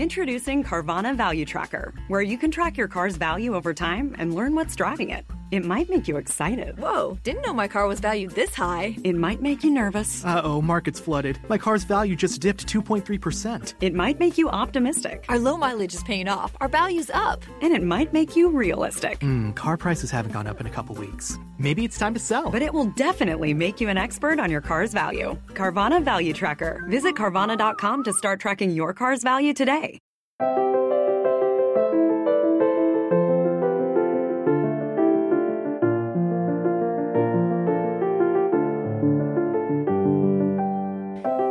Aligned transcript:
Introducing 0.00 0.64
Carvana 0.64 1.14
Value 1.14 1.44
Tracker, 1.44 1.92
where 2.08 2.22
you 2.22 2.38
can 2.38 2.50
track 2.50 2.78
your 2.78 2.88
car's 2.88 3.16
value 3.16 3.54
over 3.54 3.74
time 3.74 4.16
and 4.18 4.34
learn 4.34 4.54
what's 4.54 4.74
driving 4.74 5.10
it. 5.10 5.26
It 5.50 5.64
might 5.64 5.90
make 5.90 6.06
you 6.06 6.16
excited. 6.16 6.78
Whoa, 6.78 7.18
didn't 7.24 7.42
know 7.42 7.52
my 7.52 7.66
car 7.66 7.86
was 7.88 7.98
valued 7.98 8.30
this 8.32 8.54
high. 8.54 8.96
It 9.02 9.16
might 9.16 9.42
make 9.42 9.64
you 9.64 9.70
nervous. 9.70 10.24
Uh 10.24 10.40
oh, 10.44 10.62
market's 10.62 11.00
flooded. 11.00 11.40
My 11.48 11.58
car's 11.58 11.84
value 11.84 12.14
just 12.14 12.40
dipped 12.40 12.66
2.3%. 12.66 13.74
It 13.80 13.94
might 13.94 14.20
make 14.20 14.38
you 14.38 14.48
optimistic. 14.48 15.24
Our 15.28 15.38
low 15.38 15.56
mileage 15.56 15.94
is 15.94 16.04
paying 16.04 16.28
off. 16.28 16.56
Our 16.60 16.68
value's 16.68 17.10
up. 17.10 17.42
And 17.62 17.72
it 17.72 17.82
might 17.82 18.12
make 18.12 18.36
you 18.36 18.48
realistic. 18.50 19.20
Hmm, 19.20 19.50
car 19.52 19.76
prices 19.76 20.10
haven't 20.10 20.32
gone 20.32 20.46
up 20.46 20.60
in 20.60 20.66
a 20.66 20.70
couple 20.70 20.94
weeks. 20.94 21.36
Maybe 21.58 21.84
it's 21.84 21.98
time 21.98 22.14
to 22.14 22.20
sell. 22.20 22.50
But 22.50 22.62
it 22.62 22.72
will 22.72 22.86
definitely 22.96 23.52
make 23.52 23.80
you 23.80 23.88
an 23.88 23.98
expert 23.98 24.38
on 24.38 24.50
your 24.50 24.60
car's 24.60 24.92
value. 24.92 25.36
Carvana 25.48 26.02
Value 26.02 26.32
Tracker. 26.32 26.84
Visit 26.88 27.16
Carvana.com 27.16 28.04
to 28.04 28.12
start 28.12 28.40
tracking 28.40 28.70
your 28.70 28.94
car's 28.94 29.22
value 29.22 29.52
today. 29.52 29.98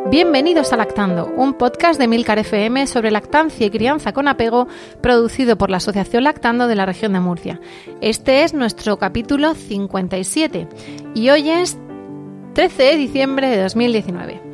Bienvenidos 0.09 0.73
a 0.73 0.77
Lactando, 0.77 1.31
un 1.37 1.53
podcast 1.53 1.99
de 1.99 2.07
Milcar 2.07 2.39
FM 2.39 2.87
sobre 2.87 3.11
lactancia 3.11 3.67
y 3.67 3.69
crianza 3.69 4.11
con 4.11 4.27
apego, 4.27 4.67
producido 5.01 5.55
por 5.55 5.69
la 5.69 5.77
Asociación 5.77 6.23
Lactando 6.23 6.67
de 6.67 6.75
la 6.75 6.87
región 6.87 7.13
de 7.13 7.19
Murcia. 7.19 7.59
Este 8.01 8.43
es 8.43 8.55
nuestro 8.55 8.97
capítulo 8.97 9.53
57 9.53 10.67
y 11.13 11.29
hoy 11.29 11.51
es 11.51 11.77
13 12.55 12.83
de 12.83 12.97
diciembre 12.97 13.49
de 13.49 13.61
2019. 13.61 14.48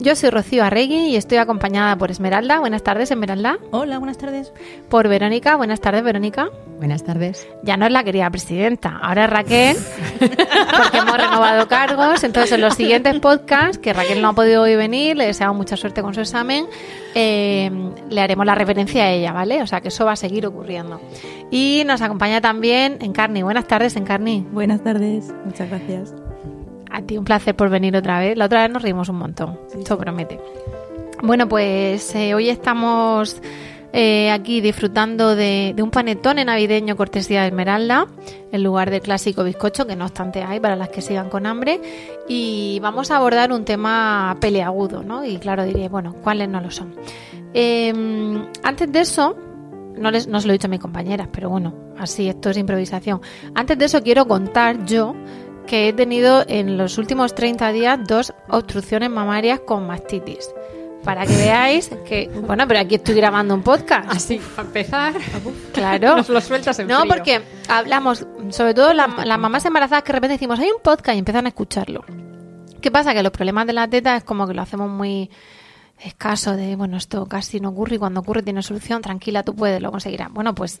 Yo 0.00 0.14
soy 0.14 0.30
Rocío 0.30 0.64
Arregui 0.64 1.08
y 1.08 1.16
estoy 1.16 1.38
acompañada 1.38 1.96
por 1.96 2.10
Esmeralda. 2.10 2.60
Buenas 2.60 2.82
tardes, 2.82 3.10
Esmeralda. 3.10 3.58
Hola, 3.72 3.98
buenas 3.98 4.18
tardes. 4.18 4.52
Por 4.88 5.08
Verónica. 5.08 5.56
Buenas 5.56 5.80
tardes, 5.80 6.04
Verónica. 6.04 6.50
Buenas 6.78 7.02
tardes. 7.02 7.48
Ya 7.64 7.76
no 7.76 7.86
es 7.86 7.92
la 7.92 8.04
querida 8.04 8.30
presidenta, 8.30 8.98
ahora 9.02 9.24
es 9.24 9.30
Raquel, 9.30 9.76
porque 10.20 10.98
hemos 10.98 11.16
renovado 11.16 11.66
cargos. 11.66 12.22
Entonces, 12.22 12.52
en 12.52 12.60
los 12.60 12.74
siguientes 12.74 13.18
podcasts, 13.18 13.78
que 13.78 13.92
Raquel 13.92 14.22
no 14.22 14.28
ha 14.28 14.32
podido 14.34 14.62
hoy 14.62 14.76
venir, 14.76 15.16
le 15.16 15.26
deseamos 15.26 15.56
mucha 15.56 15.76
suerte 15.76 16.02
con 16.02 16.14
su 16.14 16.20
examen, 16.20 16.66
eh, 17.14 17.70
le 18.08 18.20
haremos 18.20 18.46
la 18.46 18.54
referencia 18.54 19.04
a 19.04 19.10
ella, 19.10 19.32
¿vale? 19.32 19.62
O 19.62 19.66
sea, 19.66 19.80
que 19.80 19.88
eso 19.88 20.04
va 20.04 20.12
a 20.12 20.16
seguir 20.16 20.46
ocurriendo. 20.46 21.00
Y 21.50 21.82
nos 21.86 22.00
acompaña 22.02 22.40
también 22.40 22.98
Encarni. 23.00 23.42
Buenas 23.42 23.66
tardes, 23.66 23.96
Encarni. 23.96 24.46
Buenas 24.52 24.82
tardes, 24.84 25.34
muchas 25.44 25.68
gracias. 25.68 26.14
A 26.90 27.02
ti 27.02 27.18
un 27.18 27.24
placer 27.24 27.54
por 27.54 27.70
venir 27.70 27.96
otra 27.96 28.18
vez. 28.18 28.36
La 28.36 28.46
otra 28.46 28.62
vez 28.62 28.70
nos 28.70 28.82
reímos 28.82 29.08
un 29.08 29.16
montón. 29.16 29.58
Esto 29.76 29.98
promete. 29.98 30.40
Bueno, 31.22 31.48
pues 31.48 32.14
eh, 32.14 32.34
hoy 32.34 32.48
estamos 32.48 33.40
eh, 33.92 34.30
aquí 34.30 34.60
disfrutando 34.60 35.34
de, 35.34 35.72
de 35.74 35.82
un 35.82 35.90
panetone 35.90 36.44
navideño 36.44 36.96
cortesía 36.96 37.42
de 37.42 37.48
Esmeralda, 37.48 38.06
en 38.52 38.62
lugar 38.62 38.90
del 38.90 39.00
clásico 39.00 39.42
bizcocho, 39.42 39.86
que 39.86 39.96
no 39.96 40.04
obstante 40.04 40.42
hay 40.42 40.60
para 40.60 40.76
las 40.76 40.90
que 40.90 41.00
sigan 41.00 41.28
con 41.28 41.46
hambre. 41.46 41.80
Y 42.28 42.78
vamos 42.80 43.10
a 43.10 43.16
abordar 43.16 43.52
un 43.52 43.64
tema 43.64 44.36
peleagudo, 44.40 45.02
¿no? 45.02 45.24
Y 45.24 45.38
claro, 45.38 45.64
diré, 45.64 45.88
bueno, 45.88 46.14
¿cuáles 46.22 46.48
no 46.48 46.60
lo 46.60 46.70
son? 46.70 46.94
Eh, 47.54 47.92
antes 48.62 48.92
de 48.92 49.00
eso, 49.00 49.36
no, 49.96 50.10
les, 50.10 50.28
no 50.28 50.40
se 50.40 50.46
lo 50.46 50.52
he 50.52 50.56
dicho 50.56 50.68
a 50.68 50.70
mis 50.70 50.80
compañeras, 50.80 51.28
pero 51.32 51.50
bueno, 51.50 51.74
así, 51.98 52.28
esto 52.28 52.50
es 52.50 52.56
improvisación. 52.56 53.20
Antes 53.54 53.78
de 53.78 53.86
eso 53.86 54.02
quiero 54.02 54.26
contar 54.28 54.84
yo 54.84 55.14
que 55.68 55.88
he 55.88 55.92
tenido 55.92 56.44
en 56.48 56.76
los 56.76 56.98
últimos 56.98 57.34
30 57.34 57.70
días 57.72 57.98
dos 58.06 58.32
obstrucciones 58.48 59.10
mamarias 59.10 59.60
con 59.60 59.86
mastitis. 59.86 60.50
Para 61.04 61.24
que 61.26 61.36
veáis 61.36 61.90
que, 62.06 62.28
bueno, 62.46 62.66
pero 62.66 62.80
aquí 62.80 62.96
estoy 62.96 63.14
grabando 63.14 63.54
un 63.54 63.62
podcast. 63.62 64.10
Así, 64.10 64.40
para 64.56 64.66
empezar. 64.66 65.14
Claro. 65.72 66.16
Nos 66.16 66.28
lo 66.28 66.40
sueltas 66.40 66.76
en 66.80 66.88
No, 66.88 67.00
frío. 67.02 67.14
porque 67.14 67.40
hablamos, 67.68 68.26
sobre 68.50 68.74
todo 68.74 68.92
la- 68.92 69.06
las 69.24 69.38
mamás 69.38 69.64
embarazadas 69.64 70.02
que 70.02 70.08
de 70.08 70.14
repente 70.14 70.34
decimos, 70.34 70.58
hay 70.58 70.70
un 70.74 70.82
podcast 70.82 71.14
y 71.14 71.18
empiezan 71.20 71.46
a 71.46 71.50
escucharlo. 71.50 72.04
¿Qué 72.80 72.90
pasa? 72.90 73.14
Que 73.14 73.22
los 73.22 73.30
problemas 73.32 73.66
de 73.66 73.72
la 73.74 73.86
teta 73.88 74.16
es 74.16 74.24
como 74.24 74.46
que 74.48 74.54
lo 74.54 74.62
hacemos 74.62 74.90
muy 74.90 75.30
escaso 76.02 76.56
de, 76.56 76.76
bueno, 76.76 76.96
esto 76.96 77.26
casi 77.26 77.60
no 77.60 77.70
ocurre 77.70 77.96
y 77.96 77.98
cuando 77.98 78.20
ocurre 78.20 78.42
tiene 78.42 78.62
solución, 78.62 79.00
tranquila, 79.02 79.42
tú 79.44 79.54
puedes, 79.54 79.80
lo 79.80 79.90
conseguirás. 79.90 80.30
Bueno, 80.32 80.54
pues 80.54 80.80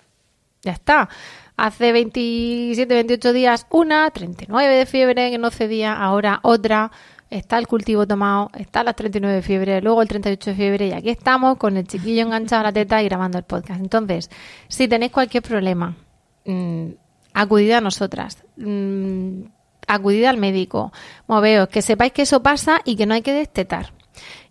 ya 0.62 0.72
está. 0.72 1.08
Hace 1.58 1.90
27, 1.90 2.94
28 2.94 3.32
días 3.32 3.66
una, 3.70 4.08
39 4.12 4.76
de 4.76 4.86
fiebre 4.86 5.28
que 5.32 5.38
no 5.38 5.50
cedía, 5.50 5.92
ahora 5.92 6.38
otra, 6.44 6.92
está 7.30 7.58
el 7.58 7.66
cultivo 7.66 8.06
tomado, 8.06 8.48
está 8.56 8.84
las 8.84 8.94
39 8.94 9.34
de 9.34 9.42
fiebre, 9.42 9.82
luego 9.82 10.00
el 10.00 10.06
38 10.06 10.50
de 10.50 10.56
fiebre 10.56 10.86
y 10.86 10.92
aquí 10.92 11.10
estamos 11.10 11.58
con 11.58 11.76
el 11.76 11.84
chiquillo 11.88 12.22
enganchado 12.22 12.60
a 12.60 12.62
la 12.62 12.72
teta 12.72 13.02
y 13.02 13.06
grabando 13.06 13.38
el 13.38 13.44
podcast. 13.44 13.80
Entonces, 13.80 14.30
si 14.68 14.86
tenéis 14.86 15.10
cualquier 15.10 15.42
problema, 15.42 15.96
mm, 16.44 16.90
acudid 17.34 17.72
a 17.72 17.80
nosotras. 17.80 18.38
Mm, 18.56 19.42
acudid 19.88 20.26
al 20.26 20.36
médico. 20.36 20.92
Moveos, 21.26 21.68
que 21.68 21.82
sepáis 21.82 22.12
que 22.12 22.22
eso 22.22 22.40
pasa 22.40 22.82
y 22.84 22.94
que 22.94 23.04
no 23.04 23.14
hay 23.14 23.22
que 23.22 23.32
destetar. 23.32 23.92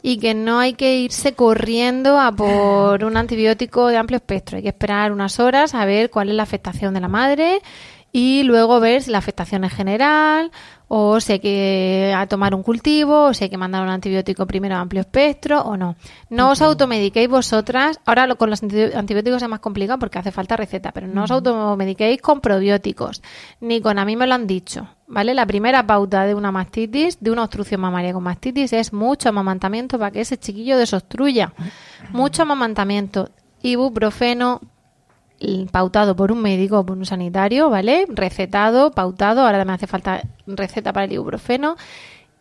Y 0.08 0.20
que 0.20 0.34
no 0.34 0.60
hay 0.60 0.74
que 0.74 0.96
irse 0.96 1.34
corriendo 1.34 2.18
a 2.18 2.32
por 2.32 3.04
un 3.04 3.18
antibiótico 3.18 3.88
de 3.88 3.98
amplio 3.98 4.16
espectro. 4.16 4.56
Hay 4.56 4.64
que 4.64 4.70
esperar 4.70 5.12
unas 5.12 5.38
horas 5.42 5.76
a 5.76 5.84
ver 5.84 6.10
cuál 6.10 6.30
es 6.30 6.36
la 6.36 6.44
afectación 6.44 6.94
de 6.94 7.02
la 7.02 7.10
madre 7.10 7.62
y 8.12 8.44
luego 8.44 8.80
ver 8.80 9.02
si 9.04 9.12
la 9.12 9.18
afectación 9.20 9.64
es 9.64 9.74
general 9.74 10.52
o 10.88 11.20
si 11.20 11.34
hay 11.34 11.40
que 11.40 12.14
a 12.16 12.26
tomar 12.28 12.56
un 12.56 12.64
cultivo 12.64 13.26
o 13.26 13.34
si 13.34 13.44
hay 13.44 13.50
que 13.50 13.58
mandar 13.58 13.84
un 13.84 13.90
antibiótico 13.90 14.48
primero 14.48 14.76
de 14.76 14.82
amplio 14.82 15.02
espectro 15.02 15.62
o 15.62 15.76
no. 15.76 15.96
No 16.30 16.52
os 16.52 16.62
automediquéis 16.62 17.28
vosotras. 17.28 18.00
Ahora 18.06 18.26
lo- 18.26 18.38
con 18.38 18.50
los 18.50 18.64
anti- 18.64 18.94
antibióticos 18.96 19.44
es 19.44 19.50
más 19.50 19.60
complicado 19.60 20.00
porque 20.00 20.18
hace 20.20 20.32
falta 20.32 20.56
receta, 20.56 20.92
pero 20.94 21.08
no 21.08 21.26
os 21.26 21.32
automediquéis 21.32 22.22
con 22.22 22.40
probióticos 22.40 23.22
ni 23.60 23.82
con 23.82 24.00
a 24.00 24.06
mí 24.06 24.16
me 24.16 24.26
lo 24.28 24.34
han 24.36 24.48
dicho. 24.48 24.88
¿Vale? 25.10 25.34
La 25.34 25.46
primera 25.46 25.86
pauta 25.88 26.26
de 26.26 26.36
una 26.36 26.52
mastitis, 26.52 27.18
de 27.22 27.32
una 27.32 27.44
obstrucción 27.44 27.80
mamaria 27.80 28.12
con 28.14 28.24
mastitis, 28.24 28.74
es 28.74 28.92
mucho 28.92 29.30
amamantamiento 29.30 29.98
para 30.00 30.12
que 30.12 30.20
ese 30.22 30.38
chiquillo 30.38 30.78
desobstruya. 30.78 31.54
Mucho 32.12 32.42
amamantamiento. 32.42 33.30
Ibuprofeno, 33.62 34.60
pautado 35.72 36.16
por 36.16 36.32
un 36.32 36.42
médico 36.42 36.80
o 36.80 36.86
por 36.86 36.98
un 36.98 37.06
sanitario, 37.06 37.70
¿vale? 37.70 38.06
Recetado, 38.10 38.92
pautado, 38.92 39.42
ahora 39.46 39.64
me 39.66 39.74
hace 39.74 39.88
falta 39.88 40.24
receta 40.48 40.94
para 40.94 41.06
el 41.06 41.14
ibuprofeno 41.14 41.76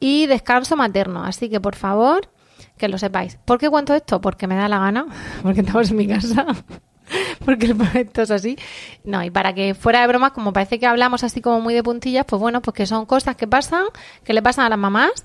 y 0.01 0.27
descanso 0.27 0.77
materno, 0.77 1.25
así 1.25 1.49
que 1.49 1.61
por 1.61 1.75
favor 1.75 2.29
que 2.77 2.89
lo 2.89 2.99
sepáis. 2.99 3.39
¿Por 3.45 3.59
qué 3.59 3.71
cuento 3.71 3.95
esto? 3.95 4.21
Porque 4.21 4.47
me 4.47 4.57
da 4.57 4.69
la 4.69 4.79
gana, 4.79 5.07
porque 5.43 5.61
estamos 5.61 5.91
en 5.91 5.97
mi 5.97 6.07
casa, 6.07 6.47
porque 7.45 7.67
el 7.67 7.77
proyecto 7.77 8.23
es 8.23 8.31
así. 8.31 8.59
No, 9.05 9.23
y 9.23 9.31
para 9.31 9.55
que 9.55 9.75
fuera 9.75 10.01
de 10.01 10.07
bromas, 10.07 10.33
como 10.33 10.53
parece 10.53 10.79
que 10.79 10.87
hablamos 10.87 11.25
así 11.25 11.41
como 11.41 11.61
muy 11.61 11.75
de 11.75 11.83
puntillas, 11.83 12.25
pues 12.25 12.41
bueno, 12.41 12.61
pues 12.63 12.75
que 12.75 12.87
son 12.87 13.07
cosas 13.07 13.37
que 13.37 13.47
pasan, 13.47 13.85
que 14.25 14.33
le 14.33 14.43
pasan 14.43 14.67
a 14.67 14.69
las 14.71 14.79
mamás 14.79 15.25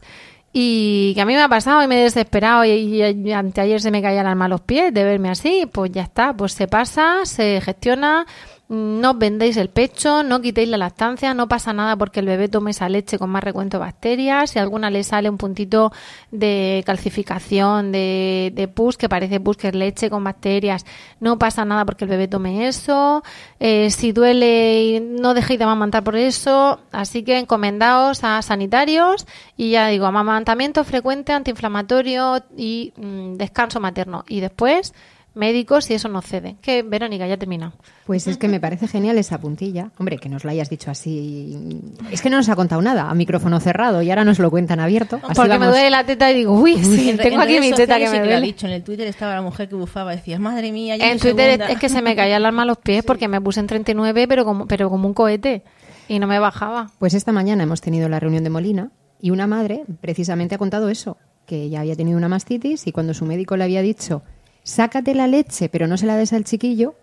y 0.54 1.14
que 1.16 1.22
a 1.22 1.26
mí 1.26 1.34
me 1.34 1.42
ha 1.42 1.50
pasado 1.50 1.82
y 1.82 1.88
me 1.88 2.02
he 2.02 2.04
desesperado 2.04 2.66
y, 2.66 3.32
anteayer 3.32 3.82
se 3.82 3.92
me 3.92 4.02
caía 4.02 4.22
el 4.22 4.28
alma 4.28 4.46
a 4.46 4.50
los 4.50 4.62
pies 4.62 4.94
de 4.94 5.04
verme 5.04 5.30
así, 5.30 5.68
pues 5.72 5.92
ya 5.92 6.04
está, 6.04 6.34
pues 6.34 6.54
se 6.54 6.68
pasa, 6.68 7.26
se 7.26 7.62
gestiona, 7.62 8.26
no 8.72 9.16
vendéis 9.16 9.58
el 9.58 9.70
pecho, 9.70 10.24
no 10.24 10.40
quitéis 10.40 10.70
la 10.70 10.78
lactancia, 10.78 11.34
no 11.34 11.50
pasa 11.50 11.74
nada 11.74 11.98
porque 11.98 12.22
el 12.22 12.26
bebé 12.26 12.48
tome 12.48 12.72
esa 12.72 12.88
leche 12.88 13.20
con 13.20 13.30
más 13.30 13.44
recuento 13.44 13.78
de 13.78 13.84
bacterias, 13.84 14.52
si 14.52 14.60
alguna 14.60 14.90
le 14.90 15.04
sale 15.04 15.30
un 15.30 15.38
puntito 15.38 15.92
de 16.32 16.82
calcificación, 16.86 17.92
de, 17.92 18.72
pus, 18.74 18.96
que 18.96 19.10
parece 19.10 19.42
pus 19.42 19.58
que 19.58 19.68
es 19.68 19.76
leche 19.76 20.10
con 20.10 20.24
bacterias, 20.24 20.86
no 21.20 21.38
pasa 21.38 21.66
nada 21.66 21.84
porque 21.84 22.06
el 22.06 22.12
bebé 22.12 22.30
tome 22.30 22.68
eso, 22.68 23.24
Eh, 23.60 23.92
si 23.92 24.12
duele 24.12 25.02
no 25.02 25.34
dejéis 25.34 25.60
de 25.60 25.66
amamantar 25.66 26.04
por 26.04 26.16
eso, 26.16 26.80
así 26.92 27.24
que 27.24 27.38
encomendaos 27.38 28.24
a 28.24 28.42
sanitarios 28.42 29.28
y 29.56 29.72
ya 29.72 29.88
digo, 29.88 30.06
amamantamiento 30.08 30.84
frecuente, 30.84 31.34
antiinflamatorio 31.34 32.44
y 32.58 32.94
mm, 32.96 33.36
descanso 33.36 33.80
materno. 33.80 34.24
Y 34.28 34.40
después 34.40 34.94
médicos 35.34 35.86
si 35.86 35.94
eso 35.94 36.10
no 36.10 36.22
cede. 36.22 36.58
Que 36.62 36.84
Verónica 36.84 37.28
ya 37.28 37.38
termina. 37.38 37.74
Pues 38.06 38.28
es 38.28 38.38
que 38.38 38.48
me 38.48 38.60
parece 38.60 38.88
genial 38.88 39.18
esa 39.18 39.40
puntilla. 39.40 39.92
Hombre, 39.98 40.18
que 40.18 40.28
nos 40.30 40.44
la 40.44 40.52
hayas 40.52 40.70
dicho 40.70 40.92
así. 40.92 41.80
Es 42.12 42.22
que 42.22 42.30
no 42.30 42.38
nos 42.38 42.50
ha 42.50 42.56
contado 42.56 42.82
nada 42.82 43.10
a 43.10 43.14
micrófono 43.16 43.60
cerrado 43.60 44.02
y 44.02 44.10
ahora 44.10 44.24
nos 44.26 44.40
lo 44.40 44.50
cuentan 44.52 44.80
abierto. 44.80 45.18
Así 45.24 45.36
Porque 45.36 45.58
me 45.58 45.68
duele 45.68 45.90
la 45.90 46.04
teta 46.04 46.32
y 46.32 46.36
digo, 46.36 46.54
uy, 46.54 46.78
sí, 46.84 47.16
tengo 47.22 47.36
en 47.36 47.42
aquí 47.42 47.60
mi 47.60 47.72
teta 47.72 47.98
que 47.98 48.10
me 48.10 48.20
duele. 48.20 48.42
dicho. 48.42 48.68
En 48.68 48.74
el 48.74 48.84
Twitter 48.84 49.08
estaba 49.08 49.34
la 49.36 49.42
mujer 49.42 49.70
que 49.70 49.76
bufaba, 49.76 50.12
decías, 50.16 50.40
madre 50.40 50.72
mía, 50.72 50.96
En 50.96 51.20
Twitter 51.20 51.50
es, 51.50 51.56
segunda". 51.58 51.70
es 51.74 51.80
que 51.80 51.90
se 51.90 52.02
me 52.02 52.16
caía 52.16 52.38
el 52.38 52.46
alma 52.46 52.64
a 52.64 52.66
los 52.66 52.78
pies 52.78 53.04
porque 53.04 53.28
me 53.28 53.40
puse 53.40 53.60
en 53.60 53.68
39, 53.68 54.28
pero 54.28 54.46
como, 54.46 54.68
pero 54.68 54.90
como 54.90 55.08
un 55.08 55.14
cohete 55.14 55.64
y 56.08 56.20
no 56.20 56.28
me 56.28 56.40
bajaba. 56.40 56.92
Pues 57.00 57.14
esta 57.14 57.32
mañana 57.32 57.64
hemos 57.64 57.80
tenido 57.82 58.10
la 58.10 58.20
reunión 58.20 58.44
de 58.44 58.50
Molina 58.50 58.92
y 59.22 59.30
una 59.32 59.48
madre 59.48 59.84
precisamente 60.02 60.56
ha 60.56 60.58
contado 60.58 60.90
eso, 60.90 61.18
que 61.46 61.64
ella 61.64 61.80
había 61.82 61.96
tenido 61.96 62.18
una 62.18 62.28
mastitis 62.28 62.86
y 62.88 62.92
cuando 62.92 63.14
su 63.14 63.26
médico 63.26 63.56
le 63.56 63.64
había 63.64 63.82
dicho, 63.82 64.24
sácate 64.64 65.16
la 65.16 65.28
leche 65.28 65.70
pero 65.70 65.88
no 65.88 65.98
se 65.98 66.06
la 66.06 66.16
des 66.16 66.34
al 66.34 66.44
chiquillo, 66.44 66.96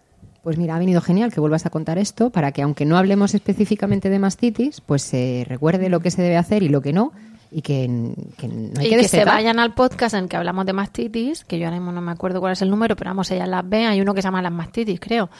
pues 0.42 0.56
mira, 0.56 0.76
ha 0.76 0.78
venido 0.78 1.00
genial 1.00 1.32
que 1.32 1.40
vuelvas 1.40 1.66
a 1.66 1.70
contar 1.70 1.98
esto 1.98 2.30
para 2.30 2.52
que 2.52 2.62
aunque 2.62 2.84
no 2.84 2.96
hablemos 2.96 3.34
específicamente 3.34 4.08
de 4.08 4.18
mastitis, 4.18 4.80
pues 4.80 5.02
se 5.02 5.44
recuerde 5.46 5.88
lo 5.88 6.00
que 6.00 6.10
se 6.10 6.22
debe 6.22 6.36
hacer 6.36 6.62
y 6.62 6.68
lo 6.68 6.80
que 6.80 6.92
no 6.92 7.12
y 7.50 7.62
que, 7.62 8.14
que 8.36 8.48
no 8.48 8.80
hay 8.80 8.86
y 8.86 8.90
que, 8.90 8.96
que 8.96 9.08
se 9.08 9.24
vayan 9.24 9.58
al 9.58 9.74
podcast 9.74 10.14
en 10.14 10.24
el 10.24 10.28
que 10.28 10.36
hablamos 10.36 10.66
de 10.66 10.72
mastitis, 10.72 11.44
que 11.44 11.58
yo 11.58 11.66
ahora 11.66 11.78
mismo 11.78 11.92
no 11.92 12.00
me 12.00 12.12
acuerdo 12.12 12.40
cuál 12.40 12.52
es 12.52 12.62
el 12.62 12.70
número, 12.70 12.96
pero 12.96 13.10
vamos, 13.10 13.30
ellas 13.30 13.48
las 13.48 13.68
ven, 13.68 13.86
hay 13.86 14.00
uno 14.00 14.14
que 14.14 14.22
se 14.22 14.26
llama 14.26 14.42
las 14.42 14.52
mastitis, 14.52 15.00
creo. 15.00 15.30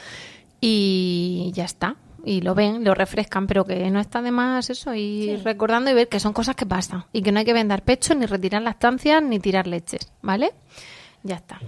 Y 0.59 1.51
ya 1.53 1.65
está. 1.65 1.95
Y 2.25 2.41
lo 2.41 2.53
ven, 2.53 2.83
lo 2.83 2.93
refrescan, 2.93 3.47
pero 3.47 3.63
que 3.65 3.89
no 3.91 3.99
está 3.99 4.21
de 4.21 4.31
más 4.31 4.69
eso, 4.69 4.93
y 4.93 5.37
recordando 5.37 5.89
y 5.89 5.93
ver 5.93 6.09
que 6.09 6.19
son 6.19 6.33
cosas 6.33 6.55
que 6.55 6.65
pasan, 6.65 7.05
y 7.13 7.21
que 7.21 7.31
no 7.31 7.39
hay 7.39 7.45
que 7.45 7.53
vender 7.53 7.81
pecho, 7.81 8.13
ni 8.13 8.25
retirar 8.25 8.61
lactancias, 8.61 9.23
ni 9.23 9.39
tirar 9.39 9.67
leches, 9.67 10.11
¿vale? 10.21 10.51
Ya 11.23 11.35
está. 11.35 11.59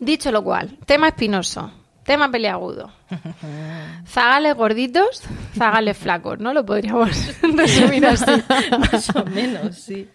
Dicho 0.00 0.30
lo 0.32 0.42
cual, 0.44 0.76
tema 0.86 1.08
espinoso, 1.08 1.70
tema 2.04 2.30
peleagudo. 2.30 2.90
Zagales 4.08 4.54
gorditos, 4.54 5.22
zagales 5.56 5.96
flacos, 5.96 6.38
¿no? 6.38 6.52
Lo 6.54 6.64
podríamos 6.66 7.10
resumir 7.42 8.06
así. 8.06 8.30
Más 8.78 9.10
o 9.14 9.24
menos, 9.26 9.76
sí. 9.76 10.08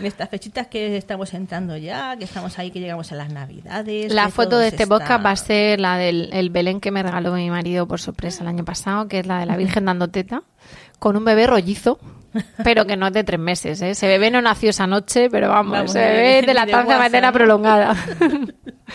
En 0.00 0.06
estas 0.06 0.28
fechitas 0.28 0.66
que 0.68 0.96
estamos 0.96 1.32
entrando 1.34 1.76
ya, 1.76 2.16
que 2.16 2.24
estamos 2.24 2.58
ahí, 2.58 2.70
que 2.70 2.80
llegamos 2.80 3.12
a 3.12 3.16
las 3.16 3.32
navidades. 3.32 4.12
La 4.12 4.28
foto 4.28 4.58
de 4.58 4.68
este 4.68 4.84
está- 4.84 4.98
podcast 4.98 5.24
va 5.24 5.30
a 5.30 5.36
ser 5.36 5.80
la 5.80 5.96
del 5.96 6.30
el 6.32 6.50
Belén 6.50 6.80
que 6.80 6.90
me 6.90 7.02
regaló 7.02 7.32
mi 7.32 7.50
marido 7.50 7.86
por 7.86 8.00
sorpresa 8.00 8.42
el 8.42 8.48
año 8.48 8.64
pasado, 8.64 9.08
que 9.08 9.20
es 9.20 9.26
la 9.26 9.38
de 9.40 9.46
la 9.46 9.56
Virgen 9.56 9.84
dando 9.84 10.08
teta, 10.08 10.42
con 10.98 11.16
un 11.16 11.24
bebé 11.24 11.46
rollizo, 11.46 11.98
pero 12.64 12.86
que 12.86 12.96
no 12.96 13.08
es 13.08 13.12
de 13.12 13.24
tres 13.24 13.40
meses. 13.40 13.82
¿eh? 13.82 13.90
Ese 13.90 14.06
bebé 14.06 14.30
no 14.30 14.40
nació 14.40 14.70
esa 14.70 14.86
noche, 14.86 15.28
pero 15.30 15.48
vamos, 15.48 15.72
Vamos, 15.72 15.90
ese 15.90 15.98
de 15.98 16.06
bebé 16.12 16.38
es 16.40 16.46
de 16.46 16.54
la 16.54 16.66
materna 16.66 17.28
¿no? 17.28 17.32
prolongada. 17.32 17.96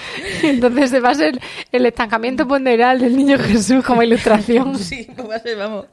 Entonces 0.43 0.89
se 0.89 0.99
va 0.99 1.09
a 1.09 1.15
ser 1.15 1.39
el 1.71 1.85
estancamiento 1.85 2.47
ponderal 2.47 2.99
del 2.99 3.15
niño 3.15 3.37
Jesús 3.37 3.83
como 3.83 4.03
ilustración. 4.03 4.77
Sí, 4.87 5.07
va 5.29 5.35
a 5.35 5.39
ser, 5.39 5.57
vamos, 5.57 5.85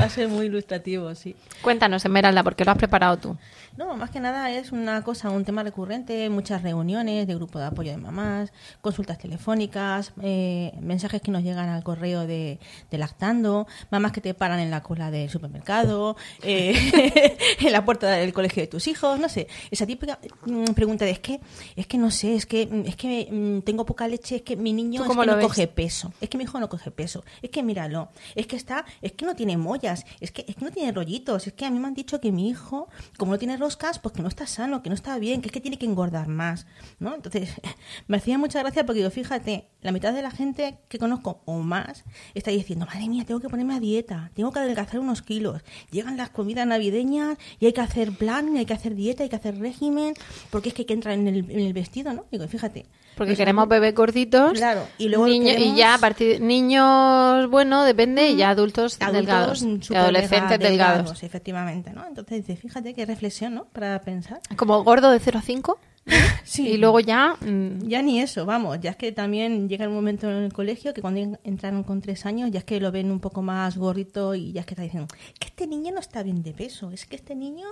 va 0.00 0.04
a 0.04 0.08
ser 0.08 0.28
muy 0.28 0.46
ilustrativo, 0.46 1.14
sí. 1.14 1.36
Cuéntanos, 1.60 2.04
Esmeralda, 2.04 2.42
porque 2.42 2.64
lo 2.64 2.72
has 2.72 2.78
preparado 2.78 3.18
tú. 3.18 3.36
No, 3.76 3.96
más 3.96 4.10
que 4.10 4.20
nada 4.20 4.50
es 4.50 4.70
una 4.70 5.02
cosa, 5.02 5.30
un 5.30 5.44
tema 5.46 5.62
recurrente, 5.62 6.28
muchas 6.28 6.62
reuniones 6.62 7.26
de 7.26 7.34
grupo 7.34 7.58
de 7.58 7.64
apoyo 7.64 7.90
de 7.90 7.96
mamás, 7.96 8.52
consultas 8.82 9.16
telefónicas, 9.16 10.12
eh, 10.20 10.72
mensajes 10.80 11.22
que 11.22 11.30
nos 11.30 11.42
llegan 11.42 11.70
al 11.70 11.82
correo 11.82 12.26
de, 12.26 12.58
de 12.90 12.98
lactando, 12.98 13.66
mamás 13.90 14.12
que 14.12 14.20
te 14.20 14.34
paran 14.34 14.60
en 14.60 14.70
la 14.70 14.82
cola 14.82 15.10
del 15.10 15.30
supermercado, 15.30 16.16
eh, 16.42 17.38
en 17.60 17.72
la 17.72 17.82
puerta 17.82 18.10
del 18.10 18.34
colegio 18.34 18.62
de 18.62 18.66
tus 18.66 18.86
hijos, 18.88 19.18
no 19.18 19.30
sé, 19.30 19.48
esa 19.70 19.86
típica 19.86 20.18
mm, 20.44 20.72
pregunta 20.74 21.06
de 21.06 21.12
es 21.12 21.20
que, 21.20 21.40
es 21.74 21.86
que 21.86 21.96
no 21.96 22.10
sé, 22.10 22.34
es 22.34 22.44
que, 22.44 22.66
mm, 22.66 22.86
es 22.86 22.96
que 22.96 23.28
mm, 23.30 23.62
tengo 23.62 23.86
poca 23.86 24.06
leche, 24.06 24.36
es 24.36 24.42
que 24.42 24.54
mi 24.54 24.74
niño 24.74 25.02
¿Tú 25.02 25.12
es 25.12 25.18
que 25.18 25.26
no 25.26 25.36
ves? 25.36 25.46
coge 25.46 25.66
peso, 25.66 26.12
es 26.20 26.28
que 26.28 26.36
mi 26.36 26.44
hijo 26.44 26.60
no 26.60 26.68
coge 26.68 26.90
peso, 26.90 27.24
es 27.40 27.48
que 27.48 27.62
míralo, 27.62 28.10
es 28.34 28.46
que 28.46 28.56
está, 28.56 28.84
es 29.00 29.12
que 29.12 29.24
no 29.24 29.34
tiene 29.34 29.56
mollas, 29.56 30.04
es 30.20 30.30
que, 30.30 30.44
es 30.46 30.56
que 30.56 30.64
no 30.66 30.70
tiene 30.70 30.92
rollitos, 30.92 31.46
es 31.46 31.54
que 31.54 31.64
a 31.64 31.70
mí 31.70 31.78
me 31.78 31.86
han 31.86 31.94
dicho 31.94 32.20
que 32.20 32.32
mi 32.32 32.50
hijo, 32.50 32.88
como 33.16 33.32
no 33.32 33.38
tiene 33.38 33.61
roscas, 33.62 34.00
pues 34.00 34.12
que 34.12 34.22
no 34.22 34.28
está 34.28 34.46
sano, 34.46 34.82
que 34.82 34.90
no 34.90 34.94
está 34.94 35.18
bien, 35.18 35.40
que 35.40 35.48
es 35.48 35.52
que 35.52 35.60
tiene 35.60 35.78
que 35.78 35.86
engordar 35.86 36.26
más, 36.26 36.66
¿no? 36.98 37.14
Entonces, 37.14 37.50
me 38.08 38.16
hacía 38.16 38.36
mucha 38.38 38.58
gracia 38.58 38.84
porque 38.84 38.98
digo, 38.98 39.10
fíjate, 39.10 39.68
la 39.80 39.92
mitad 39.92 40.12
de 40.12 40.20
la 40.20 40.32
gente 40.32 40.78
que 40.88 40.98
conozco 40.98 41.40
o 41.44 41.60
más 41.60 42.04
está 42.34 42.50
diciendo, 42.50 42.86
madre 42.86 43.08
mía, 43.08 43.24
tengo 43.24 43.40
que 43.40 43.48
ponerme 43.48 43.74
a 43.74 43.80
dieta, 43.80 44.30
tengo 44.34 44.50
que 44.50 44.58
adelgazar 44.58 44.98
unos 44.98 45.22
kilos, 45.22 45.62
llegan 45.92 46.16
las 46.16 46.30
comidas 46.30 46.66
navideñas 46.66 47.38
y 47.60 47.66
hay 47.66 47.72
que 47.72 47.80
hacer 47.80 48.12
plan, 48.12 48.56
hay 48.56 48.66
que 48.66 48.74
hacer 48.74 48.96
dieta, 48.96 49.22
hay 49.22 49.28
que 49.28 49.36
hacer 49.36 49.58
régimen, 49.58 50.14
porque 50.50 50.70
es 50.70 50.74
que 50.74 50.82
hay 50.82 50.86
que 50.86 50.94
entrar 50.94 51.14
en 51.14 51.28
el, 51.28 51.50
en 51.50 51.60
el 51.60 51.72
vestido, 51.72 52.12
¿no? 52.12 52.26
Digo, 52.32 52.48
fíjate. 52.48 52.86
Porque 53.16 53.36
queremos 53.36 53.68
bebés 53.68 53.94
gorditos. 53.94 54.52
Claro, 54.54 54.86
y 54.98 55.08
luego 55.08 55.26
niños- 55.26 55.52
queremos- 55.56 55.74
y 55.74 55.78
ya 55.78 55.94
a 55.94 55.98
partir 55.98 56.40
niños, 56.40 57.48
bueno, 57.50 57.84
depende, 57.84 58.30
y 58.30 58.36
ya 58.36 58.50
adultos, 58.50 58.96
adultos 59.00 59.16
delgados, 59.16 59.62
y 59.90 59.94
adolescentes 59.94 60.58
mega 60.58 60.68
delgados. 60.70 61.22
efectivamente, 61.22 61.92
¿no? 61.92 62.06
Entonces 62.06 62.38
dice, 62.46 62.56
fíjate 62.60 62.94
qué 62.94 63.04
reflexión, 63.06 63.54
¿no? 63.54 63.64
Para 63.66 64.00
pensar. 64.00 64.40
Como 64.56 64.82
gordo 64.82 65.10
de 65.10 65.18
0 65.20 65.38
a 65.38 65.42
5. 65.42 65.78
Sí. 66.44 66.68
Y 66.70 66.76
luego 66.78 66.98
ya. 67.00 67.36
mm, 67.40 67.86
Ya 67.86 68.02
ni 68.02 68.20
eso, 68.20 68.44
vamos, 68.44 68.78
ya 68.80 68.90
es 68.90 68.96
que 68.96 69.12
también 69.12 69.68
llega 69.68 69.86
un 69.86 69.94
momento 69.94 70.28
en 70.28 70.42
el 70.42 70.52
colegio 70.52 70.92
que 70.92 71.00
cuando 71.00 71.20
en- 71.20 71.38
entraron 71.44 71.84
con 71.84 72.00
tres 72.00 72.26
años 72.26 72.50
ya 72.50 72.58
es 72.58 72.64
que 72.64 72.80
lo 72.80 72.90
ven 72.90 73.10
un 73.12 73.20
poco 73.20 73.40
más 73.42 73.76
gordito 73.78 74.34
y 74.34 74.52
ya 74.52 74.60
es 74.62 74.66
que 74.66 74.74
está 74.74 74.82
diciendo 74.82 75.06
que 75.38 75.46
este 75.46 75.66
niño 75.68 75.92
no 75.92 76.00
está 76.00 76.22
bien 76.24 76.42
de 76.42 76.52
peso, 76.52 76.90
es 76.90 77.06
que 77.06 77.14
este 77.16 77.34
niño... 77.36 77.66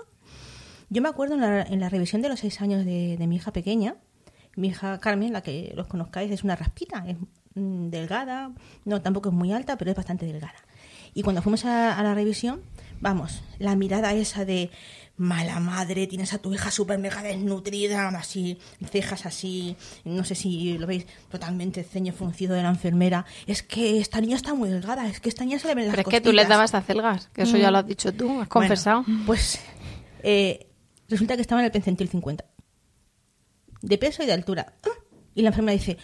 Yo 0.92 1.02
me 1.02 1.08
acuerdo 1.08 1.34
en 1.34 1.40
la, 1.40 1.62
en 1.62 1.78
la 1.80 1.88
revisión 1.88 2.20
de 2.22 2.28
los 2.28 2.40
seis 2.40 2.60
años 2.60 2.84
de, 2.84 3.16
de 3.16 3.26
mi 3.26 3.36
hija 3.36 3.52
pequeña, 3.52 3.96
mi 4.56 4.68
hija 4.68 4.98
Carmen, 4.98 5.32
la 5.32 5.42
que 5.42 5.72
los 5.76 5.86
conozcáis, 5.86 6.30
es 6.30 6.44
una 6.44 6.56
raspita, 6.56 7.04
es 7.06 7.16
mm, 7.54 7.88
delgada, 7.88 8.52
no, 8.84 9.00
tampoco 9.00 9.28
es 9.30 9.34
muy 9.34 9.52
alta, 9.52 9.76
pero 9.76 9.90
es 9.90 9.96
bastante 9.96 10.26
delgada. 10.26 10.54
Y 11.14 11.22
cuando 11.22 11.42
fuimos 11.42 11.64
a, 11.64 11.98
a 11.98 12.02
la 12.02 12.14
revisión, 12.14 12.60
vamos, 13.00 13.42
la 13.58 13.74
mirada 13.74 14.12
esa 14.12 14.44
de 14.44 14.70
mala 15.16 15.60
madre, 15.60 16.06
tienes 16.06 16.32
a 16.32 16.38
tu 16.38 16.54
hija 16.54 16.70
súper 16.70 16.98
mega 16.98 17.22
desnutrida, 17.22 18.08
así, 18.08 18.58
cejas 18.90 19.26
así, 19.26 19.76
no 20.04 20.24
sé 20.24 20.34
si 20.34 20.78
lo 20.78 20.86
veis, 20.86 21.06
totalmente 21.28 21.84
ceño 21.84 22.12
fruncido 22.14 22.54
de 22.54 22.62
la 22.62 22.70
enfermera. 22.70 23.26
Es 23.46 23.62
que 23.62 23.98
esta 23.98 24.20
niña 24.20 24.36
está 24.36 24.54
muy 24.54 24.70
delgada, 24.70 25.06
es 25.08 25.20
que 25.20 25.28
esta 25.28 25.44
niña 25.44 25.58
se 25.58 25.68
le 25.68 25.74
ven 25.74 25.86
las 25.88 25.96
Pero 25.96 26.08
es 26.08 26.12
que 26.12 26.20
tú 26.20 26.30
costillas". 26.30 26.48
dabas 26.48 26.74
a 26.74 26.80
celgas, 26.80 27.28
que 27.34 27.42
eso 27.42 27.56
ya 27.58 27.70
lo 27.70 27.78
has 27.78 27.86
dicho 27.86 28.12
tú, 28.14 28.40
has 28.40 28.48
confesado. 28.48 29.02
Bueno, 29.02 29.24
pues 29.26 29.60
eh, 30.22 30.68
resulta 31.08 31.36
que 31.36 31.42
estaba 31.42 31.60
en 31.60 31.66
el 31.66 31.72
pencentil 31.72 32.08
50. 32.08 32.44
De 33.82 33.98
peso 33.98 34.22
y 34.22 34.26
de 34.26 34.32
altura. 34.32 34.74
Ah, 34.84 34.90
Y 35.34 35.42
la 35.42 35.48
enfermera 35.48 35.72
dice, 35.78 35.96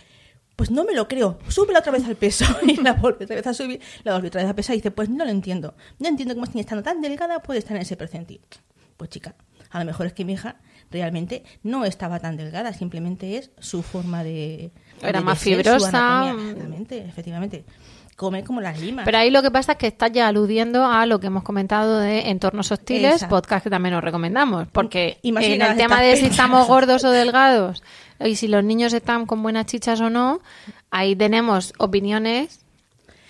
pues 0.57 0.71
no 0.71 0.85
me 0.85 0.95
lo 0.95 1.07
creo, 1.09 1.39
súbela 1.49 1.81
otra 1.81 1.93
vez 1.93 2.05
al 2.07 2.17
peso. 2.17 2.45
Y 2.67 2.77
la 2.77 2.95
vuelve 2.95 3.25
otra 3.25 3.37
vez 3.37 3.47
a 3.47 3.55
subir, 3.55 3.81
la 4.05 4.13
vuelve 4.13 4.29
otra 4.29 4.43
vez 4.43 4.51
a 4.51 4.55
pesar 4.55 4.75
y 4.75 4.79
dice, 4.79 4.91
pues 4.91 5.09
no 5.09 5.25
lo 5.25 5.31
entiendo. 5.31 5.75
No 5.99 6.09
entiendo 6.09 6.35
cómo 6.35 6.47
estando 6.55 6.83
tan 6.83 7.01
delgada 7.03 7.41
puede 7.41 7.59
estar 7.59 7.77
en 7.77 7.83
ese 7.83 7.97
percentil. 7.97 8.41
Pues 8.97 9.11
chica, 9.11 9.35
a 9.71 9.79
lo 9.79 9.85
mejor 9.85 10.07
es 10.07 10.13
que 10.15 10.25
mi 10.25 10.33
hija 10.33 10.57
realmente 10.91 11.43
no 11.63 11.85
estaba 11.85 12.19
tan 12.21 12.37
delgada, 12.39 12.73
simplemente 12.73 13.37
es 13.37 13.51
su 13.59 13.83
forma 13.83 14.25
de... 14.25 14.71
Era 15.03 15.19
de- 15.19 15.25
más 15.25 15.39
ser, 15.39 15.57
su 15.59 15.63
fibrosa. 15.63 16.31
anatomía. 16.31 17.05
Efectivamente. 17.05 17.65
Come 18.17 18.43
como 18.45 18.63
las 18.63 18.81
limas. 18.81 19.05
Pero 19.05 19.19
ahí 19.19 19.31
lo 19.31 19.43
que 19.43 19.51
pasa 19.51 19.73
es 19.73 19.79
que 19.79 19.87
estás 19.89 20.11
ya 20.11 20.27
aludiendo 20.27 20.87
a 20.87 21.05
lo 21.05 21.21
que 21.21 21.27
hemos 21.27 21.43
comentado 21.43 21.99
de 22.01 22.31
entornos 22.31 22.73
hostiles, 22.73 23.13
Exacto. 23.15 23.37
podcast 23.37 23.65
que 23.65 23.71
también 23.71 23.95
os 23.95 24.03
recomendamos. 24.03 24.69
Porque 24.73 25.19
Y 25.23 25.29
en 25.37 25.61
el 25.63 25.77
tema 25.77 26.01
de 26.01 26.17
si 26.17 26.27
estamos 26.27 26.67
gordos 26.67 27.05
o 27.05 27.11
delgados 27.11 27.83
y 28.25 28.37
si 28.37 28.49
los 28.49 28.65
niños 28.65 28.95
están 28.95 29.27
con 29.27 29.43
buenas 29.43 29.67
chichas 29.67 30.01
o 30.01 30.09
no, 30.09 30.41
ahí 30.91 31.15
tenemos 31.15 31.75
opiniones 31.77 32.61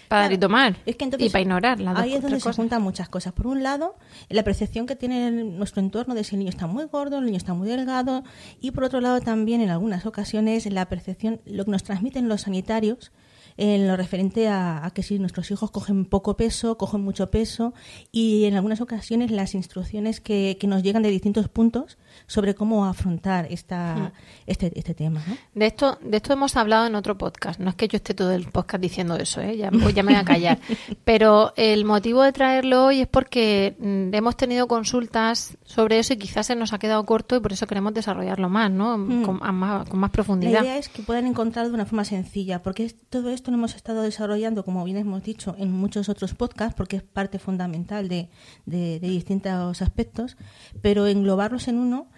para 0.07 0.23
dar 0.23 0.33
y 0.33 0.37
Claro. 0.37 0.49
tomar. 0.49 0.77
Es 0.87 0.95
que 0.95 1.05
entonces, 1.05 1.27
y 1.29 1.31
para 1.33 1.43
ignorar 1.43 1.81
las 1.81 1.95
dos 1.95 2.05
Ahí 2.05 2.15
es 2.15 2.23
donde 2.23 2.39
se 2.39 2.53
juntan 2.53 2.81
muchas 2.81 3.09
cosas. 3.09 3.33
Por 3.33 3.49
un 3.49 3.65
lado, 3.65 3.97
la 4.29 4.45
percepción 4.45 4.87
que 4.87 4.95
tiene 4.95 5.33
nuestro 5.33 5.83
entorno 5.83 6.15
de 6.15 6.23
si 6.23 6.37
el 6.37 6.39
niño 6.39 6.51
está 6.51 6.69
muy 6.69 6.85
gordo, 6.85 7.19
el 7.19 7.25
niño 7.25 7.39
está 7.39 7.55
muy 7.55 7.67
delgado. 7.69 8.23
Y 8.61 8.71
por 8.71 8.85
otro 8.85 9.01
lado, 9.01 9.21
también 9.21 9.61
en 9.63 9.71
algunas 9.71 10.07
ocasiones, 10.07 10.65
la 10.71 10.87
percepción, 10.87 11.41
lo 11.45 11.65
que 11.65 11.73
nos 11.73 11.83
transmiten 11.83 12.29
los 12.29 12.43
sanitarios 12.43 13.11
en 13.57 13.87
lo 13.87 13.97
referente 13.97 14.49
a, 14.49 14.85
a 14.85 14.91
que 14.91 15.03
si 15.03 15.19
nuestros 15.19 15.51
hijos 15.51 15.71
cogen 15.71 16.05
poco 16.05 16.37
peso, 16.37 16.77
cogen 16.77 17.01
mucho 17.03 17.31
peso. 17.31 17.75
Y 18.13 18.45
en 18.45 18.55
algunas 18.55 18.81
ocasiones, 18.81 19.31
las 19.31 19.55
instrucciones 19.55 20.21
que, 20.21 20.57
que 20.61 20.67
nos 20.67 20.83
llegan 20.83 21.03
de 21.03 21.11
distintos 21.11 21.49
puntos 21.49 21.99
sobre 22.27 22.55
cómo 22.55 22.87
afrontar 22.87 23.47
esta, 23.51 24.13
este, 24.47 24.73
este 24.79 24.95
tema. 24.95 25.23
¿no? 25.27 25.37
De 25.55 25.67
esto, 25.67 25.99
de 26.03 26.17
esto 26.17 26.33
hemos 26.33 26.57
hablado 26.57 26.87
en 26.87 26.95
otro 26.95 27.17
podcast. 27.19 27.61
No 27.61 27.71
es 27.71 27.77
que 27.77 27.89
yo 27.89 27.97
esté 27.97 28.15
todo 28.15 28.33
el 28.33 28.47
podcast 28.47 28.83
diciendo 28.83 29.17
eso, 29.17 29.41
¿eh? 29.41 29.57
ya, 29.57 29.71
pues 29.71 29.95
ya 29.95 30.03
me 30.03 30.13
voy 30.13 30.21
a 30.21 30.25
callar. 30.25 30.59
Pero 31.05 31.53
el 31.57 31.85
motivo 31.85 32.23
de 32.23 32.33
traerlo 32.33 32.87
hoy 32.87 33.03
es 33.03 33.09
porque 33.09 33.77
mm, 33.79 34.15
hemos 34.15 34.37
tenido 34.37 34.67
consultas 34.67 35.57
sobre 35.65 35.99
eso 35.99 36.15
y 36.15 36.17
quizás 36.17 36.47
se 36.47 36.57
nos 36.57 36.73
ha 36.73 36.79
quedado 36.79 37.05
corto 37.05 37.37
y 37.37 37.41
por 37.41 37.53
eso 37.53 37.67
queremos 37.67 37.95
desarrollarlo 37.95 38.49
más, 38.49 38.71
¿no? 38.71 38.93
Con, 39.25 39.39
a 39.43 39.53
más, 39.53 39.89
con 39.89 39.99
más 40.01 40.09
La 40.11 40.13
profundidad. 40.13 40.63
idea 40.63 40.79
es 40.79 40.89
que 40.89 41.03
puedan 41.03 41.27
encontrarlo 41.27 41.71
de 41.71 41.75
una 41.75 41.87
forma 41.87 42.05
sencilla, 42.05 42.63
porque 42.63 42.93
todo 43.11 43.31
esto 43.31 43.46
lo 43.51 43.57
hemos 43.59 43.75
estado 43.75 44.03
desarrollando, 44.03 44.65
como 44.65 44.85
bien 44.85 44.97
hemos 44.97 45.23
dicho, 45.23 45.55
en 45.59 45.73
muchos 45.73 46.09
otros 46.09 46.35
podcasts, 46.35 46.75
porque 46.77 46.97
es 46.97 47.03
parte 47.03 47.39
fundamental 47.39 48.09
de, 48.09 48.29
de- 48.65 48.99
distintos 49.01 49.83
aspectos, 49.83 50.37
pero 50.83 51.07
englobarlos 51.07 51.69
en 51.69 51.79
uno 51.79 52.09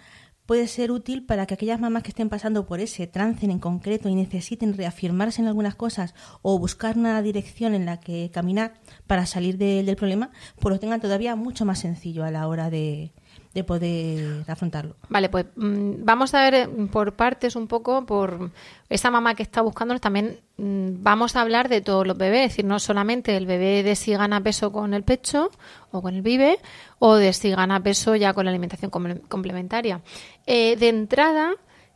puede 0.45 0.65
ser 0.67 0.91
útil 0.91 1.27
para 1.27 1.45
que 1.45 1.53
aquellas 1.53 1.79
mamás 1.79 2.01
que 2.01 2.09
estén 2.09 2.27
pasando 2.27 2.65
por 2.65 2.79
ese 2.79 3.05
trance 3.05 3.45
en 3.45 3.59
concreto 3.59 4.09
y 4.09 4.15
necesiten 4.15 4.75
reafirmarse 4.75 5.41
en 5.41 5.47
algunas 5.47 5.75
cosas 5.75 6.15
o 6.41 6.57
buscar 6.57 6.97
una 6.97 7.21
dirección 7.21 7.75
en 7.75 7.85
la 7.85 7.99
que 7.99 8.31
caminar 8.33 8.73
para 9.05 9.27
salir 9.27 9.59
de- 9.59 9.83
del 9.83 9.95
problema, 9.95 10.31
pues 10.59 10.73
lo 10.73 10.79
tengan 10.79 11.01
todavía 11.01 11.35
mucho 11.35 11.65
más 11.65 11.77
sencillo 11.77 12.23
a 12.23 12.31
la 12.31 12.47
hora 12.47 12.71
de, 12.71 13.13
de 13.53 13.63
poder 13.63 14.43
afrontarlo. 14.47 14.95
Vale, 15.09 15.27
pues 15.29 15.45
mm, 15.55 16.03
vamos 16.05 16.33
a 16.35 16.43
ver 16.43 16.53
eh, 16.53 16.67
por 16.91 17.13
partes 17.13 17.55
un 17.55 17.67
poco, 17.67 18.05
por 18.05 18.51
esa 18.89 19.09
mamá 19.09 19.33
que 19.33 19.41
está 19.43 19.61
buscándonos, 19.61 20.01
también 20.01 20.39
mm, 20.57 21.01
vamos 21.01 21.35
a 21.35 21.41
hablar 21.41 21.67
de 21.67 21.81
todos 21.81 22.05
los 22.05 22.15
bebés, 22.15 22.45
es 22.45 22.51
decir, 22.51 22.65
no 22.65 22.77
solamente 22.79 23.35
el 23.35 23.47
bebé 23.47 23.81
de 23.81 23.95
si 23.95 24.13
gana 24.13 24.39
peso 24.41 24.71
con 24.71 24.93
el 24.93 25.03
pecho 25.03 25.49
o 25.91 26.01
con 26.01 26.13
el 26.13 26.21
vive, 26.21 26.59
o 26.99 27.15
de 27.15 27.33
si 27.33 27.49
gana 27.49 27.81
peso 27.81 28.15
ya 28.15 28.33
con 28.33 28.45
la 28.45 28.51
alimentación 28.51 28.91
comple- 28.91 29.21
complementaria. 29.27 30.01
Eh, 30.45 30.75
de 30.75 30.89
entrada, 30.89 31.53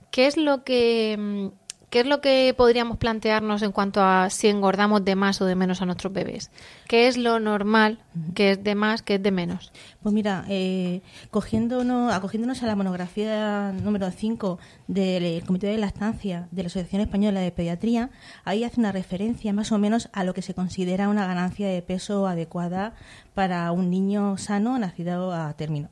¿qué 0.10 0.26
es 0.26 0.38
lo 0.38 0.64
que... 0.64 1.52
¿Qué 1.94 2.00
es 2.00 2.08
lo 2.08 2.22
que 2.22 2.56
podríamos 2.58 2.98
plantearnos 2.98 3.62
en 3.62 3.72
cuanto 3.72 4.02
a 4.02 4.32
si 4.32 4.48
engordamos 4.48 5.06
de 5.06 5.14
más 5.14 5.40
o 5.44 5.46
de 5.46 5.54
menos 5.54 5.80
a 5.80 5.86
nuestros 5.86 6.12
bebés? 6.12 6.50
¿Qué 6.88 7.08
es 7.08 7.18
lo 7.18 7.40
normal 7.40 8.00
que 8.34 8.50
es 8.50 8.64
de 8.64 8.74
más, 8.74 9.04
que 9.04 9.14
es 9.14 9.22
de 9.22 9.30
menos? 9.30 9.72
Pues 10.02 10.12
mira, 10.12 10.44
eh, 10.50 11.02
cogiéndonos, 11.30 12.12
acogiéndonos 12.12 12.64
a 12.64 12.66
la 12.66 12.76
monografía 12.76 13.72
número 13.74 14.10
5 14.10 14.58
del 14.88 15.46
Comité 15.46 15.68
de 15.68 15.78
Lactancia 15.78 16.48
de 16.50 16.64
la 16.64 16.68
Asociación 16.68 17.04
Española 17.04 17.42
de 17.42 17.52
Pediatría, 17.52 18.10
ahí 18.44 18.64
hace 18.64 18.80
una 18.80 18.92
referencia 18.92 19.54
más 19.54 19.72
o 19.72 19.78
menos 19.78 20.10
a 20.14 20.24
lo 20.24 20.34
que 20.34 20.42
se 20.42 20.56
considera 20.56 21.10
una 21.10 21.28
ganancia 21.28 21.68
de 21.68 21.84
peso 21.84 22.26
adecuada 22.26 22.96
para 23.36 23.72
un 23.72 23.92
niño 23.92 24.40
sano 24.40 24.80
nacido 24.80 25.32
a 25.32 25.54
término. 25.54 25.90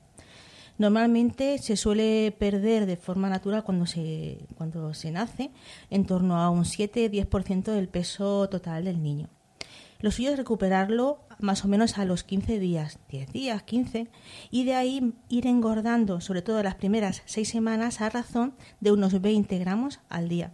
Normalmente 0.81 1.59
se 1.59 1.77
suele 1.77 2.31
perder 2.31 2.87
de 2.87 2.97
forma 2.97 3.29
natural 3.29 3.63
cuando 3.63 3.85
se, 3.85 4.39
cuando 4.55 4.95
se 4.95 5.11
nace 5.11 5.51
en 5.91 6.07
torno 6.07 6.37
a 6.37 6.49
un 6.49 6.63
7-10% 6.63 7.65
del 7.65 7.87
peso 7.87 8.49
total 8.49 8.85
del 8.85 9.03
niño. 9.03 9.29
Lo 9.99 10.09
suyo 10.09 10.31
es 10.31 10.37
recuperarlo 10.37 11.19
más 11.37 11.63
o 11.65 11.67
menos 11.67 11.99
a 11.99 12.05
los 12.05 12.23
15 12.23 12.57
días, 12.57 12.97
10 13.09 13.31
días, 13.31 13.61
15, 13.61 14.07
y 14.49 14.63
de 14.63 14.73
ahí 14.73 15.13
ir 15.29 15.45
engordando, 15.45 16.19
sobre 16.19 16.41
todo 16.41 16.63
las 16.63 16.73
primeras 16.73 17.21
6 17.25 17.47
semanas, 17.47 18.01
a 18.01 18.09
razón 18.09 18.55
de 18.79 18.91
unos 18.91 19.21
20 19.21 19.59
gramos 19.59 19.99
al 20.09 20.29
día. 20.29 20.49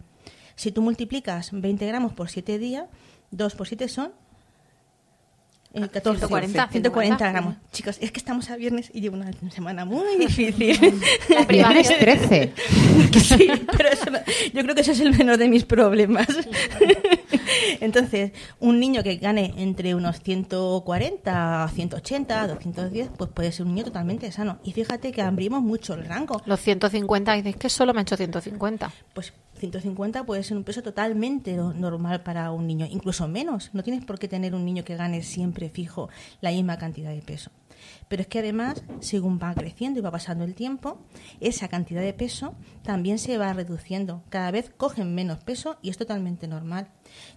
Si 0.56 0.72
tú 0.72 0.82
multiplicas 0.82 1.52
20 1.52 1.86
gramos 1.86 2.12
por 2.12 2.28
7 2.28 2.58
días, 2.58 2.84
2 3.30 3.54
por 3.54 3.66
7 3.66 3.88
son 3.88 4.12
14, 5.72 6.18
140, 6.26 6.68
140 6.68 7.30
gramos. 7.30 7.54
Chicos, 7.72 7.98
es 8.00 8.10
que 8.10 8.18
estamos 8.18 8.48
a 8.50 8.56
viernes 8.56 8.90
y 8.92 9.00
llevo 9.00 9.16
una 9.16 9.30
semana 9.50 9.84
muy 9.84 10.16
difícil. 10.18 10.76
La 11.28 11.46
primavera. 11.46 11.82
Viernes 11.82 11.98
13. 11.98 12.52
sí, 13.20 13.48
pero 13.76 13.88
eso 13.90 14.10
no- 14.10 14.18
yo 14.52 14.62
creo 14.62 14.74
que 14.74 14.80
ese 14.80 14.92
es 14.92 15.00
el 15.00 15.16
menor 15.16 15.36
de 15.36 15.48
mis 15.48 15.64
problemas. 15.64 16.26
Entonces, 17.80 18.32
un 18.60 18.80
niño 18.80 19.02
que 19.02 19.16
gane 19.16 19.54
entre 19.58 19.94
unos 19.94 20.20
140, 20.20 21.68
180, 21.74 22.48
210, 22.48 23.08
pues 23.16 23.30
puede 23.32 23.52
ser 23.52 23.66
un 23.66 23.74
niño 23.74 23.84
totalmente 23.84 24.30
sano. 24.32 24.58
Y 24.64 24.72
fíjate 24.72 25.12
que 25.12 25.22
abrimos 25.22 25.62
mucho 25.62 25.94
el 25.94 26.04
rango. 26.06 26.42
Los 26.46 26.60
150, 26.60 27.34
dices 27.34 27.56
que 27.56 27.68
solo 27.68 27.92
me 27.94 28.00
ha 28.00 28.02
hecho 28.02 28.16
150. 28.16 28.90
Pues 29.14 29.32
150 29.58 30.24
puede 30.24 30.42
ser 30.42 30.56
un 30.56 30.64
peso 30.64 30.82
totalmente 30.82 31.54
no- 31.56 31.72
normal 31.74 32.22
para 32.22 32.50
un 32.52 32.66
niño, 32.66 32.86
incluso 32.90 33.28
menos. 33.28 33.70
No 33.74 33.82
tienes 33.82 34.04
por 34.04 34.18
qué 34.18 34.28
tener 34.28 34.54
un 34.54 34.64
niño 34.64 34.84
que 34.84 34.96
gane 34.96 35.22
siempre 35.22 35.68
fijo 35.68 36.08
la 36.40 36.50
misma 36.50 36.78
cantidad 36.78 37.10
de 37.10 37.20
peso. 37.22 37.50
Pero 38.08 38.22
es 38.22 38.28
que 38.28 38.40
además, 38.40 38.82
según 39.00 39.38
va 39.40 39.54
creciendo 39.54 40.00
y 40.00 40.02
va 40.02 40.10
pasando 40.10 40.44
el 40.44 40.54
tiempo, 40.54 40.98
esa 41.40 41.68
cantidad 41.68 42.00
de 42.00 42.12
peso 42.12 42.54
también 42.82 43.18
se 43.18 43.38
va 43.38 43.52
reduciendo. 43.52 44.22
Cada 44.30 44.50
vez 44.50 44.72
cogen 44.76 45.14
menos 45.14 45.38
peso 45.44 45.76
y 45.82 45.90
es 45.90 45.96
totalmente 45.98 46.48
normal. 46.48 46.88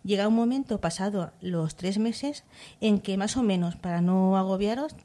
Llega 0.03 0.27
un 0.27 0.35
momento, 0.35 0.81
pasado 0.81 1.31
los 1.41 1.75
tres 1.75 1.99
meses, 1.99 2.43
en 2.79 2.99
que 2.99 3.17
más 3.17 3.37
o 3.37 3.43
menos, 3.43 3.75
para 3.75 4.01
no 4.01 4.35
agobiaros, 4.37 4.95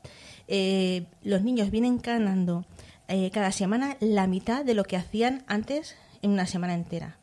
eh, 0.49 1.07
los 1.23 1.43
niños 1.43 1.71
vienen 1.71 1.99
ganando 1.99 2.65
eh, 3.09 3.31
cada 3.31 3.53
semana 3.53 3.97
la 4.01 4.27
mitad 4.27 4.65
de 4.65 4.75
lo 4.75 4.85
que 4.85 4.97
hacían 4.97 5.45
antes 5.47 5.97
en 6.23 6.31
una 6.33 6.47
semana 6.47 6.75
entera. 6.75 7.17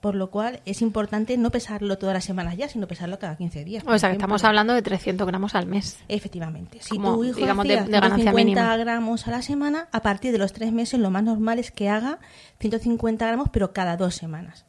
Por 0.00 0.16
lo 0.16 0.30
cual 0.30 0.58
es 0.66 0.82
importante 0.82 1.36
no 1.36 1.50
pesarlo 1.52 1.96
todas 1.96 2.12
las 2.14 2.24
semanas 2.24 2.56
ya, 2.56 2.68
sino 2.68 2.88
pesarlo 2.88 3.20
cada 3.20 3.36
15 3.36 3.64
días. 3.64 3.84
O 3.86 3.98
sea, 4.00 4.08
que 4.10 4.16
estamos 4.16 4.42
hablando 4.42 4.72
de 4.74 4.82
300 4.82 5.24
gramos 5.28 5.54
al 5.54 5.66
mes. 5.66 6.00
Efectivamente. 6.08 6.78
Si 6.80 6.96
Como, 6.96 7.14
tu 7.14 7.22
hijo 7.24 7.38
digamos, 7.38 7.64
de- 7.68 7.74
hacía 7.74 7.84
de 7.84 7.90
ganancia 7.92 8.16
150 8.32 8.34
mínima. 8.44 8.76
gramos 8.78 9.28
a 9.28 9.30
la 9.30 9.42
semana, 9.42 9.88
a 9.92 10.02
partir 10.02 10.32
de 10.32 10.38
los 10.38 10.52
tres 10.52 10.72
meses 10.72 10.98
lo 10.98 11.10
más 11.10 11.22
normal 11.22 11.60
es 11.60 11.70
que 11.70 11.88
haga 11.88 12.18
150 12.58 13.24
gramos, 13.28 13.48
pero 13.52 13.72
cada 13.72 13.96
dos 13.96 14.16
semanas. 14.16 14.64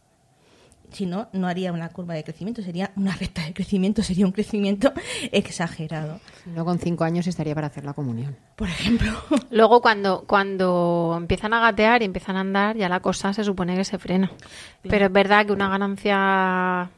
Si 0.93 1.05
no, 1.05 1.27
no 1.33 1.47
haría 1.47 1.73
una 1.73 1.89
curva 1.89 2.13
de 2.13 2.23
crecimiento, 2.23 2.61
sería 2.61 2.91
una 2.95 3.15
recta 3.19 3.43
de 3.43 3.53
crecimiento, 3.53 4.03
sería 4.03 4.25
un 4.25 4.31
crecimiento 4.31 4.93
exagerado. 5.31 6.19
Si 6.43 6.51
no, 6.51 6.63
con 6.63 6.79
5 6.79 7.03
años 7.03 7.27
estaría 7.27 7.55
para 7.55 7.67
hacer 7.67 7.83
la 7.83 7.93
comunión. 7.93 8.35
Por 8.55 8.69
ejemplo, 8.69 9.11
Luego, 9.51 9.81
cuando, 9.81 10.23
cuando 10.27 11.15
empiezan 11.17 11.53
a 11.53 11.59
gatear 11.59 12.01
y 12.01 12.05
empiezan 12.05 12.37
a 12.37 12.41
andar, 12.41 12.77
ya 12.77 12.87
la 12.89 12.99
cosa 12.99 13.33
se 13.33 13.43
supone 13.43 13.75
que 13.75 13.83
se 13.83 13.97
frena. 13.97 14.31
Pero 14.81 15.05
es 15.05 15.11
verdad 15.11 15.45
que 15.45 15.51
una 15.51 15.69
ganancia 15.69 16.89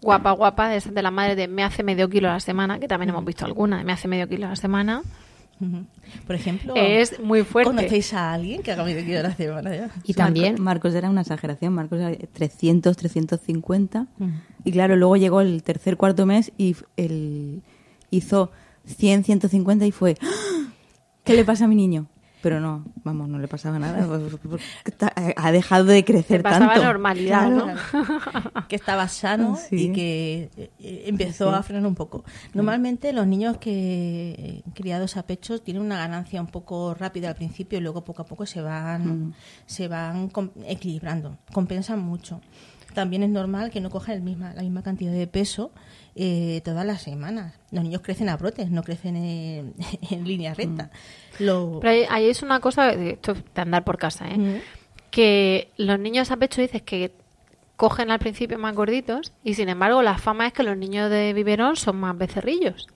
guapa, 0.00 0.32
guapa, 0.32 0.68
de 0.68 0.80
de 0.80 1.02
la 1.02 1.10
madre 1.10 1.36
de 1.36 1.48
me 1.48 1.64
hace 1.64 1.82
medio 1.82 2.08
kilo 2.08 2.28
a 2.28 2.34
la 2.34 2.40
semana, 2.40 2.78
que 2.78 2.88
también 2.88 3.10
hemos 3.10 3.24
visto 3.24 3.44
alguna, 3.44 3.78
de 3.78 3.84
me 3.84 3.92
hace 3.92 4.08
medio 4.08 4.28
kilo 4.28 4.46
a 4.46 4.50
la 4.50 4.56
semana. 4.56 5.02
Por 6.26 6.36
ejemplo, 6.36 6.74
es 6.76 7.20
muy 7.20 7.42
fuerte. 7.42 7.70
¿conocéis 7.70 8.12
a 8.14 8.32
alguien 8.32 8.62
que 8.62 8.72
haga 8.72 8.84
kilo 8.86 9.18
a 9.18 9.22
la 9.22 9.34
semana 9.34 9.74
ya? 9.74 9.90
Y 10.04 10.14
también, 10.14 10.52
Marco- 10.52 10.62
Marcos 10.62 10.94
era 10.94 11.10
una 11.10 11.22
exageración. 11.22 11.72
Marcos 11.74 11.98
era 12.00 12.16
300, 12.32 12.96
350. 12.96 14.06
Y 14.64 14.72
claro, 14.72 14.96
luego 14.96 15.16
llegó 15.16 15.40
el 15.40 15.62
tercer, 15.62 15.96
cuarto 15.96 16.26
mes 16.26 16.52
y 16.58 16.76
el, 16.96 17.62
hizo 18.10 18.50
100, 18.86 19.24
150 19.24 19.86
y 19.86 19.90
fue, 19.92 20.16
¡Ah! 20.22 20.70
¿qué 21.24 21.34
le 21.34 21.44
pasa 21.44 21.64
a 21.66 21.68
mi 21.68 21.74
niño? 21.76 22.06
Pero 22.40 22.60
no, 22.60 22.84
vamos, 23.02 23.28
no 23.28 23.38
le 23.38 23.48
pasaba 23.48 23.78
nada. 23.78 24.06
Ha 25.36 25.52
dejado 25.52 25.84
de 25.86 26.04
crecer 26.04 26.42
pasaba 26.42 26.74
tanto. 26.74 26.84
normalidad, 26.84 27.50
¿no? 27.50 27.66
que 28.68 28.76
estaba 28.76 29.08
sano 29.08 29.56
Sí. 29.56 29.86
y 29.88 29.92
que 29.92 30.50
eh, 30.56 31.04
empezó 31.06 31.50
a 31.50 31.62
frenar 31.62 31.86
un 31.86 31.94
poco. 31.94 32.24
Normalmente 32.54 33.12
los 33.12 33.26
niños 33.26 33.56
que 33.58 34.30
eh, 34.38 34.62
criados 34.74 35.16
a 35.16 35.24
pecho 35.26 35.60
tienen 35.60 35.82
una 35.82 35.96
ganancia 35.98 36.40
un 36.40 36.46
poco 36.46 36.94
rápida 36.94 37.28
al 37.28 37.34
principio 37.34 37.78
y 37.78 37.82
luego 37.82 38.04
poco 38.04 38.22
a 38.22 38.26
poco 38.26 38.46
se 38.46 38.60
van 38.62 39.34
se 39.66 39.88
van 39.88 40.30
equilibrando, 40.66 41.38
compensan 41.52 42.00
mucho. 42.00 42.40
También 42.94 43.22
es 43.22 43.30
normal 43.30 43.70
que 43.70 43.80
no 43.80 43.90
cojan 43.90 44.14
el 44.16 44.22
misma, 44.22 44.54
la 44.54 44.62
misma 44.62 44.82
cantidad 44.82 45.12
de 45.12 45.26
peso 45.26 45.70
eh, 46.20 46.60
todas 46.64 46.84
las 46.84 47.00
semanas. 47.02 47.54
Los 47.70 47.84
niños 47.84 48.02
crecen 48.02 48.28
a 48.28 48.36
brotes, 48.36 48.70
no 48.70 48.82
crecen 48.82 49.14
en, 49.16 49.74
en 50.10 50.24
línea 50.26 50.52
recta. 50.52 50.90
Lo- 51.38 51.78
Pero 51.80 51.92
ahí, 51.92 52.04
ahí 52.10 52.28
es 52.28 52.42
una 52.42 52.58
cosa, 52.60 52.88
de- 52.96 53.10
esto 53.12 53.32
es 53.32 53.38
de 53.54 53.62
andar 53.62 53.84
por 53.84 53.98
casa, 53.98 54.28
¿eh? 54.28 54.34
Ujú. 54.38 54.60
que 55.10 55.68
los 55.76 55.98
niños 55.98 56.30
a 56.30 56.36
pecho 56.36 56.60
dices 56.60 56.82
que 56.82 57.12
cogen 57.76 58.10
al 58.10 58.18
principio 58.18 58.58
más 58.58 58.74
gorditos 58.74 59.32
y 59.44 59.54
sin 59.54 59.68
embargo 59.68 60.02
la 60.02 60.18
fama 60.18 60.48
es 60.48 60.52
que 60.52 60.64
los 60.64 60.76
niños 60.76 61.08
de 61.10 61.32
biberón 61.32 61.76
son 61.76 61.96
más 62.00 62.18
becerrillos. 62.18 62.88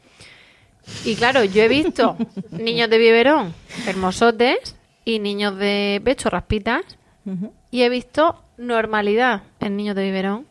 Y 1.04 1.14
claro, 1.14 1.44
yo 1.44 1.62
he 1.62 1.68
visto 1.68 2.16
niños 2.50 2.90
de 2.90 2.98
biberón 2.98 3.54
hermosotes 3.86 4.74
y 5.04 5.20
niños 5.20 5.56
de 5.56 6.00
pecho 6.04 6.28
raspitas 6.30 6.82
y 7.70 7.82
he 7.82 7.88
visto 7.88 8.42
normalidad 8.58 9.42
en 9.60 9.76
niños 9.76 9.94
de 9.94 10.02
biberón 10.02 10.46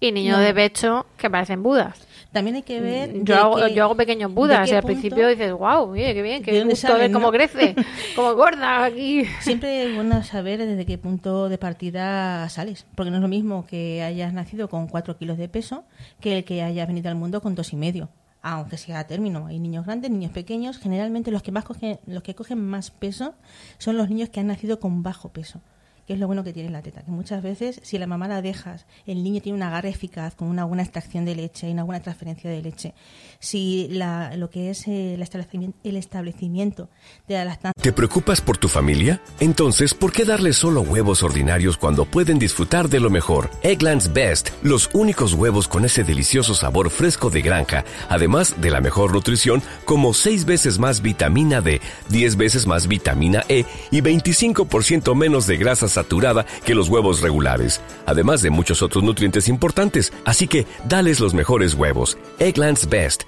y 0.00 0.10
niños 0.10 0.38
No. 0.38 0.42
de 0.42 0.52
pecho 0.54 1.06
que 1.16 1.30
parecen 1.30 1.62
budas. 1.62 2.06
También 2.38 2.56
hay 2.56 2.62
que 2.62 2.80
ver. 2.80 3.24
Yo 3.24 3.36
hago, 3.36 3.56
qué- 3.56 3.74
yo 3.74 3.84
hago 3.84 3.94
pequeños 3.96 4.32
budas 4.32 4.68
qué 4.68 4.74
y 4.74 4.76
al 4.76 4.82
principio 4.84 5.28
dices, 5.28 5.52
wow, 5.52 5.92
qué 5.92 6.22
bien, 6.22 6.42
¿De 6.42 6.52
qué 6.52 6.64
gusto 6.64 6.94
ver 6.96 7.10
cómo 7.12 7.26
no? 7.26 7.32
crece, 7.32 7.74
cómo 8.16 8.34
gorda 8.34 8.84
aquí. 8.84 9.24
Siempre 9.40 9.84
es 9.88 9.94
bueno 9.94 10.22
saber 10.22 10.58
desde 10.64 10.86
qué 10.86 10.98
punto 10.98 11.48
de 11.48 11.58
partida 11.58 12.48
sales, 12.48 12.86
porque 12.94 13.10
no 13.10 13.16
es 13.16 13.22
lo 13.22 13.28
mismo 13.28 13.66
que 13.66 14.02
hayas 14.02 14.32
nacido 14.32 14.68
con 14.68 14.86
4 14.88 15.16
kilos 15.18 15.38
de 15.38 15.48
peso 15.48 15.84
que 16.20 16.36
el 16.38 16.44
que 16.44 16.62
hayas 16.62 16.86
venido 16.86 17.08
al 17.08 17.16
mundo 17.16 17.40
con 17.40 17.54
dos 17.54 17.72
y 17.72 17.76
medio, 17.76 18.08
aunque 18.42 18.76
sea 18.76 19.00
a 19.00 19.06
término. 19.06 19.46
Hay 19.46 19.58
niños 19.58 19.84
grandes, 19.84 20.10
niños 20.10 20.32
pequeños. 20.32 20.78
Generalmente 20.78 21.30
los 21.30 21.42
que 21.42 21.52
más 21.52 21.64
cogen, 21.64 21.98
los 22.06 22.22
que 22.22 22.34
cogen 22.34 22.64
más 22.64 22.90
peso 22.90 23.34
son 23.78 23.96
los 23.96 24.08
niños 24.08 24.28
que 24.28 24.40
han 24.40 24.46
nacido 24.46 24.78
con 24.80 25.02
bajo 25.02 25.28
peso 25.30 25.60
que 26.08 26.14
es 26.14 26.18
lo 26.18 26.26
bueno 26.26 26.42
que 26.42 26.54
tiene 26.54 26.70
la 26.70 26.80
teta, 26.80 27.02
que 27.02 27.10
muchas 27.10 27.42
veces 27.42 27.80
si 27.82 27.98
la 27.98 28.06
mamá 28.06 28.28
la 28.28 28.40
dejas, 28.40 28.86
el 29.04 29.22
niño 29.22 29.42
tiene 29.42 29.56
un 29.56 29.62
agarre 29.62 29.90
eficaz 29.90 30.34
con 30.34 30.48
una 30.48 30.64
buena 30.64 30.82
extracción 30.82 31.26
de 31.26 31.34
leche 31.34 31.68
y 31.68 31.72
una 31.72 31.84
buena 31.84 32.00
transferencia 32.00 32.48
de 32.48 32.62
leche. 32.62 32.94
Si 33.40 33.88
la, 33.90 34.36
lo 34.36 34.50
que 34.50 34.70
es 34.70 34.88
el 34.88 35.22
establecimiento, 35.22 35.78
el 35.84 35.96
establecimiento 35.96 36.88
de 37.28 37.44
la 37.44 37.56
¿Te 37.80 37.92
preocupas 37.92 38.40
por 38.40 38.58
tu 38.58 38.68
familia? 38.68 39.20
Entonces, 39.38 39.94
¿por 39.94 40.12
qué 40.12 40.24
darles 40.24 40.56
solo 40.56 40.80
huevos 40.80 41.22
ordinarios 41.22 41.76
cuando 41.76 42.04
pueden 42.04 42.38
disfrutar 42.38 42.88
de 42.88 42.98
lo 42.98 43.10
mejor? 43.10 43.50
Eggland's 43.62 44.12
Best, 44.12 44.50
los 44.62 44.90
únicos 44.92 45.34
huevos 45.34 45.68
con 45.68 45.84
ese 45.84 46.02
delicioso 46.02 46.54
sabor 46.54 46.90
fresco 46.90 47.30
de 47.30 47.42
granja, 47.42 47.84
además 48.08 48.60
de 48.60 48.70
la 48.70 48.80
mejor 48.80 49.12
nutrición, 49.12 49.62
como 49.84 50.14
6 50.14 50.44
veces 50.44 50.78
más 50.80 51.00
vitamina 51.00 51.60
D, 51.60 51.80
10 52.08 52.36
veces 52.36 52.66
más 52.66 52.88
vitamina 52.88 53.44
E 53.48 53.64
y 53.92 54.00
25% 54.00 55.14
menos 55.14 55.46
de 55.46 55.56
grasa 55.56 55.88
saturada 55.88 56.44
que 56.64 56.74
los 56.74 56.88
huevos 56.88 57.22
regulares, 57.22 57.80
además 58.04 58.42
de 58.42 58.50
muchos 58.50 58.82
otros 58.82 59.04
nutrientes 59.04 59.48
importantes. 59.48 60.12
Así 60.24 60.48
que, 60.48 60.66
dales 60.88 61.20
los 61.20 61.34
mejores 61.34 61.74
huevos. 61.74 62.18
Eggland's 62.40 62.88
Best, 62.88 63.27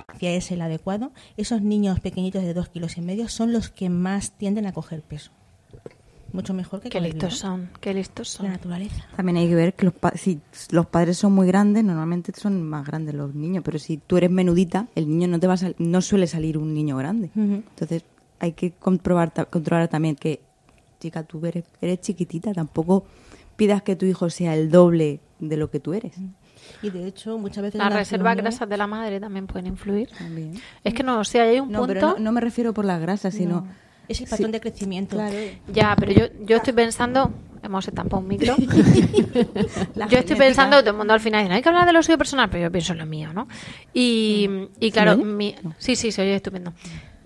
es 0.19 0.51
el 0.51 0.61
adecuado, 0.61 1.11
esos 1.37 1.61
niños 1.61 1.99
pequeñitos 1.99 2.43
de 2.43 2.53
dos 2.53 2.69
kilos 2.69 2.97
y 2.97 3.01
medio 3.01 3.27
son 3.29 3.51
los 3.53 3.69
que 3.69 3.89
más 3.89 4.31
tienden 4.31 4.65
a 4.65 4.73
coger 4.73 5.01
peso. 5.01 5.31
Mucho 6.33 6.53
mejor 6.53 6.79
que 6.79 6.89
Qué 6.89 7.01
listos 7.01 7.37
son, 7.39 7.69
qué 7.81 7.93
listos 7.93 8.29
son. 8.29 8.45
La 8.45 8.53
naturaleza. 8.53 9.05
También 9.17 9.35
hay 9.37 9.49
que 9.49 9.55
ver 9.55 9.73
que 9.73 9.83
los 9.83 9.93
pa- 9.93 10.13
si 10.15 10.39
los 10.69 10.85
padres 10.85 11.17
son 11.17 11.33
muy 11.33 11.45
grandes, 11.45 11.83
normalmente 11.83 12.31
son 12.33 12.61
más 12.63 12.87
grandes 12.87 13.15
los 13.15 13.35
niños, 13.35 13.63
pero 13.65 13.77
si 13.79 13.97
tú 13.97 14.15
eres 14.15 14.31
menudita, 14.31 14.87
el 14.95 15.09
niño 15.09 15.27
no 15.27 15.39
te 15.41 15.47
va 15.47 15.55
a 15.55 15.57
sal- 15.57 15.75
no 15.77 16.01
suele 16.01 16.27
salir 16.27 16.57
un 16.57 16.73
niño 16.73 16.95
grande. 16.95 17.31
Entonces 17.35 18.05
hay 18.39 18.53
que 18.53 18.71
comprobar 18.71 19.31
ta- 19.33 19.43
controlar 19.45 19.89
también 19.89 20.15
que 20.15 20.39
chica, 21.01 21.23
tú 21.23 21.45
eres, 21.45 21.65
eres 21.81 21.99
chiquitita, 21.99 22.53
tampoco 22.53 23.03
pidas 23.57 23.81
que 23.81 23.97
tu 23.97 24.05
hijo 24.05 24.29
sea 24.29 24.55
el 24.55 24.71
doble 24.71 25.19
de 25.39 25.57
lo 25.57 25.69
que 25.69 25.81
tú 25.81 25.93
eres. 25.93 26.13
Y 26.81 26.89
de 26.89 27.07
hecho, 27.07 27.37
muchas 27.37 27.63
veces. 27.63 27.79
Las 27.79 27.93
reservas 27.93 28.35
reuniones- 28.35 28.41
grasas 28.55 28.69
de 28.69 28.77
la 28.77 28.87
madre 28.87 29.19
también 29.19 29.47
pueden 29.47 29.67
influir. 29.67 30.09
También. 30.17 30.59
Es 30.83 30.93
que 30.93 31.03
no, 31.03 31.19
o 31.19 31.23
sea, 31.23 31.43
hay 31.43 31.59
un 31.59 31.71
No, 31.71 31.79
punto... 31.79 31.93
pero 31.93 32.07
no, 32.13 32.19
no 32.19 32.31
me 32.31 32.41
refiero 32.41 32.73
por 32.73 32.85
las 32.85 32.99
grasas, 33.01 33.33
sino 33.33 33.67
Es 34.07 34.19
el 34.21 34.27
patrón 34.27 34.47
Sí. 34.47 34.51
de 34.53 34.59
crecimiento. 34.61 35.15
Claro. 35.15 35.35
Ya, 35.71 35.95
pero 35.97 36.11
yo, 36.11 36.25
yo 36.45 36.57
estoy 36.57 36.73
pensando, 36.73 37.31
hemos 37.63 37.87
estampado 37.87 38.21
un 38.21 38.27
micro. 38.27 38.55
Yo 40.09 40.17
estoy 40.19 40.35
pensando, 40.35 40.79
todo 40.79 40.89
el 40.91 40.97
mundo 40.97 41.13
al 41.13 41.19
final 41.19 41.41
dice, 41.41 41.49
no 41.49 41.55
hay 41.55 41.61
que 41.61 41.69
hablar 41.69 41.85
de 41.85 41.93
lo 41.93 42.01
suyo 42.03 42.17
personal, 42.17 42.49
pero 42.49 42.63
yo 42.63 42.71
pienso 42.71 42.93
en 42.93 42.99
lo 42.99 43.05
mío, 43.05 43.31
¿no? 43.33 43.47
Y, 43.93 44.49
y 44.79 44.91
claro, 44.91 45.17
mi, 45.17 45.55
sí, 45.77 45.95
sí, 45.95 46.11
se 46.11 46.21
oye 46.23 46.35
estupendo. 46.35 46.73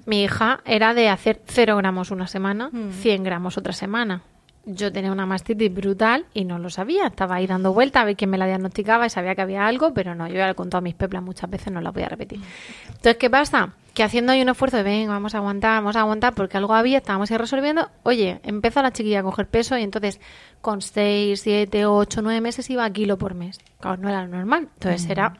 Mi 0.05 0.23
hija 0.23 0.59
era 0.65 0.93
de 0.93 1.09
hacer 1.09 1.41
0 1.47 1.77
gramos 1.77 2.11
una 2.11 2.27
semana, 2.27 2.69
100 3.01 3.23
gramos 3.23 3.57
otra 3.57 3.73
semana. 3.73 4.21
Yo 4.67 4.91
tenía 4.91 5.11
una 5.11 5.25
mastitis 5.25 5.73
brutal 5.73 6.25
y 6.33 6.43
no 6.43 6.57
lo 6.57 6.69
sabía. 6.69 7.07
Estaba 7.07 7.35
ahí 7.35 7.45
dando 7.45 7.73
vueltas 7.73 8.01
a 8.01 8.05
ver 8.05 8.15
quién 8.15 8.31
me 8.31 8.37
la 8.37 8.47
diagnosticaba 8.47 9.05
y 9.05 9.09
sabía 9.09 9.35
que 9.35 9.41
había 9.41 9.67
algo, 9.67 9.93
pero 9.93 10.15
no, 10.15 10.27
yo 10.27 10.35
ya 10.35 10.45
le 10.45 10.51
he 10.51 10.55
contado 10.55 10.79
a 10.79 10.81
mis 10.81 10.95
peplas 10.95 11.21
muchas 11.21 11.49
veces, 11.49 11.71
no 11.71 11.81
las 11.81 11.93
voy 11.93 12.03
a 12.03 12.09
repetir. 12.09 12.39
Entonces, 12.87 13.17
¿qué 13.17 13.29
pasa? 13.29 13.73
Que 13.93 14.03
haciendo 14.03 14.31
ahí 14.31 14.41
un 14.41 14.49
esfuerzo 14.49 14.77
de, 14.77 14.83
venga, 14.83 15.13
vamos 15.13 15.35
a 15.35 15.37
aguantar, 15.37 15.81
vamos 15.81 15.95
a 15.95 16.01
aguantar, 16.01 16.33
porque 16.33 16.57
algo 16.57 16.73
había, 16.73 16.97
estábamos 16.97 17.29
ahí 17.29 17.37
resolviendo. 17.37 17.89
Oye, 18.03 18.39
empezó 18.43 18.81
la 18.81 18.91
chiquilla 18.91 19.19
a 19.19 19.23
coger 19.23 19.47
peso 19.47 19.77
y 19.77 19.83
entonces 19.83 20.19
con 20.61 20.81
6, 20.81 21.39
7, 21.39 21.85
8, 21.85 22.21
9 22.23 22.41
meses 22.41 22.69
iba 22.69 22.83
a 22.85 22.89
kilo 22.89 23.17
por 23.17 23.35
mes. 23.35 23.59
Claro, 23.79 24.01
no 24.01 24.09
era 24.09 24.23
lo 24.23 24.35
normal. 24.35 24.69
Entonces 24.73 25.09
era 25.09 25.37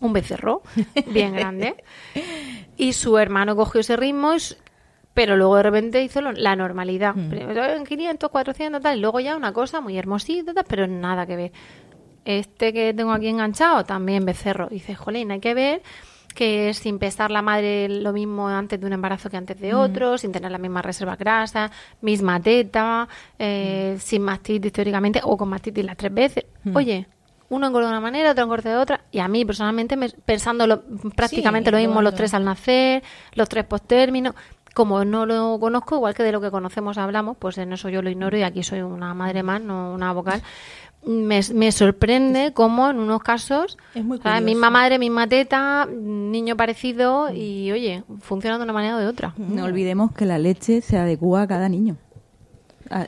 un 0.00 0.12
becerro 0.12 0.62
bien 1.06 1.34
grande. 1.34 1.82
Y 2.76 2.94
su 2.94 3.18
hermano 3.18 3.56
cogió 3.56 3.82
ese 3.82 3.94
ritmo, 3.94 4.36
y 4.36 4.38
pero 5.14 5.36
luego 5.36 5.56
de 5.56 5.62
repente 5.64 6.02
hizo 6.02 6.20
lo- 6.20 6.32
la 6.32 6.54
normalidad. 6.56 7.14
Primero 7.28 7.64
en 7.64 7.84
500, 7.84 8.30
400, 8.30 8.80
tal, 8.82 8.98
y 8.98 9.00
luego 9.00 9.20
ya 9.20 9.36
una 9.36 9.52
cosa 9.52 9.80
muy 9.80 9.96
hermosita, 9.98 10.54
tal, 10.54 10.64
pero 10.68 10.86
nada 10.86 11.26
que 11.26 11.36
ver. 11.36 11.52
Este 12.24 12.72
que 12.72 12.92
tengo 12.94 13.12
aquí 13.12 13.28
enganchado, 13.28 13.84
también 13.84 14.24
becerro. 14.24 14.68
Y 14.70 14.74
dice, 14.74 14.94
jolín, 14.94 15.30
hay 15.32 15.40
que 15.40 15.54
ver 15.54 15.82
que 16.34 16.72
sin 16.74 16.98
pesar 17.00 17.30
la 17.32 17.42
madre 17.42 17.88
lo 17.88 18.12
mismo 18.12 18.46
antes 18.48 18.78
de 18.78 18.86
un 18.86 18.92
embarazo 18.92 19.28
que 19.30 19.36
antes 19.36 19.58
de 19.58 19.74
otro, 19.74 20.16
sin 20.16 20.30
tener 20.30 20.52
la 20.52 20.58
misma 20.58 20.80
reserva 20.80 21.16
grasa, 21.16 21.72
misma 22.02 22.38
teta, 22.40 23.08
eh, 23.38 23.96
sin 23.98 24.22
mastitis 24.22 24.70
teóricamente, 24.72 25.20
o 25.24 25.36
con 25.36 25.48
mastitis 25.48 25.84
las 25.84 25.96
tres 25.96 26.14
veces. 26.14 26.44
Oye, 26.76 27.06
uno 27.48 27.66
engorda 27.66 27.88
de 27.88 27.92
una 27.94 28.00
manera, 28.00 28.30
otro 28.30 28.44
engorda 28.44 28.70
de 28.70 28.76
otra, 28.76 29.00
y 29.10 29.18
a 29.18 29.26
mí 29.26 29.44
personalmente, 29.44 29.96
me- 29.96 30.08
pensando 30.10 30.68
lo- 30.68 30.82
prácticamente 31.16 31.70
Sí, 31.70 31.72
lo 31.72 31.78
mismo 31.78 32.00
los 32.00 32.14
tres 32.14 32.32
al 32.34 32.44
nacer, 32.44 33.02
los 33.34 33.48
tres 33.48 33.64
postérminos, 33.64 34.34
como 34.74 35.04
no 35.04 35.26
lo 35.26 35.58
conozco, 35.60 35.96
igual 35.96 36.14
que 36.14 36.22
de 36.22 36.32
lo 36.32 36.40
que 36.40 36.50
conocemos 36.50 36.96
hablamos, 36.98 37.36
pues 37.38 37.58
en 37.58 37.72
eso 37.72 37.88
yo 37.88 38.02
lo 38.02 38.10
ignoro 38.10 38.36
y 38.38 38.42
aquí 38.42 38.62
soy 38.62 38.80
una 38.82 39.14
madre 39.14 39.42
más, 39.42 39.60
no 39.60 39.92
una 39.92 40.12
vocal. 40.12 40.42
Me, 41.06 41.40
me 41.54 41.72
sorprende 41.72 42.52
cómo 42.52 42.90
en 42.90 42.98
unos 42.98 43.22
casos, 43.22 43.78
Es 43.94 44.04
muy 44.04 44.18
¿sabes? 44.18 44.40
curioso. 44.40 44.44
misma 44.44 44.70
madre, 44.70 44.98
misma 44.98 45.26
teta, 45.26 45.86
niño 45.90 46.56
parecido 46.58 47.32
y 47.32 47.72
oye, 47.72 48.04
funciona 48.20 48.58
de 48.58 48.64
una 48.64 48.72
manera 48.74 48.96
o 48.96 48.98
de 48.98 49.06
otra. 49.06 49.32
no 49.38 49.64
olvidemos 49.64 50.12
que 50.12 50.26
la 50.26 50.38
leche 50.38 50.82
se 50.82 50.98
adecua 50.98 51.42
a 51.42 51.46
cada 51.46 51.68
niño. 51.70 51.96
A- 52.90 53.06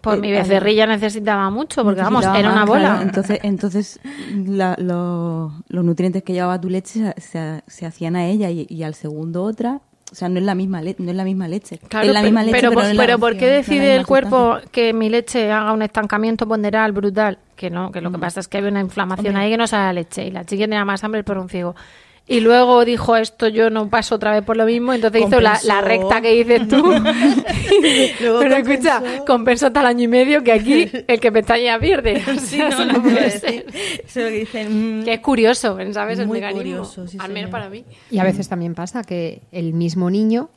Pues 0.00 0.18
eh, 0.18 0.20
mi 0.20 0.32
becerrilla 0.32 0.84
necesitaba 0.88 1.48
mucho, 1.48 1.84
porque 1.84 2.00
vamos, 2.02 2.24
era 2.24 2.50
una 2.50 2.64
bola. 2.64 2.80
claro. 2.88 3.02
Entonces, 3.02 3.38
entonces 3.44 4.00
la- 4.34 4.74
lo- 4.78 5.52
los 5.68 5.84
nutrientes 5.84 6.24
que 6.24 6.32
llevaba 6.32 6.60
tu 6.60 6.68
leche 6.68 7.14
se, 7.14 7.20
se- 7.20 7.62
se 7.68 7.86
hacían 7.86 8.16
a 8.16 8.26
ella 8.26 8.50
y, 8.50 8.66
y 8.68 8.82
al 8.82 8.94
segundo 8.96 9.44
otra. 9.44 9.80
O 10.12 10.14
sea, 10.14 10.28
no 10.28 10.38
es 10.38 10.44
la 10.44 10.54
misma, 10.54 10.82
le- 10.82 10.94
no 10.98 11.10
es 11.10 11.16
la 11.16 11.24
misma 11.24 11.48
leche. 11.48 11.78
Claro, 11.88 12.06
es 12.06 12.12
la 12.12 12.20
pe- 12.20 12.26
misma 12.26 12.42
leche, 12.42 12.52
pero, 12.60 12.70
pero, 12.74 12.88
no 12.92 12.96
pero 12.98 13.18
¿por 13.18 13.36
qué 13.38 13.46
decide 13.48 13.96
el 13.96 14.06
cuerpo 14.06 14.58
que 14.70 14.92
mi 14.92 15.08
leche 15.08 15.50
haga 15.50 15.72
un 15.72 15.80
estancamiento 15.82 16.46
ponderal 16.46 16.92
brutal? 16.92 17.38
Que 17.56 17.70
no, 17.70 17.90
que 17.90 18.00
lo 18.02 18.10
Mm. 18.10 18.12
que 18.12 18.18
pasa 18.18 18.40
es 18.40 18.46
que 18.48 18.58
había 18.58 18.70
una 18.70 18.80
inflamación 18.80 19.36
ahí 19.36 19.50
que 19.50 19.56
no 19.56 19.66
sale 19.66 19.84
la 19.86 19.92
leche 19.94 20.26
y 20.26 20.30
la 20.30 20.44
chica 20.44 20.64
tenía 20.64 20.84
más 20.84 21.02
hambre 21.02 21.24
por 21.24 21.38
un 21.38 21.48
ciego. 21.48 21.74
Y 22.32 22.40
luego 22.40 22.84
dijo 22.84 23.16
esto, 23.16 23.48
yo 23.48 23.70
no 23.70 23.88
paso 23.88 24.14
otra 24.16 24.32
vez 24.32 24.42
por 24.42 24.56
lo 24.56 24.64
mismo, 24.66 24.92
entonces 24.92 25.22
hizo 25.26 25.40
la, 25.40 25.58
recta 25.82 26.20
que 26.20 26.32
dices 26.32 26.66
tú. 26.68 26.82
Pero 28.18 28.34
compensó. 28.38 28.56
escucha, 28.72 29.02
compensó 29.26 29.66
hasta 29.68 29.80
el 29.80 29.86
año 29.86 30.04
y 30.04 30.08
medio 30.08 30.42
que 30.42 30.52
aquí 30.52 30.90
el 31.06 31.20
que 31.20 31.32
pestañea 31.32 31.78
pierde. 31.78 32.22
Sí, 32.42 32.58
no, 32.58 32.68
eso 32.68 32.84
no 32.84 32.92
no 32.94 33.02
puedo 33.02 33.14
puede 33.16 33.30
decir. 33.30 33.40
ser. 33.40 33.64
Eso 34.06 34.20
es 34.20 34.24
lo 34.24 34.30
que 34.30 34.38
dicen. 34.38 35.00
mm, 35.00 35.04
Que 35.04 35.12
es 35.14 35.20
curioso, 35.20 35.76
¿sabes? 35.92 36.18
El 36.18 36.26
Muy 36.26 36.38
mecanismo. 36.40 36.62
curioso, 36.62 37.06
sí, 37.06 37.16
Al 37.20 37.28
menos 37.28 37.48
señor. 37.48 37.50
para 37.50 37.68
mí. 37.70 37.84
Y 38.10 38.18
a 38.18 38.24
veces 38.24 38.48
también 38.48 38.74
pasa 38.74 39.02
que 39.04 39.42
el 39.52 39.72
mismo 39.72 40.10
niño, 40.10 40.50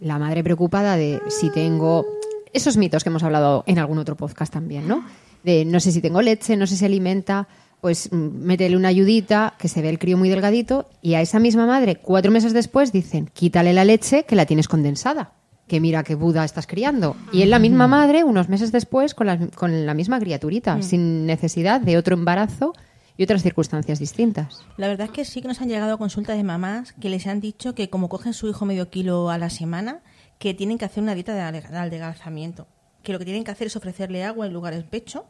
la 0.00 0.18
madre 0.18 0.42
preocupada 0.42 0.96
de 0.96 1.20
si 1.28 1.50
tengo 1.50 2.06
esos 2.52 2.76
mitos 2.76 3.02
que 3.02 3.10
hemos 3.10 3.22
hablado 3.22 3.64
en 3.66 3.78
algún 3.78 3.98
otro 3.98 4.16
podcast 4.16 4.52
también, 4.52 4.88
¿no? 4.88 5.04
De 5.42 5.64
no 5.64 5.78
sé 5.80 5.92
si 5.92 6.00
tengo 6.00 6.22
leche, 6.22 6.56
no 6.56 6.66
sé 6.66 6.76
si 6.76 6.84
alimenta, 6.84 7.46
pues 7.80 8.10
mm, 8.12 8.16
métele 8.16 8.76
una 8.76 8.88
ayudita, 8.88 9.54
que 9.58 9.68
se 9.68 9.82
ve 9.82 9.88
el 9.88 9.98
crío 9.98 10.16
muy 10.16 10.28
delgadito, 10.28 10.88
y 11.02 11.14
a 11.14 11.20
esa 11.20 11.38
misma 11.38 11.66
madre, 11.66 11.96
cuatro 11.96 12.30
meses 12.30 12.52
después, 12.52 12.92
dicen, 12.92 13.30
quítale 13.32 13.72
la 13.72 13.84
leche 13.84 14.24
que 14.24 14.36
la 14.36 14.46
tienes 14.46 14.68
condensada. 14.68 15.32
Que 15.68 15.80
mira 15.80 16.04
qué 16.04 16.14
Buda 16.14 16.44
estás 16.44 16.66
criando. 16.68 17.16
Y 17.32 17.42
es 17.42 17.48
la 17.48 17.58
misma 17.58 17.88
madre, 17.88 18.22
unos 18.22 18.48
meses 18.48 18.70
después, 18.70 19.14
con 19.14 19.26
la, 19.26 19.48
con 19.48 19.84
la 19.84 19.94
misma 19.94 20.20
criaturita, 20.20 20.80
sin 20.80 21.26
necesidad 21.26 21.80
de 21.80 21.96
otro 21.96 22.14
embarazo 22.14 22.72
y 23.16 23.24
otras 23.24 23.42
circunstancias 23.42 23.98
distintas. 23.98 24.64
La 24.76 24.86
verdad 24.86 25.06
es 25.06 25.12
que 25.12 25.24
sí 25.24 25.42
que 25.42 25.48
nos 25.48 25.60
han 25.60 25.68
llegado 25.68 25.98
consultas 25.98 26.36
de 26.36 26.44
mamás 26.44 26.92
que 26.92 27.08
les 27.08 27.26
han 27.26 27.40
dicho 27.40 27.74
que 27.74 27.90
como 27.90 28.08
cogen 28.08 28.32
su 28.32 28.48
hijo 28.48 28.64
medio 28.64 28.90
kilo 28.90 29.30
a 29.30 29.38
la 29.38 29.50
semana, 29.50 30.02
que 30.38 30.54
tienen 30.54 30.78
que 30.78 30.84
hacer 30.84 31.02
una 31.02 31.14
dieta 31.14 31.34
de 31.34 31.40
adelgazamiento. 31.40 32.68
Que 33.02 33.12
lo 33.12 33.18
que 33.18 33.24
tienen 33.24 33.42
que 33.44 33.50
hacer 33.50 33.68
es 33.68 33.76
ofrecerle 33.76 34.24
agua 34.24 34.46
en 34.46 34.52
lugar 34.52 34.74
del 34.74 34.84
pecho, 34.84 35.26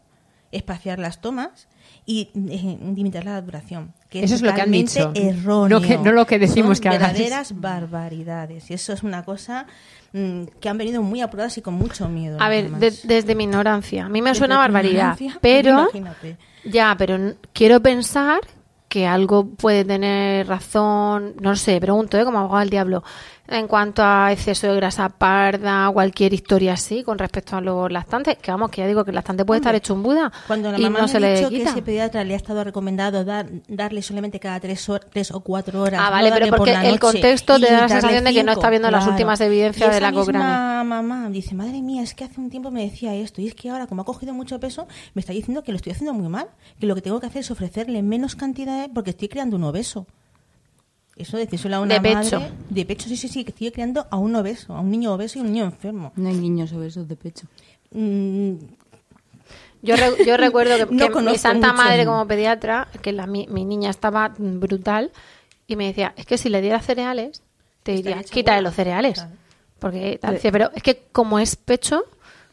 espaciar 0.52 0.98
las 0.98 1.20
tomas 1.20 1.68
y 2.06 2.30
eh, 2.34 2.78
limitar 2.94 3.24
la 3.24 3.40
duración. 3.42 3.92
Que 4.08 4.22
Eso 4.22 4.36
es 4.36 4.42
lo 4.42 4.54
que 4.54 4.60
han 4.62 4.70
dicho. 4.70 5.10
erróneo. 5.14 5.80
No 5.80 5.84
que- 5.86 5.98
no 5.98 6.12
lo 6.12 6.24
que 6.26 6.38
decimos 6.38 6.78
Son 6.78 6.82
que 6.82 6.88
hagáis. 6.90 7.12
verdaderas 7.14 7.60
barbaridades. 7.60 8.70
Y 8.70 8.74
eso 8.74 8.92
es 8.92 9.02
una 9.02 9.24
cosa 9.24 9.66
mm, 10.12 10.44
que 10.60 10.68
han 10.68 10.78
venido 10.78 11.02
muy 11.02 11.20
apuradas 11.20 11.58
y 11.58 11.62
con 11.62 11.74
mucho 11.74 12.08
miedo. 12.08 12.38
A 12.40 12.48
ver, 12.48 12.70
de- 12.70 12.94
desde 13.04 13.34
mi 13.34 13.44
ignorancia, 13.44 14.06
a 14.06 14.08
mí 14.08 14.22
me 14.22 14.30
Desde 14.30 14.38
suena 14.38 14.56
barbaridad, 14.58 15.16
ignorancia, 15.18 15.38
pero 15.42 15.80
imagínate. 15.82 16.36
ya, 16.64 16.94
pero 16.96 17.34
quiero 17.52 17.80
pensar 17.82 18.40
que 18.88 19.04
algo 19.06 19.46
puede 19.46 19.84
tener 19.84 20.46
razón, 20.46 21.34
no 21.40 21.56
sé, 21.56 21.80
pregunto, 21.80 22.16
¿eh? 22.16 22.24
como 22.24 22.38
abogado 22.38 22.60
del 22.60 22.70
diablo, 22.70 23.02
en 23.48 23.68
cuanto 23.68 24.02
a 24.04 24.32
exceso 24.32 24.66
de 24.68 24.76
grasa 24.76 25.08
parda, 25.08 25.90
cualquier 25.92 26.34
historia 26.34 26.72
así 26.74 27.02
con 27.04 27.18
respecto 27.18 27.56
a 27.56 27.60
los 27.60 27.90
lactantes, 27.90 28.36
que 28.38 28.50
vamos, 28.50 28.70
que 28.70 28.80
ya 28.82 28.86
digo 28.86 29.04
que 29.04 29.10
el 29.10 29.14
lactante 29.14 29.44
puede 29.44 29.58
estar 29.60 29.74
hecho 29.74 29.94
un 29.94 30.02
Buda 30.02 30.32
Cuando 30.46 30.72
la 30.72 30.78
y 30.78 30.82
mamá 30.82 30.98
no 31.00 31.04
me 31.04 31.08
se 31.10 31.16
ha 31.16 31.20
le 31.20 31.36
dicho 31.36 31.48
quita. 31.48 31.64
que 31.64 31.70
ese 31.70 31.82
pediatra 31.82 32.24
le 32.24 32.34
ha 32.34 32.36
estado 32.36 32.64
recomendado 32.64 33.24
dar, 33.24 33.46
darle 33.68 34.02
solamente 34.02 34.40
cada 34.40 34.60
tres, 34.60 34.86
tres 35.12 35.30
o 35.30 35.40
cuatro 35.40 35.82
horas. 35.82 36.00
Ah, 36.02 36.06
no 36.06 36.10
vale, 36.12 36.30
pero 36.32 36.46
por 36.48 36.58
porque 36.58 36.72
el 36.72 36.98
contexto 36.98 37.58
te 37.58 37.70
da 37.70 37.82
la 37.82 37.88
sensación 37.88 38.24
de 38.24 38.32
que 38.34 38.44
no 38.44 38.52
está 38.52 38.70
viendo 38.70 38.90
las 38.90 39.06
últimas 39.06 39.40
evidencias 39.40 39.90
Y 39.90 39.94
de 39.94 40.00
la 40.00 40.10
misma 40.12 40.84
mamá 40.84 41.28
dice, 41.30 41.54
madre 41.54 41.82
mía, 41.82 42.02
es 42.02 42.14
que 42.14 42.24
hace 42.24 42.40
un 42.40 42.50
tiempo 42.50 42.70
me 42.70 42.82
decía 42.82 43.14
esto 43.14 43.40
y 43.40 43.48
es 43.48 43.54
que 43.54 43.70
ahora 43.70 43.86
como 43.86 44.02
ha 44.02 44.04
cogido 44.04 44.34
mucho 44.34 44.58
peso 44.60 44.86
me 45.14 45.20
está 45.20 45.32
diciendo 45.32 45.62
que 45.62 45.72
lo 45.72 45.76
estoy 45.76 45.92
haciendo 45.92 46.14
muy 46.14 46.28
mal, 46.28 46.48
que 46.80 46.86
lo 46.86 46.94
que 46.94 47.02
tengo 47.02 47.20
que 47.20 47.26
hacer 47.26 47.40
es 47.40 47.50
ofrecerle 47.50 48.02
menos 48.02 48.36
cantidades 48.36 48.88
porque 48.92 49.10
estoy 49.10 49.28
creando 49.28 49.56
un 49.56 49.64
obeso. 49.64 50.06
Eso 51.16 51.36
decírselo 51.38 51.76
a 51.76 51.80
una 51.80 51.94
De 51.94 52.00
pecho. 52.00 52.40
madre 52.40 52.52
de 52.68 52.84
pecho, 52.84 53.08
sí, 53.08 53.16
sí, 53.16 53.28
sí, 53.28 53.42
que 53.44 53.50
estoy 53.50 53.70
creando 53.70 54.06
a 54.10 54.16
un 54.18 54.36
obeso, 54.36 54.74
a 54.74 54.80
un 54.80 54.90
niño 54.90 55.14
obeso 55.14 55.38
y 55.38 55.42
un 55.42 55.52
niño 55.52 55.64
enfermo. 55.64 56.12
No 56.16 56.28
hay 56.28 56.36
niños 56.36 56.72
obesos 56.74 57.08
de 57.08 57.16
pecho. 57.16 57.46
Mm, 57.92 58.54
Yo, 59.82 59.96
re- 59.96 60.24
yo 60.26 60.36
recuerdo 60.36 60.76
que, 60.88 60.94
No 60.94 61.08
que 61.10 61.20
mi 61.22 61.38
santa 61.38 61.68
mucho. 61.72 61.82
madre 61.82 62.04
como 62.04 62.26
pediatra, 62.26 62.88
que 63.02 63.12
la, 63.12 63.26
mi, 63.26 63.46
mi 63.48 63.64
niña 63.64 63.90
estaba 63.90 64.34
brutal, 64.38 65.10
y 65.66 65.76
me 65.76 65.86
decía, 65.86 66.12
es 66.16 66.26
que 66.26 66.38
si 66.38 66.48
le 66.48 66.60
dieras 66.60 66.84
cereales, 66.84 67.42
te 67.82 67.92
diría, 67.92 68.22
quítale 68.22 68.58
bola". 68.58 68.68
los 68.68 68.74
cereales. 68.74 69.14
Claro. 69.14 69.30
Porque 69.78 70.18
tal, 70.20 70.34
dice, 70.34 70.50
pero 70.52 70.70
es 70.74 70.82
que 70.82 71.02
como 71.12 71.38
es 71.38 71.56
pecho, 71.56 72.04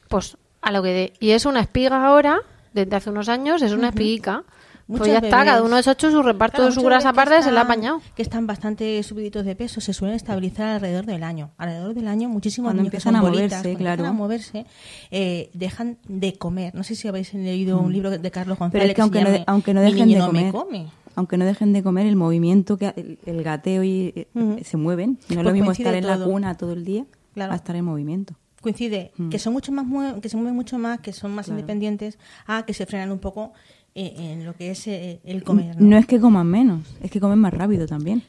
pues 0.09 0.37
a 0.61 0.71
lo 0.71 0.83
que 0.83 0.89
dé. 0.89 1.13
Y 1.19 1.31
es 1.31 1.45
una 1.45 1.61
espiga 1.61 2.05
ahora, 2.05 2.41
desde 2.73 2.95
hace 2.95 3.09
unos 3.09 3.29
años, 3.29 3.61
es 3.61 3.71
una 3.71 3.89
espiguica. 3.89 4.43
Pues 4.85 4.99
Muchos 4.99 5.07
ya 5.07 5.19
está, 5.19 5.37
bebés- 5.41 5.45
cada 5.45 5.63
uno 5.63 5.77
es 5.77 5.87
hecho 5.87 6.11
su 6.11 6.21
reparto 6.21 6.57
Claro, 6.57 6.69
de 6.69 6.75
su 6.75 6.81
grasa 6.85 7.03
que 7.13 7.19
aparte, 7.21 7.41
se 7.41 7.51
la 7.51 7.61
ha 7.61 7.63
apañado. 7.63 8.01
Que 8.15 8.21
están 8.21 8.45
bastante 8.45 9.01
subiditos 9.03 9.45
de 9.45 9.55
peso, 9.55 9.79
se 9.79 9.93
suelen 9.93 10.15
estabilizar 10.17 10.67
alrededor 10.75 11.05
del 11.05 11.23
año. 11.23 11.51
Alrededor 11.57 11.93
del 11.93 12.07
año, 12.09 12.27
muchísimos 12.27 12.67
Cuando 12.67 12.81
niños 12.83 12.91
que 12.91 12.97
empiezan 12.97 13.13
son 13.13 13.19
a 13.19 13.21
bolitas, 13.21 13.43
moverse, 13.59 13.63
cuando 13.63 13.79
claro. 13.79 13.93
empiezan 13.93 14.15
a 14.15 14.17
moverse, 14.17 14.65
eh, 15.11 15.49
dejan 15.53 15.97
de 16.09 16.33
comer. 16.37 16.75
No 16.75 16.83
sé 16.83 16.95
si 16.95 17.07
habéis 17.07 17.33
leído 17.33 17.79
un 17.79 17.93
libro 17.93 18.09
de 18.11 18.31
Carlos 18.31 18.59
González 18.59 18.81
Pero 18.83 18.91
es 18.91 18.95
que 18.95 19.01
aunque, 19.01 19.19
se 19.19 19.23
no, 19.23 19.29
de- 19.29 19.37
llama 19.39 19.45
aunque 19.47 19.73
no 19.73 19.81
dejen 19.81 20.09
de 20.09 20.15
no 20.17 20.31
me 20.33 20.51
comer, 20.51 20.51
come. 20.51 20.87
aunque 21.15 21.37
no 21.37 21.45
dejen 21.45 21.71
de 21.73 21.81
comer, 21.83 22.05
el 22.07 22.15
movimiento, 22.17 22.77
que 22.77 22.87
ha- 22.87 22.93
el, 22.97 23.19
el 23.25 23.41
gateo 23.41 23.83
y 23.83 24.11
eh, 24.15 24.27
Ujú. 24.35 24.57
se 24.65 24.75
mueven. 24.75 25.11
No 25.11 25.17
es 25.19 25.27
Pues 25.35 25.45
lo 25.45 25.51
mismo 25.53 25.65
coincide 25.67 25.87
estar 25.89 25.95
en 26.03 26.07
la 26.07 26.17
todo. 26.17 26.25
cuna 26.29 26.55
todo 26.57 26.73
el 26.73 26.83
día 26.83 27.05
Claro. 27.33 27.53
a 27.53 27.55
estar 27.55 27.75
en 27.77 27.85
movimiento. 27.85 28.35
coincide 28.61 29.11
Mm. 29.17 29.27
que 29.27 29.39
son 29.39 29.51
mucho 29.51 29.73
más 29.73 29.85
que 30.21 30.29
se 30.29 30.37
mueven 30.37 30.55
mucho 30.55 30.77
más 30.77 31.01
que 31.01 31.11
son 31.11 31.31
más 31.35 31.47
Claro. 31.47 31.59
independientes 31.59 32.17
a 32.47 32.65
que 32.65 32.73
se 32.73 32.85
frenan 32.85 33.11
un 33.11 33.19
poco 33.19 33.51
en 33.95 34.45
lo 34.45 34.53
que 34.55 34.71
es 34.71 34.87
eh, 34.87 35.19
el 35.23 35.43
comer 35.43 35.75
No 35.79 35.89
¿no? 35.91 35.97
es 35.97 36.05
que 36.07 36.19
coman 36.19 36.47
menos, 36.47 36.81
es 37.01 37.11
que 37.11 37.19
comen 37.19 37.39
más 37.39 37.53
rápido 37.53 37.85
también. 37.87 38.23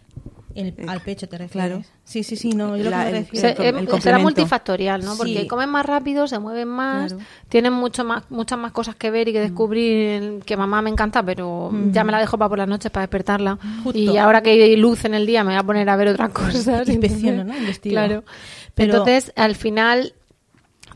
El- 0.54 0.68
eh, 0.68 0.84
al 0.86 1.00
pecho 1.00 1.28
te 1.28 1.36
refieres 1.36 1.50
claro. 1.50 1.82
sí 2.04 2.22
sí 2.22 2.36
sí 2.36 2.50
no 2.50 2.76
yo 2.76 2.84
lo 2.84 2.84
que 2.84 2.90
La- 2.90 2.98
me 2.98 3.08
el- 3.08 3.14
refiero 3.16 3.40
Se- 3.48 3.48
el 3.68 3.74
com- 3.74 3.88
eh, 3.88 3.96
el 3.96 4.02
será 4.02 4.18
multifactorial, 4.20 5.04
¿no? 5.04 5.16
Porque 5.16 5.40
Sí. 5.40 5.46
comen 5.48 5.68
más 5.68 5.84
rápido, 5.84 6.28
se 6.28 6.38
mueven 6.38 6.68
más, 6.68 7.12
Claro. 7.12 7.26
tienen 7.48 7.72
mucho 7.72 8.04
más, 8.04 8.22
muchas 8.30 8.56
más 8.56 8.70
cosas 8.70 8.94
que 8.94 9.10
ver 9.10 9.26
y 9.26 9.32
que 9.32 9.40
descubrir. 9.40 10.42
Que 10.46 10.56
mamá 10.56 10.80
me 10.80 10.90
encanta, 10.90 11.24
pero 11.24 11.72
ya 11.90 12.04
me 12.04 12.12
la 12.12 12.20
dejo 12.20 12.38
para 12.38 12.48
por 12.50 12.58
las 12.58 12.68
noches 12.68 12.92
para 12.92 13.02
despertarla. 13.02 13.58
Justo. 13.82 13.98
Y 13.98 14.16
ahora 14.16 14.42
que 14.42 14.50
hay 14.50 14.76
luz 14.76 15.04
en 15.06 15.14
el 15.14 15.26
día 15.26 15.42
me 15.42 15.50
voy 15.54 15.58
a 15.58 15.64
poner 15.64 15.88
a 15.90 15.96
ver 15.96 16.06
otras 16.06 16.30
cosas. 16.68 16.88
Inspecciono, 16.88 17.42
¿no? 17.42 17.56
Investigo. 17.58 17.94
Claro. 17.94 18.24
Pero- 18.76 18.92
Entonces, 18.92 19.32
al 19.34 19.56
final, 19.56 20.12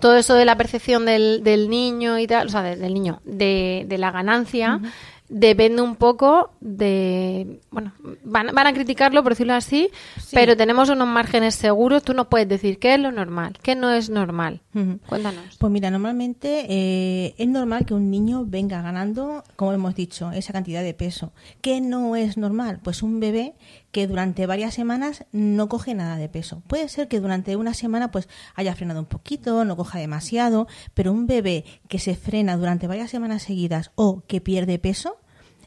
todo 0.00 0.16
eso 0.16 0.34
de 0.34 0.44
la 0.44 0.56
percepción 0.56 1.04
del, 1.06 1.42
del 1.44 1.68
niño 1.70 2.18
y 2.18 2.26
tal, 2.26 2.46
o 2.46 2.50
sea, 2.50 2.62
de- 2.62 2.76
del 2.76 2.94
niño, 2.94 3.20
de, 3.24 3.84
de 3.88 3.98
la 3.98 4.10
ganancia, 4.10 4.80
depende 5.28 5.82
un 5.82 5.96
poco 5.96 6.52
de. 6.60 7.60
Bueno, 7.70 7.92
van, 8.24 8.46
van 8.54 8.66
a 8.66 8.72
criticarlo, 8.72 9.22
por 9.22 9.32
decirlo 9.32 9.52
así, 9.54 9.90
Sí. 10.16 10.30
pero 10.34 10.56
tenemos 10.56 10.88
unos 10.88 11.06
márgenes 11.06 11.54
seguros. 11.54 12.02
Tú 12.02 12.14
nos 12.14 12.28
puedes 12.28 12.48
decir 12.48 12.78
qué 12.78 12.94
es 12.94 13.00
lo 13.00 13.12
normal, 13.12 13.58
qué 13.62 13.74
no 13.74 13.90
es 13.90 14.08
normal. 14.08 14.60
Cuéntanos. 15.06 15.56
Pues 15.58 15.72
mira, 15.72 15.90
normalmente 15.90 16.64
eh, 16.68 17.34
es 17.36 17.48
normal 17.48 17.84
que 17.84 17.94
un 17.94 18.10
niño 18.10 18.44
venga 18.46 18.80
ganando, 18.80 19.42
como 19.56 19.72
hemos 19.72 19.94
dicho, 19.94 20.30
esa 20.30 20.52
cantidad 20.52 20.82
de 20.82 20.94
peso. 20.94 21.32
¿Qué 21.60 21.80
no 21.80 22.16
es 22.16 22.36
normal? 22.38 22.78
Pues 22.82 23.02
un 23.02 23.20
bebé 23.20 23.54
que 23.90 24.06
durante 24.06 24.46
varias 24.46 24.74
semanas 24.74 25.24
no 25.32 25.68
coge 25.68 25.94
nada 25.94 26.16
de 26.16 26.28
peso. 26.28 26.62
Puede 26.66 26.88
ser 26.88 27.08
que 27.08 27.20
durante 27.20 27.56
una 27.56 27.74
semana 27.74 28.10
pues 28.10 28.28
haya 28.54 28.74
frenado 28.74 29.00
un 29.00 29.06
poquito, 29.06 29.64
no 29.64 29.76
coja 29.76 29.98
demasiado, 29.98 30.66
pero 30.94 31.12
un 31.12 31.26
bebé 31.26 31.64
que 31.88 31.98
se 31.98 32.14
frena 32.14 32.56
durante 32.56 32.86
varias 32.86 33.10
semanas 33.10 33.42
seguidas 33.42 33.90
o 33.94 34.22
que 34.26 34.40
pierde 34.40 34.78
peso, 34.78 35.18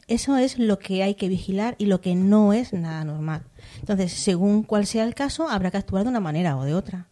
eso 0.08 0.36
es 0.36 0.58
lo 0.58 0.78
que 0.78 1.02
hay 1.02 1.14
que 1.14 1.28
vigilar 1.28 1.74
y 1.78 1.86
lo 1.86 2.00
que 2.00 2.14
no 2.14 2.52
es 2.52 2.72
nada 2.72 3.04
normal. 3.04 3.42
Entonces, 3.80 4.12
según 4.12 4.62
cuál 4.62 4.86
sea 4.86 5.04
el 5.04 5.14
caso, 5.14 5.48
habrá 5.48 5.70
que 5.70 5.78
actuar 5.78 6.04
de 6.04 6.10
una 6.10 6.20
manera 6.20 6.56
o 6.56 6.64
de 6.64 6.74
otra. 6.74 7.08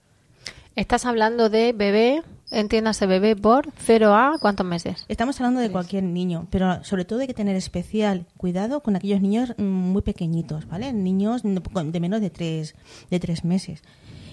Estás 0.76 1.04
hablando 1.04 1.50
de 1.50 1.72
bebé, 1.72 2.22
entiéndase 2.50 3.06
bebé 3.06 3.36
por 3.36 3.72
0 3.78 4.14
a 4.14 4.38
cuántos 4.40 4.66
meses. 4.66 5.04
Estamos 5.08 5.40
hablando 5.40 5.60
de 5.60 5.70
cualquier 5.70 6.02
niño, 6.02 6.46
pero 6.50 6.82
sobre 6.84 7.04
todo 7.04 7.20
hay 7.20 7.26
que 7.26 7.34
tener 7.34 7.56
especial 7.56 8.26
cuidado 8.36 8.82
con 8.82 8.96
aquellos 8.96 9.20
niños 9.20 9.54
mm, 9.56 9.62
muy 9.62 10.02
pequeñitos, 10.02 10.66
¿vale? 10.66 10.92
Niños 10.92 11.42
de 11.42 12.00
menos 12.00 12.20
de 12.20 12.30
tres, 12.30 12.74
de 13.10 13.20
tres 13.20 13.44
meses. 13.44 13.82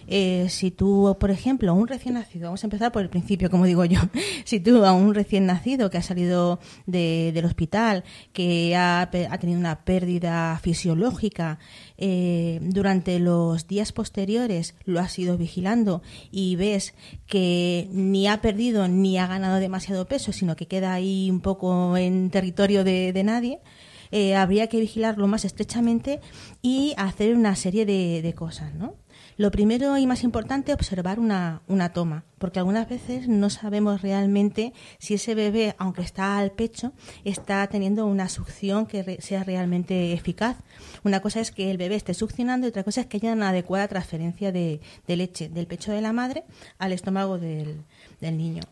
Eh, 0.08 0.48
si 0.50 0.72
tú, 0.72 1.15
por 1.20 1.32
ejemplo, 1.32 1.70
a 1.72 1.74
un 1.74 1.88
recién 1.88 2.13
nacido, 2.13 2.46
vamos 2.46 2.63
a 2.63 2.67
empezar 2.67 2.91
por 2.91 3.02
el 3.04 3.10
principio, 3.10 3.50
como 3.50 3.65
digo 3.65 3.84
yo, 3.86 4.00
si 4.46 4.60
tú 4.60 4.86
a 4.86 4.93
un 4.93 5.13
recién 5.13 5.46
nacido 5.46 5.89
que 5.89 5.98
ha 5.98 6.02
salido 6.02 6.60
de- 6.86 7.32
del 7.34 7.46
hospital, 7.46 8.04
que 8.34 8.76
ha, 8.76 9.10
tenido 9.39 9.60
una 9.60 9.84
pérdida 9.84 10.60
fisiológica, 10.63 11.60
eh, 11.98 12.60
durante 12.62 13.20
los 13.20 13.67
días 13.67 13.91
posteriores 13.91 14.76
lo 14.86 15.00
has 15.00 15.17
ido 15.20 15.38
vigilando 15.38 16.02
y 16.32 16.56
ves 16.56 16.93
que 17.26 17.88
ni 17.91 18.28
ha 18.28 18.41
perdido 18.41 18.88
ni 18.88 19.17
ha 19.17 19.28
ganado 19.28 19.58
demasiado 19.60 20.08
peso, 20.08 20.32
sino 20.32 20.56
que 20.56 20.67
queda 20.67 20.93
ahí 20.93 21.30
un 21.30 21.41
poco 21.41 21.98
en 21.98 22.30
territorio 22.30 22.84
de, 22.84 23.13
de 23.13 23.24
nadie, 23.24 23.60
eh, 24.12 24.36
habría 24.36 24.67
que 24.67 24.80
vigilarlo 24.80 25.28
más 25.28 25.43
estrechamente 25.43 26.22
y 26.62 26.93
hacer 26.98 27.36
una 27.36 27.56
serie 27.56 27.86
de, 27.86 28.22
de 28.22 28.34
cosas, 28.34 28.74
¿no? 28.74 28.96
Lo 29.38 29.52
primero 29.52 29.97
y 29.97 30.08
más 30.08 30.23
importante, 30.23 30.73
observar 30.73 31.19
una, 31.19 31.62
una 31.67 31.93
toma, 31.93 32.23
porque 32.39 32.58
algunas 32.58 32.89
veces 32.89 33.28
no 33.28 33.50
sabemos 33.52 34.02
realmente 34.02 34.73
si 34.97 35.13
ese 35.13 35.36
bebé, 35.36 35.76
aunque 35.78 36.02
está 36.02 36.39
al 36.39 36.52
pecho, 36.52 36.91
está 37.23 37.65
teniendo 37.67 38.08
una 38.08 38.30
succión 38.30 38.88
que 38.88 39.04
re- 39.04 39.21
sea 39.21 39.43
realmente 39.43 40.12
eficaz. 40.13 40.58
Una 41.04 41.19
cosa 41.21 41.39
es 41.39 41.52
que 41.52 41.69
el 41.69 41.78
bebé 41.78 41.95
esté 41.95 42.15
succionando 42.15 42.65
y 42.65 42.69
otra 42.69 42.84
cosa 42.84 43.02
es 43.02 43.08
que 43.08 43.17
haya 43.17 43.34
una 43.34 43.50
adecuada 43.50 43.88
transferencia 43.88 44.52
de, 44.52 44.82
de 45.06 45.15
leche 45.15 45.50
del 45.50 45.67
pecho 45.67 45.91
de 45.91 46.02
la 46.02 46.13
madre 46.13 46.43
al 46.80 46.91
estómago 46.91 47.38
del, 47.38 47.84
del 48.19 48.38
niño. 48.38 48.63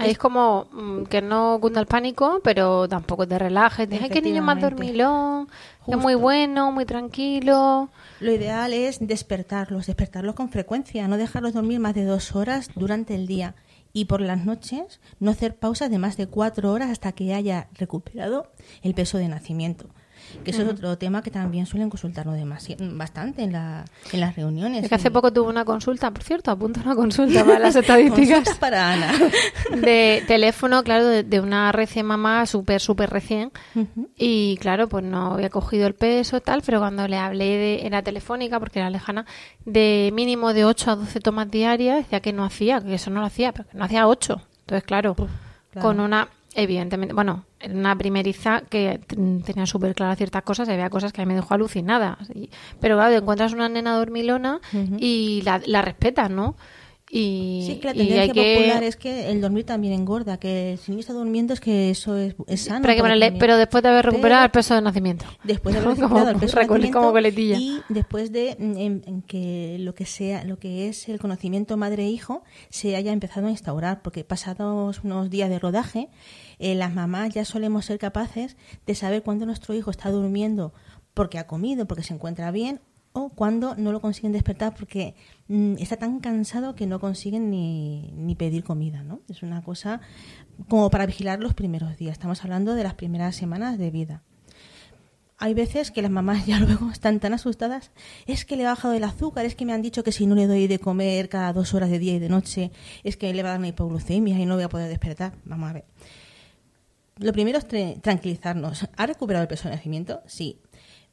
Ahí 0.00 0.10
es 0.12 0.18
como 0.18 0.68
mm, 0.70 1.02
que 1.06 1.20
no 1.20 1.58
cunda 1.60 1.80
el 1.80 1.86
pánico, 1.86 2.40
pero 2.44 2.88
tampoco 2.88 3.26
te 3.26 3.36
relajes. 3.36 3.90
Deja 3.90 4.08
que 4.08 4.22
niño 4.22 4.42
más 4.42 4.60
dormilón, 4.60 5.48
es 5.88 5.96
muy 5.96 6.12
Justo. 6.14 6.18
bueno, 6.18 6.72
muy 6.72 6.84
tranquilo. 6.84 7.90
Lo 8.20 8.32
ideal 8.32 8.72
es 8.72 8.98
despertarlos, 9.00 9.86
despertarlos 9.86 10.34
con 10.34 10.50
frecuencia, 10.50 11.08
no 11.08 11.16
dejarlos 11.16 11.54
dormir 11.54 11.80
más 11.80 11.94
de 11.94 12.04
dos 12.04 12.34
horas 12.36 12.70
durante 12.74 13.14
el 13.14 13.26
día 13.26 13.54
y 13.92 14.04
por 14.04 14.20
las 14.20 14.44
noches 14.44 15.00
no 15.18 15.30
hacer 15.30 15.56
pausas 15.56 15.90
de 15.90 15.98
más 15.98 16.16
de 16.16 16.26
cuatro 16.26 16.72
horas 16.72 16.90
hasta 16.90 17.12
que 17.12 17.34
haya 17.34 17.68
recuperado 17.74 18.52
el 18.82 18.94
peso 18.94 19.18
de 19.18 19.28
nacimiento. 19.28 19.88
Que 20.44 20.50
eso 20.50 20.62
es 20.62 20.68
otro 20.68 20.96
tema 20.98 21.22
que 21.22 21.30
también 21.30 21.66
suelen 21.66 21.90
consultarnos 21.90 22.36
bastante 22.94 23.42
en, 23.42 23.52
la, 23.52 23.84
en 24.12 24.20
las 24.20 24.36
reuniones. 24.36 24.84
Es 24.84 24.88
que 24.88 24.94
hace 24.94 25.10
poco 25.10 25.32
tuve 25.32 25.48
una 25.48 25.64
consulta, 25.64 26.10
por 26.10 26.22
cierto, 26.22 26.50
apunto 26.50 26.80
una 26.84 26.94
consulta 26.94 27.44
para 27.44 27.58
las 27.58 27.76
estadísticas. 27.76 28.56
Para 28.58 28.92
Ana. 28.92 29.12
de 29.80 30.22
teléfono, 30.26 30.82
claro, 30.82 31.06
de, 31.06 31.22
de 31.22 31.40
una 31.40 31.72
recién 31.72 32.06
mamá, 32.06 32.46
súper, 32.46 32.80
súper 32.80 33.10
recién. 33.10 33.52
Y 34.16 34.56
claro, 34.58 34.88
pues 34.88 35.04
no 35.04 35.34
había 35.34 35.50
cogido 35.50 35.86
el 35.86 35.94
peso, 35.94 36.40
tal, 36.40 36.62
pero 36.64 36.78
cuando 36.78 37.06
le 37.08 37.16
hablé 37.16 37.56
de, 37.56 37.86
era 37.86 38.02
telefónica, 38.02 38.58
porque 38.58 38.78
era 38.78 38.90
lejana, 38.90 39.26
de 39.64 40.10
mínimo 40.12 40.52
de 40.52 40.64
8 40.64 40.90
a 40.90 40.96
12 40.96 41.20
tomas 41.20 41.50
diarias, 41.50 41.98
decía 41.98 42.20
que 42.20 42.32
no 42.32 42.44
hacía, 42.44 42.80
que 42.80 42.94
eso 42.94 43.10
no 43.10 43.20
lo 43.20 43.26
hacía, 43.26 43.52
pero 43.52 43.68
que 43.68 43.76
no 43.76 43.84
hacía 43.84 44.06
8. 44.06 44.40
Entonces, 44.60 44.84
claro, 44.84 45.14
claro. 45.14 45.30
con 45.80 46.00
una, 46.00 46.28
evidentemente, 46.54 47.14
bueno, 47.14 47.44
en 47.47 47.47
una 47.70 47.96
primeriza 47.96 48.62
que 48.68 49.00
tenía 49.44 49.66
súper 49.66 49.94
claras 49.94 50.18
ciertas 50.18 50.42
cosas 50.42 50.68
y 50.68 50.72
había 50.72 50.90
cosas 50.90 51.12
que 51.12 51.22
a 51.22 51.24
mí 51.24 51.28
me 51.28 51.34
dejó 51.34 51.54
alucinada. 51.54 52.18
Pero 52.80 52.96
claro, 52.96 53.10
te 53.10 53.16
encuentras 53.16 53.52
una 53.52 53.68
nena 53.68 53.96
dormilona 53.96 54.60
y 54.98 55.42
la, 55.42 55.60
la 55.66 55.82
respetas, 55.82 56.30
¿no? 56.30 56.56
Y, 57.10 57.64
Sí, 57.66 57.76
que 57.80 57.86
la 57.88 57.94
tendencia 57.94 58.32
que- 58.34 58.54
popular 58.56 58.82
es 58.84 58.96
que 58.96 59.30
el 59.30 59.40
dormir 59.40 59.64
también 59.64 59.94
engorda, 59.94 60.38
que 60.38 60.78
si 60.82 60.90
niño 60.90 61.00
está 61.00 61.14
durmiendo 61.14 61.54
es 61.54 61.60
que 61.60 61.88
eso 61.88 62.16
es, 62.18 62.34
es 62.46 62.64
sano. 62.64 62.82
pero, 62.82 62.94
que 62.94 63.00
ponerle- 63.00 63.32
pero 63.38 63.56
después 63.56 63.82
de 63.82 63.88
haber 63.88 64.04
recuperado 64.04 64.40
Pero- 64.40 64.44
el 64.46 64.50
peso 64.50 64.74
de 64.74 64.82
nacimiento. 64.82 65.24
después 65.42 65.74
de 65.74 65.80
haber 65.80 65.94
Como- 65.94 66.02
recuperado 66.08 66.30
el 66.30 66.36
peso 66.36 66.56
de 66.56 66.62
recole- 66.62 66.68
nacimiento 66.68 66.98
como 66.98 67.12
coletilla. 67.12 67.56
y 67.58 67.80
después 67.88 68.30
de 68.30 68.56
mm, 68.58 68.76
en, 68.76 69.02
en 69.06 69.22
que 69.22 69.76
lo 69.80 69.94
que 69.94 70.04
sea 70.04 70.44
lo 70.44 70.58
que 70.58 70.88
es 70.88 71.08
el 71.08 71.18
conocimiento 71.18 71.76
madre 71.78 72.04
e 72.04 72.10
hijo 72.10 72.42
se 72.68 72.94
haya 72.94 73.12
empezado 73.12 73.46
a 73.46 73.50
instaurar 73.50 74.02
porque 74.02 74.22
pasados 74.24 75.00
unos 75.02 75.30
días 75.30 75.48
de 75.48 75.58
rodaje 75.58 76.08
eh, 76.58 76.74
las 76.74 76.92
mamás 76.92 77.32
ya 77.32 77.44
solemos 77.46 77.86
ser 77.86 77.98
capaces 77.98 78.56
de 78.86 78.94
saber 78.94 79.22
cuándo 79.22 79.46
nuestro 79.46 79.74
hijo 79.74 79.90
está 79.90 80.10
durmiendo 80.10 80.74
porque 81.14 81.38
ha 81.38 81.46
comido 81.46 81.86
porque 81.86 82.02
se 82.02 82.12
encuentra 82.12 82.50
bien 82.50 82.80
o 83.12 83.30
cuando 83.30 83.74
no 83.74 83.90
lo 83.92 84.00
consiguen 84.00 84.32
despertar 84.32 84.74
porque 84.74 85.14
mm, 85.48 85.74
está 85.78 85.96
tan 85.96 86.20
cansado 86.20 86.74
que 86.74 86.86
no 86.86 87.00
consiguen 87.00 87.50
ni, 87.50 88.12
ni 88.16 88.34
pedir 88.34 88.62
comida, 88.64 89.02
¿no? 89.02 89.20
Es 89.28 89.42
una 89.42 89.62
cosa 89.62 90.00
como 90.68 90.90
para 90.90 91.06
vigilar 91.06 91.40
los 91.40 91.54
primeros 91.54 91.96
días. 91.96 92.12
Estamos 92.12 92.42
hablando 92.44 92.74
de 92.74 92.82
las 92.84 92.94
primeras 92.94 93.34
semanas 93.36 93.78
de 93.78 93.90
vida. 93.90 94.22
Hay 95.40 95.54
veces 95.54 95.90
que 95.92 96.02
las 96.02 96.10
mamás 96.10 96.46
ya 96.46 96.58
luego 96.58 96.90
están 96.90 97.20
tan 97.20 97.32
asustadas, 97.32 97.90
es 98.26 98.44
que 98.44 98.56
le 98.56 98.66
ha 98.66 98.70
bajado 98.70 98.94
el 98.94 99.04
azúcar, 99.04 99.44
es 99.46 99.54
que 99.54 99.64
me 99.64 99.72
han 99.72 99.82
dicho 99.82 100.02
que 100.04 100.12
si 100.12 100.26
no 100.26 100.34
le 100.34 100.46
doy 100.46 100.66
de 100.66 100.78
comer 100.78 101.28
cada 101.28 101.52
dos 101.52 101.74
horas 101.74 101.90
de 101.90 101.98
día 101.98 102.14
y 102.14 102.18
de 102.18 102.28
noche, 102.28 102.72
es 103.04 103.16
que 103.16 103.32
le 103.32 103.42
va 103.42 103.50
a 103.50 103.52
dar 103.52 103.58
una 103.60 103.68
hipoglucemia 103.68 104.38
y 104.38 104.46
no 104.46 104.54
voy 104.56 104.64
a 104.64 104.68
poder 104.68 104.88
despertar. 104.88 105.34
Vamos 105.44 105.70
a 105.70 105.72
ver. 105.74 105.84
Lo 107.18 107.32
primero 107.32 107.58
es 107.58 107.66
tra- 107.68 108.00
tranquilizarnos. 108.00 108.88
¿Ha 108.96 109.06
recuperado 109.06 109.42
el 109.42 109.48
peso 109.48 109.68
de 109.68 109.74
nacimiento? 109.74 110.20
Sí. 110.26 110.58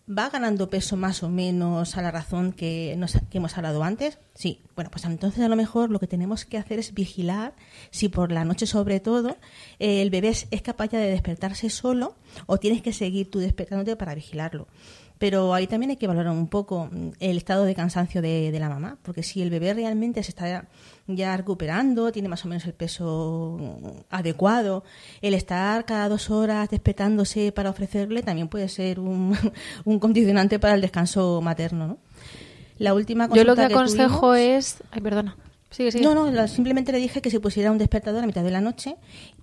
¿Va 0.07 0.29
ganando 0.29 0.69
peso 0.69 0.97
más 0.97 1.23
o 1.23 1.29
menos 1.29 1.97
a 1.97 2.01
la 2.03 2.11
razón 2.11 2.51
que, 2.53 2.93
nos- 2.95 3.17
que 3.31 3.39
hemos 3.39 3.57
hablado 3.57 3.83
antes? 3.83 4.19
Sí. 4.35 4.61
Bueno, 4.75 4.91
pues 4.91 5.03
entonces 5.05 5.43
a 5.43 5.47
lo 5.49 5.55
mejor 5.55 5.89
lo 5.89 5.99
que 5.99 6.05
tenemos 6.05 6.45
que 6.45 6.59
hacer 6.59 6.77
es 6.77 6.93
vigilar 6.93 7.55
si 7.89 8.07
por 8.09 8.31
la 8.31 8.45
noche 8.45 8.67
sobre 8.67 8.99
todo 8.99 9.35
eh, 9.79 10.03
el 10.03 10.11
bebé 10.11 10.27
es, 10.29 10.47
es 10.51 10.61
capaz 10.61 10.89
ya 10.91 10.99
de 10.99 11.09
despertarse 11.09 11.71
solo 11.71 12.15
o 12.45 12.57
tienes 12.59 12.83
que 12.83 12.93
seguir 12.93 13.31
tú 13.31 13.39
despertándote 13.39 13.95
para 13.95 14.13
vigilarlo. 14.13 14.67
Pero 15.17 15.53
ahí 15.53 15.65
también 15.65 15.91
hay 15.91 15.95
que 15.97 16.07
valorar 16.07 16.33
un 16.33 16.47
poco 16.47 16.89
mm, 16.91 17.09
el 17.19 17.37
estado 17.37 17.63
de 17.63 17.73
cansancio 17.73 18.21
de, 18.21 18.51
de 18.51 18.59
la 18.59 18.67
mamá, 18.69 18.97
porque 19.01 19.23
si 19.23 19.41
el 19.41 19.49
bebé 19.49 19.73
realmente 19.73 20.21
se 20.23 20.29
está 20.31 20.67
ya 21.07 21.37
recuperando, 21.37 22.11
tiene 22.11 22.27
más 22.27 22.43
o 22.43 22.47
menos 22.49 22.65
el 22.65 22.73
peso 22.73 23.57
mm, 23.59 23.87
adecuado, 24.09 24.83
el 25.21 25.33
estar 25.33 25.85
cada 25.85 26.09
dos 26.09 26.29
horas 26.29 26.69
despertándose 26.69 27.51
para 27.51 27.69
ofrecerle 27.69 28.23
también 28.23 28.47
puede 28.49 28.67
ser 28.67 28.99
un, 28.99 29.37
un 29.85 29.99
condicionante 29.99 30.59
para 30.59 30.73
el 30.75 30.81
descanso 30.81 31.39
materno, 31.41 31.87
¿no? 31.87 31.97
La 32.77 32.93
última 32.93 33.29
Yo 33.33 33.45
lo 33.45 33.55
que 33.55 33.61
aconsejo 33.61 34.33
tuvimos- 34.33 34.37
es... 34.37 34.83
Ay, 34.91 34.99
perdona. 35.01 35.37
No, 36.01 36.13
no, 36.31 36.47
simplemente 36.47 36.91
le 36.91 36.99
dije 36.99 37.21
que 37.21 37.29
se 37.29 37.39
pusiera 37.39 37.71
un 37.71 37.77
despertador 37.77 38.23
a 38.23 38.27
mitad 38.27 38.43
de 38.43 38.51
la 38.51 38.61
noche, 38.61 38.95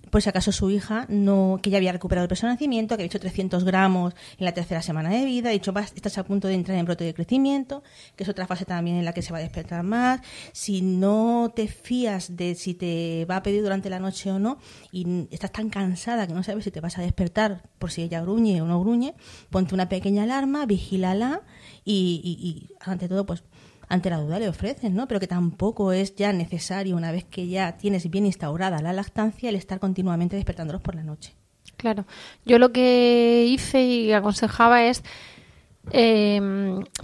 por 0.09 0.21
si 0.21 0.29
acaso 0.29 0.51
su 0.51 0.69
hija, 0.69 1.05
no 1.09 1.59
que 1.61 1.69
ya 1.69 1.77
había 1.77 1.91
recuperado 1.91 2.23
el 2.25 2.29
peso 2.29 2.45
de 2.47 2.53
nacimiento, 2.53 2.95
que 2.95 3.01
había 3.01 3.07
hecho 3.07 3.19
300 3.19 3.63
gramos 3.63 4.13
en 4.37 4.45
la 4.45 4.51
tercera 4.53 4.81
semana 4.81 5.09
de 5.09 5.25
vida, 5.25 5.49
ha 5.49 5.51
dicho, 5.51 5.73
vas, 5.73 5.91
estás 5.95 6.17
a 6.19 6.23
punto 6.23 6.47
de 6.47 6.53
entrar 6.53 6.77
en 6.77 6.85
brote 6.85 7.03
de 7.03 7.13
crecimiento, 7.13 7.83
que 8.15 8.23
es 8.23 8.29
otra 8.29 8.45
fase 8.47 8.65
también 8.65 8.97
en 8.97 9.05
la 9.05 9.13
que 9.13 9.21
se 9.23 9.31
va 9.31 9.39
a 9.39 9.41
despertar 9.41 9.83
más. 9.83 10.21
Si 10.51 10.81
no 10.81 11.51
te 11.55 11.67
fías 11.67 12.35
de 12.35 12.53
si 12.55 12.73
te 12.75 13.25
va 13.29 13.37
a 13.37 13.43
pedir 13.43 13.61
durante 13.63 13.89
la 13.89 13.99
noche 13.99 14.31
o 14.31 14.37
no, 14.39 14.59
y 14.91 15.27
estás 15.31 15.51
tan 15.51 15.69
cansada 15.69 16.27
que 16.27 16.33
no 16.33 16.43
sabes 16.43 16.63
si 16.63 16.71
te 16.71 16.79
vas 16.79 16.97
a 16.97 17.01
despertar 17.01 17.63
por 17.79 17.91
si 17.91 18.03
ella 18.03 18.21
gruñe 18.21 18.61
o 18.61 18.65
no 18.65 18.79
gruñe, 18.79 19.15
ponte 19.49 19.73
una 19.73 19.89
pequeña 19.89 20.23
alarma, 20.23 20.65
vigílala 20.65 21.41
y, 21.85 22.21
y- 22.23 22.47
y, 22.47 22.69
ante 22.79 23.07
todo, 23.09 23.25
pues 23.25 23.43
ante 23.89 24.09
la 24.09 24.17
duda 24.17 24.39
le 24.39 24.49
ofreces, 24.49 24.91
¿no? 24.91 25.07
Pero 25.07 25.19
que 25.19 25.27
tampoco 25.27 25.91
es 25.91 26.15
ya 26.15 26.33
necesario, 26.33 26.95
una 26.95 27.11
vez 27.11 27.25
que 27.25 27.47
ya 27.47 27.77
tienes 27.77 28.09
bien 28.09 28.25
instaurada 28.25 28.81
la 28.81 28.93
lactancia, 28.93 29.49
el 29.49 29.55
estar 29.55 29.79
continuamente 29.79 30.35
despertándolos 30.35 30.81
por 30.81 30.95
la 30.95 31.03
noche. 31.03 31.35
Claro. 31.77 32.05
Yo 32.45 32.59
lo 32.59 32.71
que 32.71 33.45
hice 33.47 33.83
y 33.83 34.13
aconsejaba 34.13 34.83
es 34.83 35.03
eh, 35.91 36.39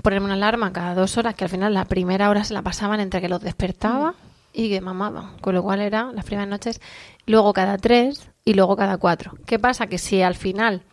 ponerme 0.02 0.26
una 0.26 0.36
alarma 0.36 0.72
cada 0.72 0.96
dos 0.96 1.18
horas, 1.18 1.36
que 1.36 1.44
al 1.44 1.50
final 1.50 1.74
la 1.74 1.86
primera 1.86 2.30
hora 2.30 2.44
se 2.44 2.54
la 2.54 2.62
pasaban 2.62 3.00
entre 3.00 3.22
que 3.22 3.30
los 3.30 3.42
despertaba 3.42 4.16
y 4.54 4.70
que 4.70 4.82
mamaban, 4.82 5.38
con 5.40 5.54
lo 5.56 5.64
cual 5.64 5.82
era 5.82 6.12
las 6.12 6.26
primeras 6.26 6.50
noches, 6.50 6.82
luego 7.26 7.54
cada 7.54 7.78
tres 7.78 8.30
y 8.46 8.54
luego 8.54 8.76
cada 8.76 8.98
cuatro. 8.98 9.34
¿Qué 9.46 9.60
pasa? 9.60 9.88
Que 9.88 9.98
si 9.98 10.22
al 10.22 10.36
final 10.36 10.84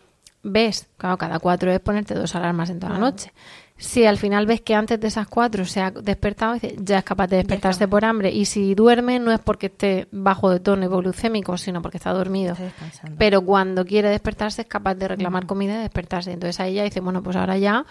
ves, 0.42 0.88
claro, 0.96 1.16
cada 1.18 1.38
cuatro 1.38 1.70
es 1.70 1.80
ponerte 1.80 2.14
dos 2.14 2.34
alarmas 2.34 2.70
en 2.70 2.80
toda 2.80 2.94
la 2.94 2.98
noche. 2.98 3.32
Si 3.78 4.06
al 4.06 4.16
final 4.16 4.46
ves 4.46 4.62
que 4.62 4.74
antes 4.74 4.98
de 4.98 5.08
esas 5.08 5.26
cuatro 5.28 5.66
se 5.66 5.82
ha 5.82 5.90
despertado, 5.90 6.56
ya 6.78 6.98
es 6.98 7.04
capaz 7.04 7.26
de 7.26 7.36
despertarse 7.36 7.86
por 7.86 8.06
hambre. 8.06 8.30
Y 8.30 8.46
si 8.46 8.74
duerme, 8.74 9.18
no 9.18 9.32
es 9.32 9.38
porque 9.38 9.66
esté 9.66 10.08
bajo 10.12 10.48
de 10.50 10.60
tono 10.60 10.86
hipoglucémico, 10.86 11.58
sino 11.58 11.82
porque 11.82 11.98
está 11.98 12.12
dormido. 12.12 12.54
Está. 12.54 13.10
Pero 13.18 13.42
cuando 13.42 13.84
quiere 13.84 14.08
despertarse 14.08 14.62
es 14.62 14.68
capaz 14.68 14.94
de 14.94 15.08
reclamar 15.08 15.44
comida 15.46 15.74
y 15.74 15.78
despertarse. 15.78 16.32
Entonces 16.32 16.58
ahí 16.58 16.74
ya 16.74 16.84
dice, 16.84 17.00
bueno, 17.00 17.22
pues 17.22 17.36
ahora 17.36 17.58
ya, 17.58 17.84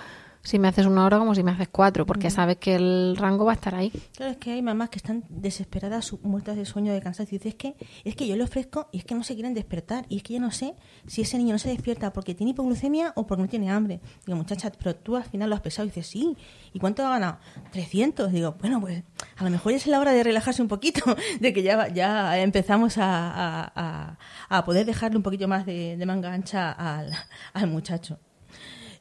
si 0.46 0.60
me 0.60 0.68
haces 0.70 0.86
una 0.86 1.04
hora 1.06 1.18
como 1.18 1.36
si 1.36 1.44
me 1.44 1.52
haces 1.52 1.68
cuatro, 1.70 2.06
porque 2.06 2.30
sabes 2.30 2.58
que 2.58 2.76
el 2.76 3.18
rango 3.18 3.44
va 3.46 3.52
a 3.52 3.56
estar 3.56 3.76
ahí. 3.76 3.92
Claro, 4.16 4.32
es 4.32 4.38
que 4.38 4.52
hay 4.52 4.62
mamás 4.62 4.90
que 4.90 4.98
están 4.98 5.24
desesperadas, 5.28 6.14
muertas 6.24 6.56
de 6.56 6.66
sueño, 6.66 6.94
de 6.94 7.02
cansancio. 7.02 7.36
Y 7.36 7.40
dices, 7.40 7.54
es 7.54 7.56
que, 7.56 7.76
es 8.04 8.16
que 8.16 8.28
yo 8.28 8.36
le 8.38 8.44
ofrezco 8.44 8.88
y 8.92 9.00
es 9.00 9.06
que 9.06 9.16
no 9.16 9.24
se 9.24 9.34
quieren 9.34 9.54
despertar. 9.54 10.06
Y 10.08 10.18
es 10.18 10.24
que 10.24 10.36
yo 10.36 10.40
no 10.40 10.52
sé 10.52 10.76
si 11.08 11.22
ese 11.24 11.38
niño 11.38 11.54
no 11.54 11.60
se 11.60 11.70
despierta 11.70 12.14
porque 12.14 12.36
tiene 12.36 12.52
hipoglucemia 12.52 13.12
o 13.16 13.26
porque 13.28 13.42
no 13.44 13.50
tiene 13.50 13.72
hambre. 13.72 14.00
Digo, 14.26 14.38
muchacha, 14.38 14.72
pero 14.72 14.96
tú 14.96 15.16
al 15.18 15.24
final 15.24 15.50
lo 15.50 15.56
has 15.56 15.62
pesado. 15.62 15.86
Y 15.88 15.90
dices, 15.90 16.08
sí. 16.08 16.38
¿Y 16.74 16.80
cuánto 16.80 17.06
ha 17.06 17.10
ganado? 17.10 17.38
300. 17.72 18.32
Digo, 18.32 18.56
bueno, 18.62 18.80
pues 18.80 19.04
a 19.38 19.44
lo 19.44 19.50
mejor 19.50 19.72
ya 19.72 19.78
es 19.78 19.88
la 19.88 20.00
hora 20.00 20.12
de 20.12 20.24
relajarse 20.24 20.62
un 20.62 20.68
poquito, 20.68 21.02
de 21.40 21.54
que 21.54 21.64
ya, 21.64 21.88
ya 21.90 22.38
empezamos 22.40 22.98
a, 22.98 23.04
a- 23.32 23.72
a- 23.76 24.18
a 24.50 24.64
poder 24.66 24.86
dejarle 24.86 25.18
un 25.18 25.24
poquito 25.24 25.48
más 25.48 25.66
de, 25.66 25.98
de 25.98 26.06
manga 26.06 26.32
ancha 26.32 26.72
al, 26.72 27.12
al 27.54 27.68
muchacho. 27.68 28.20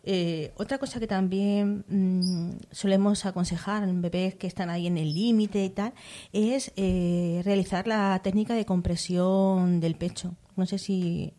Eh, 0.06 0.52
otra 0.56 0.76
cosa 0.78 1.00
que 1.00 1.06
también 1.06 1.84
mm, 1.88 2.50
solemos 2.70 3.24
aconsejar 3.24 3.84
en 3.84 4.02
bebés 4.02 4.34
que 4.34 4.46
están 4.46 4.68
ahí 4.68 4.86
en 4.86 4.98
el 4.98 5.14
límite 5.14 5.64
y 5.64 5.70
tal 5.70 5.94
es 6.32 6.72
eh, 6.76 7.40
realizar 7.44 7.86
la 7.86 8.20
técnica 8.22 8.54
de 8.54 8.66
compresión 8.66 9.80
del 9.80 9.94
pecho. 9.94 10.34
No 10.56 10.66
sé 10.66 10.76
si, 10.78 11.32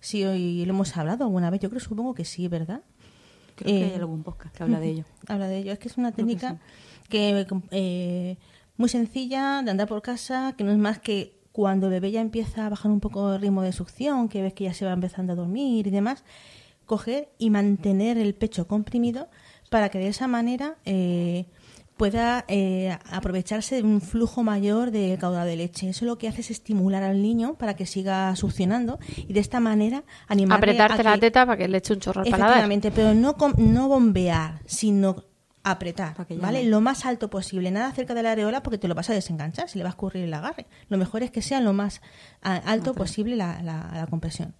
si 0.00 0.24
hoy 0.24 0.64
lo 0.64 0.72
hemos 0.72 0.96
hablado 0.96 1.24
alguna 1.24 1.50
vez. 1.50 1.60
Yo 1.60 1.68
creo, 1.68 1.80
supongo 1.80 2.14
que 2.14 2.24
sí, 2.24 2.48
¿verdad? 2.48 2.80
Creo 3.54 3.66
que 3.66 3.80
Eh, 3.80 3.90
hay 3.92 3.94
algún 4.00 4.22
podcast 4.22 4.56
que 4.56 4.62
habla 4.62 4.80
de 4.80 4.88
ello. 4.88 5.04
Habla 5.28 5.48
de 5.48 5.58
ello. 5.58 5.72
Es 5.72 5.78
que 5.78 5.88
es 5.88 5.98
una 5.98 6.12
Creo 6.12 6.26
que 6.26 6.34
técnica 6.34 6.58
que, 7.10 7.46
eh, 7.70 8.36
muy 8.78 8.88
sencilla 8.88 9.62
de 9.62 9.70
andar 9.70 9.88
por 9.88 10.00
casa, 10.00 10.54
que 10.56 10.64
no 10.64 10.72
es 10.72 10.78
más 10.78 10.98
que 10.98 11.36
cuando 11.52 11.86
el 11.86 11.92
bebé 11.92 12.10
ya 12.10 12.20
empieza 12.20 12.66
a 12.66 12.68
bajar 12.70 12.90
un 12.90 13.00
poco 13.00 13.34
el 13.34 13.40
ritmo 13.40 13.62
de 13.62 13.72
succión, 13.72 14.28
que 14.28 14.42
ves 14.42 14.52
que 14.52 14.64
ya 14.64 14.74
se 14.74 14.84
va 14.84 14.92
empezando 14.92 15.32
a 15.32 15.36
dormir 15.36 15.86
y 15.86 15.90
demás, 15.90 16.24
coger 16.86 17.28
y 17.38 17.50
mantener 17.50 18.16
el 18.18 18.34
pecho 18.34 18.66
comprimido 18.66 19.28
para 19.70 19.88
que 19.90 19.98
de 19.98 20.08
esa 20.08 20.26
manera 20.28 20.76
eh, 20.84 21.46
pueda 21.96 22.44
eh, 22.48 22.96
aprovecharse 23.10 23.76
de 23.76 23.82
un 23.82 24.00
flujo 24.00 24.42
mayor 24.42 24.90
de 24.90 25.16
caudal 25.18 25.46
de 25.46 25.56
leche. 25.56 25.88
Eso 25.88 26.04
lo 26.04 26.18
que 26.18 26.28
hace 26.28 26.42
es 26.42 26.50
estimular 26.50 27.02
al 27.02 27.22
niño 27.22 27.54
para 27.54 27.74
que 27.74 27.86
siga 27.86 28.34
succionando 28.36 28.98
y 29.16 29.32
de 29.32 29.40
esta 29.40 29.60
manera 29.60 30.04
animarle 30.28 30.72
Apretarte 30.72 31.00
a 31.00 31.04
la 31.04 31.14
que- 31.14 31.20
teta 31.20 31.46
para 31.46 31.56
que 31.58 31.68
le 31.68 31.78
eche 31.78 31.94
un 31.94 32.00
chorro 32.00 32.20
al 32.20 32.28
paladar. 32.28 32.48
Efectivamente, 32.50 32.90
pero 32.90 33.14
no, 33.14 33.34
no 33.56 33.88
bombear, 33.88 34.60
sino 34.66 35.24
apretar, 35.70 36.14
¿vale? 36.40 36.62
Lo 36.64 36.80
más 36.80 37.04
alto 37.06 37.28
posible, 37.28 37.70
nada 37.70 37.90
cerca 37.92 38.14
de 38.14 38.22
la 38.22 38.32
areola 38.32 38.62
porque 38.62 38.78
te 38.78 38.86
lo 38.88 38.94
vas 38.94 39.10
a 39.10 39.14
desenganchar, 39.14 39.68
se 39.68 39.78
le 39.78 39.84
va 39.84 39.90
a 39.90 39.94
escurrir 39.94 40.24
el 40.24 40.32
agarre. 40.34 40.66
Lo 40.88 40.96
mejor 40.96 41.22
es 41.22 41.30
que 41.30 41.42
sea 41.42 41.60
lo 41.60 41.72
más 41.72 42.00
alto 42.42 42.94
posible 42.94 43.34
la, 43.36 43.60
la- 43.62 43.90
la 43.94 44.06
compresión. 44.06 44.54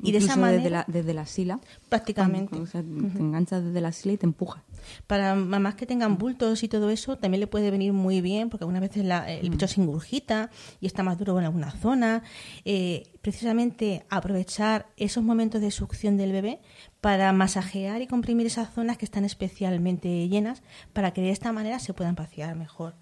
Y 0.00 0.12
de 0.12 0.18
esa 0.18 0.36
manera, 0.36 0.58
desde 0.58 0.70
la, 0.70 0.84
desde 0.86 1.14
la 1.14 1.26
sila. 1.26 1.58
prácticamente, 1.88 2.56
O 2.58 2.66
sea, 2.66 2.82
te 2.82 2.88
enganchas 2.88 3.64
desde 3.64 3.80
la 3.80 3.92
sila 3.92 4.14
y 4.14 4.16
te 4.18 4.26
empuja. 4.26 4.62
para 5.06 5.34
mamás 5.34 5.74
que 5.76 5.86
tengan 5.86 6.18
bultos 6.18 6.62
y 6.62 6.68
todo 6.68 6.90
eso, 6.90 7.16
también 7.16 7.40
le 7.40 7.46
puede 7.46 7.70
venir 7.70 7.92
muy 7.92 8.20
bien, 8.20 8.48
porque 8.48 8.64
algunas 8.64 8.80
veces 8.82 9.04
la- 9.04 9.30
el 9.30 9.50
pecho 9.50 9.66
se 9.68 9.80
ingurgita 9.80 10.50
y 10.80 10.86
está 10.86 11.02
más 11.02 11.18
duro 11.18 11.38
en 11.38 11.44
alguna 11.44 11.70
zona. 11.72 12.22
Eh, 12.64 13.04
precisamente 13.20 14.04
aprovechar 14.10 14.86
esos 14.96 15.22
momentos 15.24 15.60
de 15.60 15.70
succión 15.70 16.16
del 16.16 16.32
bebé 16.32 16.60
para 17.02 17.30
masajear 17.34 18.00
y 18.00 18.06
comprimir 18.06 18.46
esas 18.46 18.72
zonas 18.72 18.96
que 18.96 19.04
están 19.04 19.24
especialmente 19.26 20.26
llenas, 20.28 20.62
para 20.94 21.10
que 21.12 21.20
de 21.20 21.30
esta 21.30 21.52
manera 21.52 21.78
se 21.80 21.92
puedan 21.92 22.14
vaciar 22.14 22.56
mejor. 22.56 22.94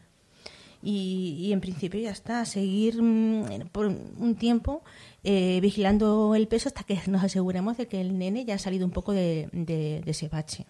Y, 0.83 1.51
en 1.53 1.61
principio 1.61 2.01
ya 2.01 2.11
está, 2.11 2.43
seguir 2.47 3.03
mm, 3.03 3.69
por 3.71 3.87
un 3.87 4.35
tiempo 4.37 4.83
eh, 5.23 5.59
vigilando 5.61 6.35
el 6.35 6.49
peso 6.49 6.69
hasta 6.71 6.83
que 6.85 6.99
nos 7.09 7.23
aseguremos 7.23 7.77
de 7.77 7.87
que 7.87 8.01
el 8.01 8.19
nene 8.19 8.47
ya 8.47 8.55
ha 8.55 8.59
salido 8.59 8.87
un 8.87 8.91
poco 8.93 9.13
de, 9.13 9.49
de- 9.53 10.01
de 10.03 10.11
ese 10.11 10.29
bache. 10.29 10.65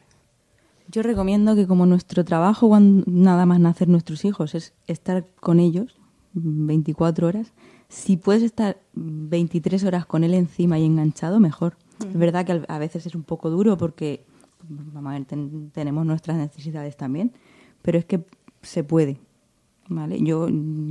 Yo 0.88 1.02
recomiendo 1.02 1.54
que 1.54 1.68
como 1.68 1.86
nuestro 1.86 2.24
trabajo, 2.24 2.66
cuando 2.68 3.04
nada 3.06 3.46
más 3.46 3.60
nacer 3.60 3.86
nuestros 3.86 4.24
hijos, 4.24 4.56
es 4.56 4.72
estar 4.88 5.24
con 5.38 5.60
ellos 5.60 5.94
24 6.32 7.28
horas, 7.28 7.52
si 7.88 8.16
puedes 8.16 8.42
estar 8.42 8.78
23 8.94 9.84
horas 9.84 10.06
con 10.06 10.24
él 10.24 10.34
encima 10.34 10.80
y 10.80 10.84
enganchado, 10.84 11.38
mejor. 11.38 11.76
Es 12.08 12.16
verdad 12.16 12.44
que 12.46 12.62
a 12.66 12.78
veces 12.78 13.06
es 13.06 13.14
un 13.14 13.22
poco 13.22 13.50
duro 13.50 13.76
porque 13.76 14.24
vamos 14.68 15.10
a 15.10 15.14
ver, 15.18 15.24
ten- 15.26 15.70
tenemos 15.72 16.04
nuestras 16.06 16.36
necesidades 16.36 16.96
también, 16.96 17.32
pero 17.82 17.98
es 17.98 18.04
que 18.04 18.24
se 18.62 18.84
puede. 18.84 19.18
¿Vale? 19.92 20.18
Yo, 20.20 20.48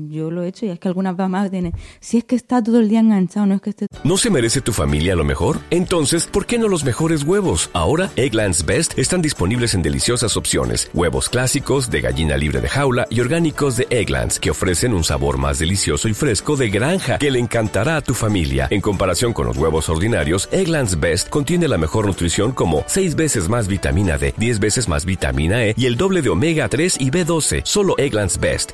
yo 0.09 0.29
lo 0.29 0.43
he 0.43 0.49
hecho 0.49 0.65
y 0.65 0.69
es 0.69 0.79
que 0.79 0.89
algunas 0.89 1.17
mamás 1.17 1.49
tienen, 1.49 1.71
si 2.01 2.17
es 2.17 2.25
que 2.25 2.35
está 2.35 2.61
todo 2.61 2.81
el 2.81 2.89
día 2.89 2.99
enganchado, 2.99 3.45
no 3.45 3.55
es 3.55 3.61
que 3.61 3.69
esté 3.69 3.85
¿No 4.03 4.17
se 4.17 4.29
merece 4.29 4.59
tu 4.59 4.73
familia 4.73 5.15
lo 5.15 5.23
mejor? 5.23 5.59
Entonces, 5.69 6.25
¿por 6.25 6.45
qué 6.45 6.57
no 6.57 6.67
los 6.67 6.83
mejores 6.83 7.23
huevos? 7.23 7.69
Ahora, 7.71 8.11
Egglands 8.17 8.65
Best 8.65 8.99
están 8.99 9.21
disponibles 9.21 9.73
en 9.73 9.83
deliciosas 9.83 10.35
opciones. 10.35 10.91
Huevos 10.93 11.29
clásicos, 11.29 11.89
de 11.89 12.01
gallina 12.01 12.35
libre 12.35 12.59
de 12.59 12.67
jaula 12.67 13.07
y 13.09 13.21
orgánicos 13.21 13.77
de 13.77 13.87
Egglands, 13.89 14.37
que 14.37 14.51
ofrecen 14.51 14.93
un 14.93 15.05
sabor 15.05 15.37
más 15.37 15.59
delicioso 15.59 16.09
y 16.09 16.13
fresco 16.13 16.57
de 16.57 16.69
granja 16.69 17.19
que 17.19 17.31
le 17.31 17.39
encantará 17.39 17.95
a 17.95 18.01
tu 18.01 18.13
familia. 18.13 18.67
En 18.69 18.81
comparación 18.81 19.31
con 19.31 19.47
los 19.47 19.55
huevos 19.55 19.87
ordinarios, 19.87 20.49
Egglands 20.51 20.99
Best 20.99 21.29
contiene 21.29 21.69
la 21.69 21.77
mejor 21.77 22.05
nutrición 22.05 22.51
como 22.51 22.83
6 22.87 23.15
veces 23.15 23.47
más 23.47 23.69
vitamina 23.69 24.17
D, 24.17 24.33
10 24.35 24.59
veces 24.59 24.89
más 24.89 25.05
vitamina 25.05 25.63
E 25.65 25.73
y 25.77 25.85
el 25.85 25.95
doble 25.95 26.21
de 26.21 26.29
omega 26.29 26.67
3 26.67 26.97
y 26.99 27.11
B12. 27.11 27.61
Solo 27.63 27.95
Egglands 27.97 28.39
Best. 28.41 28.73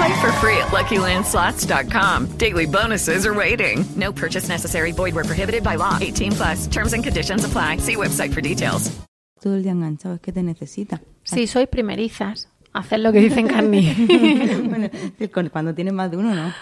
Play 0.00 0.20
for 0.20 0.32
free 0.40 0.56
at 0.56 0.68
LuckyLandSlots.com. 0.68 2.38
Daily 2.38 2.66
bonuses 2.66 3.26
are 3.26 3.34
waiting. 3.34 3.84
No 3.96 4.12
purchase 4.12 4.48
necessary. 4.48 4.92
Void 4.92 5.14
were 5.14 5.24
prohibited 5.24 5.62
by 5.62 5.74
law. 5.76 5.98
18 6.00 6.32
plus. 6.32 6.66
Terms 6.68 6.94
and 6.94 7.04
conditions 7.04 7.44
apply. 7.44 7.78
See 7.78 7.96
website 7.96 8.32
for 8.32 8.40
details. 8.40 8.90
todo 9.42 9.56
el 9.56 9.62
día 9.62 9.72
enganchado, 9.72 10.14
es 10.14 10.20
que 10.20 10.32
te 10.32 10.42
necesita. 10.42 11.00
Si 11.22 11.46
sois 11.46 11.66
primerizas 11.68 12.48
hacer 12.72 13.00
lo 13.00 13.12
que 13.12 13.20
dicen 13.20 13.46
Carni. 13.48 13.82
Bueno, 14.64 15.50
cuando 15.50 15.74
tienes 15.74 15.94
más 15.94 16.10
de 16.10 16.16
uno, 16.16 16.34
¿no? 16.34 16.52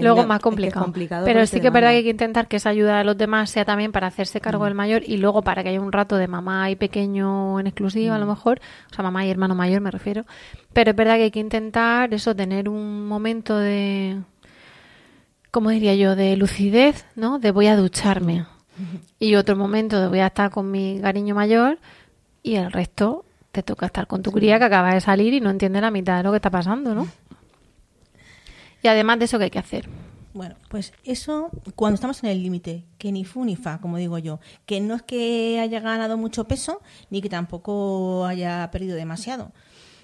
Luego 0.00 0.20
Es 0.20 0.26
más 0.26 0.38
es 0.38 0.42
complicado. 0.42 1.24
Pero 1.24 1.46
sí 1.46 1.60
que 1.60 1.68
es 1.68 1.72
verdad 1.72 1.90
que 1.90 1.96
hay 1.96 2.02
que 2.04 2.10
intentar 2.10 2.48
que 2.48 2.56
esa 2.56 2.70
ayuda 2.70 3.00
a 3.00 3.04
los 3.04 3.16
demás 3.16 3.50
sea 3.50 3.64
también 3.64 3.92
para 3.92 4.06
hacerse 4.06 4.40
cargo 4.40 4.64
del 4.64 4.74
mayor 4.74 5.02
y 5.04 5.16
luego 5.16 5.42
para 5.42 5.62
que 5.62 5.70
haya 5.70 5.80
un 5.80 5.92
rato 5.92 6.16
de 6.16 6.28
mamá 6.28 6.70
y 6.70 6.76
pequeño 6.76 7.58
en 7.60 7.66
exclusiva 7.66 8.16
a 8.16 8.18
lo 8.18 8.26
mejor, 8.26 8.60
o 8.90 8.94
sea, 8.94 9.02
mamá 9.02 9.26
y 9.26 9.30
hermano 9.30 9.54
mayor 9.54 9.80
me 9.80 9.90
refiero. 9.90 10.24
Pero 10.72 10.90
es 10.90 10.96
verdad 10.96 11.16
que 11.16 11.24
hay 11.24 11.30
que 11.30 11.40
intentar 11.40 12.12
eso, 12.14 12.34
tener 12.34 12.68
un 12.68 13.06
momento 13.06 13.56
de, 13.56 14.20
¿cómo 15.50 15.70
diría 15.70 15.94
yo?, 15.94 16.16
de 16.16 16.36
lucidez, 16.36 17.04
¿no? 17.16 17.38
De 17.38 17.50
voy 17.50 17.66
a 17.66 17.76
ducharme. 17.76 18.46
Y 19.18 19.34
otro 19.34 19.54
momento 19.54 20.00
de 20.00 20.08
voy 20.08 20.20
a 20.20 20.26
estar 20.28 20.50
con 20.50 20.70
mi 20.70 20.98
cariño 21.00 21.34
mayor 21.34 21.78
y 22.42 22.56
el 22.56 22.72
resto 22.72 23.24
te 23.52 23.62
toca 23.62 23.86
estar 23.86 24.06
con 24.06 24.22
tu 24.22 24.32
cría 24.32 24.58
que 24.58 24.64
acaba 24.64 24.94
de 24.94 25.00
salir 25.02 25.34
y 25.34 25.40
no 25.40 25.50
entiende 25.50 25.80
la 25.80 25.90
mitad 25.90 26.16
de 26.16 26.22
lo 26.22 26.30
que 26.30 26.36
está 26.36 26.50
pasando, 26.50 26.94
¿no? 26.94 27.06
Y 28.82 28.88
además 28.88 29.18
de 29.18 29.26
eso, 29.26 29.38
¿qué 29.38 29.44
hay 29.44 29.50
que 29.50 29.58
hacer? 29.58 29.88
Bueno, 30.34 30.56
pues 30.68 30.92
eso 31.04 31.50
cuando 31.76 31.94
estamos 31.94 32.22
en 32.24 32.30
el 32.30 32.42
límite, 32.42 32.84
que 32.98 33.12
ni 33.12 33.24
fu 33.24 33.44
ni 33.44 33.54
fa, 33.54 33.80
como 33.80 33.98
digo 33.98 34.18
yo, 34.18 34.40
que 34.64 34.80
no 34.80 34.94
es 34.94 35.02
que 35.02 35.60
haya 35.60 35.80
ganado 35.80 36.16
mucho 36.16 36.44
peso 36.44 36.80
ni 37.10 37.20
que 37.20 37.28
tampoco 37.28 38.24
haya 38.24 38.70
perdido 38.72 38.96
demasiado. 38.96 39.52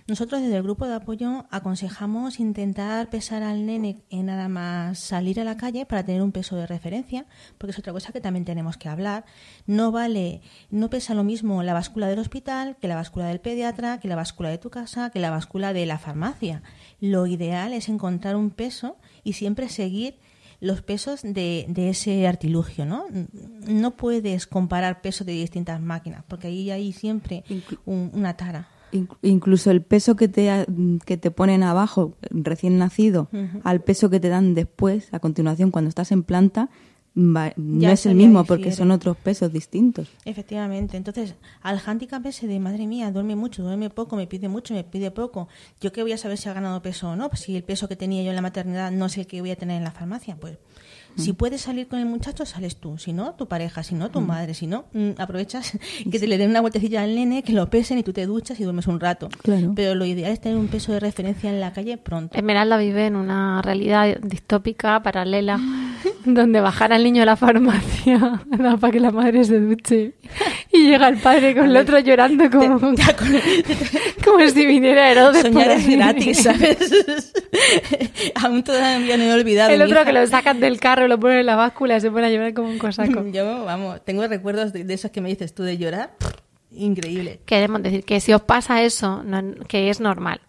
Nosotros 0.09 0.41
desde 0.41 0.57
el 0.57 0.63
grupo 0.63 0.87
de 0.87 0.95
apoyo 0.95 1.45
aconsejamos 1.51 2.41
intentar 2.41 3.11
pesar 3.11 3.43
al 3.43 3.67
nene 3.67 3.99
en 4.09 4.25
nada 4.25 4.49
más 4.49 4.99
salir 4.99 5.39
a 5.39 5.45
la 5.45 5.59
calle 5.59 5.85
para 5.85 6.03
tener 6.03 6.23
un 6.23 6.33
peso 6.33 6.57
de 6.57 6.67
referencia, 6.67 7.27
porque 7.59 7.73
es 7.73 7.79
otra 7.79 7.93
cosa 7.93 8.11
que 8.11 8.23
también 8.23 8.47
tenemos 8.47 8.79
que 8.79 8.89
hablar. 8.89 9.27
No 9.67 9.93
vale, 9.93 10.41
no 10.71 10.89
pesa 10.89 11.13
lo 11.13 11.25
mismo 11.25 11.63
la 11.63 11.75
báscula 11.75 12.07
del 12.09 12.21
hospital 12.21 12.77
que 12.81 12.89
la 12.89 12.95
báscula 12.95 13.27
del 13.27 13.41
pediatra, 13.41 14.01
que 14.01 14.09
la 14.09 14.17
báscula 14.17 14.49
de 14.49 14.57
tu 14.57 14.71
casa, 14.71 15.11
que 15.11 15.21
la 15.21 15.29
báscula 15.31 15.75
de 15.75 15.85
la 15.85 15.99
farmacia. 15.99 16.63
Lo 17.01 17.27
ideal 17.27 17.75
es 17.75 17.91
encontrar 17.91 18.35
un 18.35 18.49
peso 18.49 18.97
y 19.25 19.35
siempre 19.35 19.69
seguir 19.69 20.17
los 20.61 20.81
pesos 20.81 21.21
de, 21.23 21.67
de 21.69 21.91
ese 21.91 22.27
artilugio, 22.27 22.87
¿no? 22.87 23.05
No 23.67 23.91
puedes 23.95 24.47
comparar 24.47 25.03
pesos 25.03 25.27
de 25.27 25.35
distintas 25.35 25.83
máquinas, 25.83 26.25
porque 26.27 26.47
ahí 26.47 26.71
hay 26.71 26.93
siempre 26.95 27.45
un- 27.85 28.11
una 28.15 28.39
tara. 28.39 28.69
Inc- 28.93 29.17
Incluso 29.23 29.71
el 29.71 29.83
peso 29.83 30.17
que 30.17 30.29
te, 30.29 30.67
que 31.05 31.17
te 31.17 31.31
ponen 31.31 31.63
abajo 31.63 32.15
recién 32.31 32.79
nacido 32.79 33.29
al 33.65 33.81
peso 33.83 34.09
que 34.11 34.21
te 34.21 34.29
dan 34.29 34.55
después, 34.55 35.09
a 35.13 35.19
continuación, 35.21 35.71
cuando 35.71 35.89
estás 35.89 36.11
en 36.13 36.23
planta, 36.23 36.71
va- 37.17 37.53
no 37.57 37.81
es 37.91 38.07
el 38.07 38.15
mismo 38.15 38.45
porque 38.45 38.71
son 38.77 38.91
otros 38.93 39.17
pesos 39.17 39.53
distintos. 39.53 40.09
Efectivamente. 40.25 40.97
Entonces, 40.97 41.35
al 41.63 41.81
handicap 41.85 42.25
ese 42.27 42.47
de 42.47 42.61
madre 42.61 42.87
mía, 42.87 43.11
duerme 43.11 43.35
mucho, 43.37 43.63
duerme 43.63 43.91
poco, 43.91 44.15
me 44.17 44.27
pide 44.27 44.49
mucho, 44.49 44.73
me 44.73 44.85
pide 44.85 45.11
poco. 45.11 45.49
¿Yo 45.81 45.91
qué 45.93 46.03
voy 46.03 46.13
a 46.13 46.19
saber 46.19 46.39
si 46.39 46.49
ha 46.49 46.53
ganado 46.55 46.81
peso 46.81 47.11
o 47.11 47.17
no? 47.17 47.29
Pues 47.29 47.41
si 47.41 47.57
el 47.57 47.65
peso 47.65 47.89
que 47.89 47.97
tenía 47.97 48.23
yo 48.23 48.31
en 48.31 48.37
la 48.37 48.43
maternidad 48.43 48.91
no 48.93 49.07
es 49.07 49.19
el 49.19 49.27
que 49.27 49.41
voy 49.41 49.51
a 49.51 49.57
tener 49.57 49.77
en 49.79 49.85
la 49.85 49.91
farmacia, 49.91 50.37
pues. 50.37 50.59
Si 51.19 51.33
puedes 51.33 51.61
salir 51.63 51.89
con 51.89 51.99
el 51.99 52.07
muchacho, 52.07 52.47
sales 52.47 52.77
tú. 52.77 52.99
Si 52.99 53.13
no, 53.13 53.35
tu 53.35 53.49
pareja. 53.49 53.83
Si 53.83 53.95
no, 53.95 54.11
tu 54.11 54.21
madre. 54.21 54.55
Si 54.55 54.67
no, 54.67 54.87
mm, 54.93 55.11
aprovechas 55.19 55.73
que 56.11 56.19
te 56.19 56.27
le 56.27 56.39
den 56.39 56.51
una 56.51 56.61
vueltecilla 56.61 57.03
al 57.03 57.15
nene, 57.15 57.43
que 57.43 57.53
lo 57.53 57.69
pesen 57.71 57.99
y 57.99 58.03
tú 58.03 58.13
te 58.13 58.27
duchas 58.27 58.59
y 58.61 58.65
duermes 58.65 58.87
un 58.87 59.01
rato. 59.01 59.29
Claro. 59.43 59.73
Pero 59.75 59.95
lo 59.95 60.05
ideal 60.05 60.33
es 60.33 60.41
tener 60.41 60.59
un 60.59 60.69
peso 60.69 60.93
de 60.93 61.01
referencia 61.01 61.51
en 61.51 61.61
la 61.61 61.73
calle 61.73 61.99
pronto. 61.99 62.37
Esmeralda 62.37 62.77
vive 62.77 63.07
en 63.07 63.17
una 63.17 63.61
realidad 63.63 64.19
distópica, 64.23 65.03
paralela, 65.03 65.59
donde 66.25 66.61
bajar 66.61 66.93
al 66.93 67.03
niño 67.03 67.23
a 67.23 67.27
la 67.27 67.37
farmacia 67.37 68.43
para 68.81 68.93
que 68.93 69.01
la 69.01 69.11
madre 69.11 69.45
se 69.45 69.61
duche. 69.61 70.15
Y 70.73 70.89
llega 70.89 71.09
el 71.09 71.17
padre 71.19 71.55
con 71.55 71.67
el 71.67 71.77
otro 71.77 71.99
llorando 71.99 72.51
como, 72.51 72.79
como 72.79 74.49
si 74.49 74.67
viniera 74.67 75.11
Herodes. 75.11 75.43
Soñar 75.43 75.71
es 75.71 75.89
gratis, 75.89 76.43
¿sabes? 76.43 77.33
Aún 78.35 78.63
todavía 78.63 79.17
no 79.17 79.25
he 79.25 79.33
olvidado. 79.33 79.71
El 79.71 79.83
otro 79.83 79.97
hija. 79.97 80.05
que 80.05 80.13
lo 80.13 80.27
sacan 80.27 80.61
del 80.61 80.79
carro, 80.79 81.08
lo 81.09 81.19
ponen 81.19 81.39
en 81.39 81.47
la 81.47 81.57
báscula 81.57 81.97
y 81.97 82.01
se 82.01 82.11
pone 82.11 82.27
a 82.27 82.31
llorar 82.31 82.55
como 82.55 82.69
un 82.69 82.79
cosaco. 82.79 83.25
Yo, 83.33 83.65
vamos, 83.65 84.05
tengo 84.05 84.27
recuerdos 84.27 84.73
de, 84.73 84.85
de 84.85 84.95
esos 84.95 85.11
que 85.11 85.21
me 85.21 85.29
dices 85.29 85.55
tú 85.55 85.63
de 85.65 85.77
llorar. 85.79 86.13
Increíble. 86.71 87.41
Queremos 87.47 87.83
decir 87.83 88.05
que 88.05 88.21
si 88.21 88.33
os 88.33 88.43
pasa 88.43 88.83
eso, 88.83 89.23
no- 89.25 89.55
que 89.67 89.89
es 89.91 90.01
normal. 90.01 90.41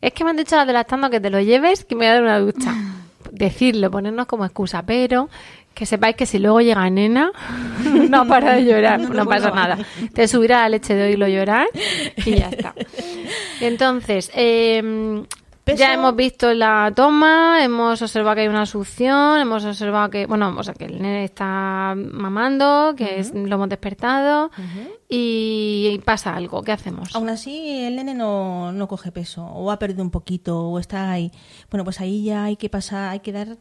Es 0.00 0.12
que 0.12 0.24
me 0.24 0.30
han 0.30 0.36
dicho 0.36 0.56
las 0.56 0.66
de 0.66 0.72
lactando 0.72 1.08
que 1.08 1.20
te 1.20 1.30
lo 1.30 1.40
lleves, 1.40 1.84
que 1.84 1.94
me 1.94 2.00
voy 2.00 2.06
a 2.08 2.12
dar 2.14 2.22
una 2.22 2.38
ducha. 2.38 2.74
Decirlo, 3.30 3.90
ponernos 3.90 4.26
como 4.26 4.44
excusa, 4.44 4.82
pero 4.84 5.30
que 5.72 5.86
sepáis 5.86 6.16
que 6.16 6.26
si 6.26 6.38
luego 6.38 6.60
llega 6.60 6.88
nena, 6.90 7.32
no 8.10 8.26
para 8.26 8.54
de 8.56 8.64
llorar, 8.66 9.00
no 9.00 9.24
pasa 9.24 9.50
nada. 9.52 9.78
Te 10.12 10.28
subirá 10.28 10.60
la 10.60 10.68
leche 10.68 10.94
de 10.94 11.04
oírlo 11.04 11.26
llorar 11.28 11.66
y 12.26 12.34
ya 12.34 12.50
está. 12.50 12.74
Entonces, 13.60 14.30
eh, 14.34 15.22
ya 15.64 15.94
hemos 15.94 16.16
visto 16.16 16.52
la 16.54 16.92
toma, 16.94 17.62
hemos 17.64 18.02
observado 18.02 18.34
que 18.34 18.40
hay 18.42 18.48
una 18.48 18.66
succión, 18.66 19.40
hemos 19.40 19.64
observado 19.64 20.10
que, 20.10 20.26
bueno, 20.26 20.54
o 20.58 20.62
sea, 20.62 20.74
que 20.74 20.86
el 20.86 21.00
nene 21.00 21.24
está 21.24 21.94
mamando, 21.96 22.94
que 22.96 23.20
es- 23.20 23.32
lo 23.32 23.54
hemos 23.54 23.68
despertado 23.68 24.50
y 25.08 26.00
pasa 26.04 26.34
algo. 26.34 26.62
¿Qué 26.62 26.72
hacemos? 26.72 27.14
Aún 27.14 27.28
así, 27.28 27.84
el 27.84 27.96
nene 27.96 28.14
no, 28.14 28.72
no 28.72 28.88
coge 28.88 29.12
peso, 29.12 29.44
o 29.44 29.70
ha 29.70 29.78
perdido 29.78 30.02
un 30.02 30.10
poquito, 30.10 30.68
o 30.68 30.78
está 30.78 31.10
ahí. 31.10 31.30
Bueno, 31.70 31.84
pues 31.84 32.00
ahí 32.00 32.24
ya 32.24 32.44
hay 32.44 32.56
que 32.56 32.68
pasar, 32.68 33.10
hay 33.10 33.20
que 33.20 33.32
dar 33.32 33.58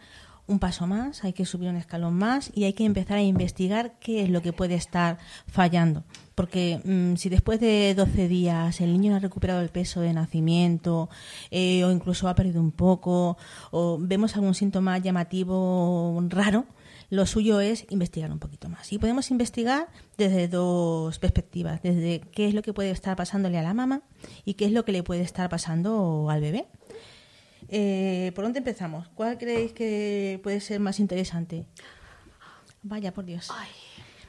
un 0.48 0.60
paso 0.60 0.88
más, 0.88 1.24
hay 1.24 1.34
que 1.34 1.46
subir 1.46 1.70
un 1.70 1.78
escalón 1.78 2.16
más 2.16 2.52
y 2.54 2.64
hay 2.66 2.74
que 2.74 2.84
empezar 2.84 3.18
a 3.18 3.22
investigar 3.22 3.94
qué 4.00 4.24
es 4.24 4.30
lo 4.30 4.42
que 4.42 4.54
puede 4.54 4.76
estar 4.76 5.18
fallando. 5.48 6.04
Porque 6.36 6.82
mm, 6.84 7.16
si 7.16 7.30
después 7.30 7.60
de 7.60 7.94
12 7.96 8.28
días 8.28 8.82
el 8.82 8.94
niño 8.94 9.12
no 9.12 9.18
ha 9.18 9.20
recuperado 9.20 9.62
el 9.62 9.70
peso 9.70 10.02
de 10.02 10.14
nacimiento, 10.14 11.10
eh, 11.50 11.84
o 11.84 11.92
incluso 11.92 12.28
ha 12.28 12.36
perdido 12.36 12.62
un 12.62 12.72
poco, 12.72 13.38
o 13.72 13.98
vemos 14.00 14.36
algún 14.36 14.56
síntoma 14.56 14.98
llamativo 14.98 16.22
raro, 16.30 16.66
lo 17.12 17.26
suyo 17.26 17.60
es 17.60 17.86
investigar 17.90 18.32
un 18.32 18.40
poquito 18.40 18.70
más. 18.70 18.92
Y 18.94 18.98
podemos 18.98 19.30
investigar 19.32 19.90
desde 20.18 20.48
dos 20.48 21.20
perspectivas, 21.20 21.82
desde 21.82 22.22
qué 22.32 22.48
es 22.48 22.54
lo 22.54 22.62
que 22.62 22.74
puede 22.74 22.92
estar 22.92 23.18
pasándole 23.18 23.58
a 23.60 23.64
la 23.64 23.74
mamá 23.74 24.02
y 24.46 24.54
qué 24.54 24.66
es 24.66 24.72
lo 24.72 24.86
que 24.86 24.94
le 24.94 25.04
puede 25.04 25.22
estar 25.22 25.50
pasando 25.50 26.30
al 26.30 26.40
bebé. 26.40 26.68
Eh, 27.68 28.32
¿Por 28.34 28.46
dónde 28.46 28.60
empezamos? 28.60 29.10
¿Cuál 29.10 29.38
creéis 29.38 29.74
que 29.74 30.40
puede 30.42 30.62
ser 30.62 30.80
más 30.80 31.00
interesante? 31.02 31.66
Vaya, 32.82 33.14
por 33.14 33.26
Dios. 33.26 33.50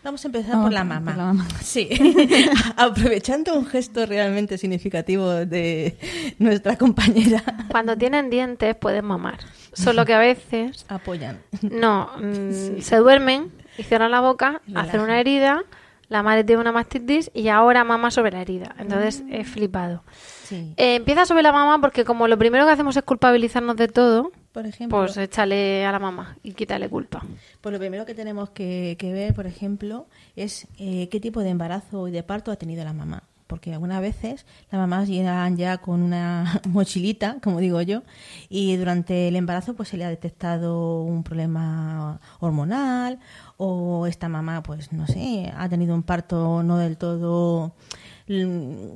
Vamos 0.05 0.25
a 0.25 0.29
empezar 0.29 0.51
Vamos 0.53 0.65
por 0.67 0.73
la 0.73 0.85
mamá. 0.85 1.11
por 1.13 1.17
la 1.19 1.25
mamá. 1.27 1.49
Sí. 1.63 1.89
Aprovechando 2.77 3.55
un 3.55 3.67
gesto 3.67 4.05
realmente 4.07 4.59
significativo 4.59 5.31
de 5.31 5.97
nuestra 6.39 6.77
compañera. 6.77 7.43
Cuando 7.71 7.97
tienen 7.97 8.29
dientes 8.31 8.75
pueden 8.75 9.05
mamar, 9.05 9.39
solo 9.73 10.05
que 10.05 10.15
a 10.15 10.19
veces 10.19 10.85
Apoyan. 10.89 11.41
no, 11.63 12.11
mm, 12.21 12.81
se 12.81 12.97
duermen 12.97 13.53
y 13.79 13.85
cierran 13.85 14.11
la 14.11 14.21
boca, 14.21 14.61
hacen 14.75 15.01
una 15.01 15.21
herida, 15.21 15.63
la 16.09 16.23
madre 16.23 16.45
tiene 16.45 16.61
una 16.61 16.73
mastitis 16.73 17.31
y 17.33 17.49
ahora 17.49 17.85
mama 17.85 18.11
sobre 18.11 18.33
la 18.33 18.43
herida. 18.43 18.75
Entonces 18.79 19.23
he 19.31 19.45
flipado. 19.45 20.03
Sí. 20.45 20.75
Eh, 20.77 20.97
empieza 20.97 21.25
sobre 21.27 21.43
la 21.43 21.53
mamá 21.53 21.81
porque 21.81 22.05
como 22.05 22.27
lo 22.29 22.37
primero 22.39 22.67
que 22.67 22.73
hacemos 22.73 22.97
es 22.97 23.03
culpabilizarnos 23.05 23.77
de 23.77 23.89
todo, 23.89 24.33
Por 24.53 24.67
ejemplo, 24.67 24.99
pues 24.99 25.17
échale 25.17 25.87
a 25.87 25.93
la 25.93 25.99
mamá 25.99 26.37
y 26.43 26.53
quítale 26.53 26.89
culpa. 26.91 27.25
Pues 27.61 27.73
lo 27.73 27.79
primero 27.79 28.05
que 28.05 28.15
tenemos 28.15 28.51
que, 28.51 28.97
que 28.99 29.13
ver, 29.13 29.35
por 29.35 29.47
ejemplo, 29.47 30.07
es 30.37 30.67
eh, 30.79 31.09
qué 31.09 31.21
tipo 31.21 31.41
de 31.41 31.51
embarazo 31.51 32.07
y 32.07 32.11
de 32.11 32.23
parto 32.23 32.53
ha 32.53 32.57
tenido 32.57 32.85
la 32.85 32.93
mamá. 32.93 33.23
Porque 33.47 33.73
algunas 33.73 34.01
veces 34.01 34.47
las 34.71 34.79
mamás 34.79 35.09
llegan 35.09 35.57
ya 35.57 35.79
con 35.79 36.03
una 36.03 36.61
mochilita, 36.69 37.37
como 37.43 37.61
digo 37.61 37.81
yo, 37.83 38.03
y 38.49 38.77
durante 38.77 39.29
el 39.29 39.37
embarazo 39.37 39.75
pues 39.75 39.91
se 39.91 39.97
le 39.97 40.05
ha 40.05 40.09
detectado 40.09 41.03
un 41.03 41.23
problema 41.23 42.21
hormonal 42.41 43.19
o 43.57 44.07
esta 44.07 44.29
mamá, 44.29 44.63
pues 44.63 44.93
no 44.93 45.07
sé, 45.07 45.53
ha 45.55 45.69
tenido 45.69 45.95
un 45.95 46.03
parto 46.03 46.63
no 46.63 46.79
del 46.79 46.97
todo 46.97 47.73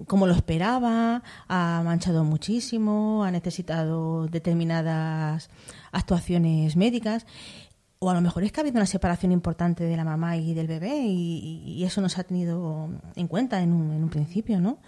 como 0.06 0.26
lo 0.26 0.34
esperaba, 0.34 1.22
ha 1.48 1.82
manchado 1.84 2.24
muchísimo, 2.24 3.24
ha 3.24 3.30
necesitado 3.30 4.26
determinadas 4.26 5.50
actuaciones 5.92 6.76
médicas. 6.76 7.26
O 7.98 8.10
a 8.10 8.14
lo 8.14 8.20
mejor 8.20 8.44
es 8.44 8.52
que 8.52 8.60
ha 8.60 8.62
habido 8.62 8.76
una 8.76 8.86
separación 8.86 9.32
importante 9.32 9.84
de 9.84 9.96
la 9.96 10.04
mamá 10.04 10.36
y 10.36 10.52
del 10.52 10.66
bebé 10.66 10.98
y, 10.98 11.62
y 11.64 11.84
eso 11.84 12.00
no 12.00 12.08
se 12.08 12.20
ha 12.20 12.24
tenido 12.24 12.90
en 13.14 13.26
cuenta 13.26 13.62
en 13.62 13.72
un, 13.72 13.92
en 13.92 14.02
un 14.02 14.10
principio, 14.10 14.60
¿no? 14.60 14.78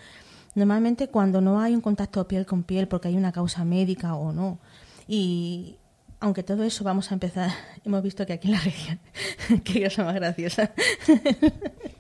Normalmente 0.55 1.09
cuando 1.09 1.41
no 1.41 1.61
hay 1.61 1.75
un 1.75 1.81
contacto 1.81 2.27
piel 2.29 2.45
con 2.45 2.65
piel 2.65 2.89
porque 2.89 3.09
hay 3.09 3.17
una 3.17 3.33
causa 3.33 3.65
médica 3.65 4.15
o 4.15 4.33
no. 4.33 4.59
Y 5.07 5.77
aunque 6.21 6.43
todo 6.43 6.65
eso 6.65 6.85
vamos 6.85 7.11
a 7.11 7.15
empezar, 7.15 7.51
hemos 7.85 8.03
visto 8.03 8.27
que 8.27 8.35
aquí 8.35 8.49
en 8.49 8.55
la 8.55 8.61
región, 8.61 9.01
qué 9.65 9.85
cosa 9.85 10.05
más 10.05 10.15
graciosa. 10.15 10.73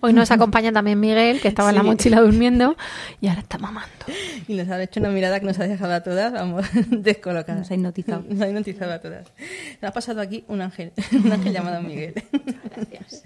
Hoy 0.00 0.12
nos 0.12 0.30
acompaña 0.30 0.72
también 0.72 0.98
Miguel, 0.98 1.40
que 1.40 1.48
estaba 1.48 1.70
en 1.70 1.76
la 1.76 1.82
mochila 1.82 2.20
durmiendo 2.20 2.76
y 3.20 3.28
ahora 3.28 3.40
está 3.40 3.56
mamando. 3.58 3.88
Y 4.48 4.54
nos 4.54 4.68
ha 4.68 4.82
hecho 4.82 5.00
una 5.00 5.10
mirada 5.10 5.38
que 5.40 5.46
nos 5.46 5.58
ha 5.60 5.64
dejado 5.66 5.94
a 5.94 6.02
todas, 6.02 6.32
vamos, 6.32 6.66
descolocadas. 6.90 7.60
Nos 7.60 7.70
ha 7.70 7.74
hipnotizado. 7.74 8.24
Nos 8.28 8.40
ha 8.40 8.48
hipnotizado 8.48 8.92
a 8.92 8.98
todas. 9.00 9.26
Nos 9.80 9.88
ha 9.90 9.92
pasado 9.92 10.20
aquí 10.20 10.44
un 10.48 10.60
ángel, 10.60 10.92
un 11.24 11.32
ángel 11.32 11.52
llamado 11.52 11.80
Miguel. 11.82 12.14
Gracias. 12.76 13.22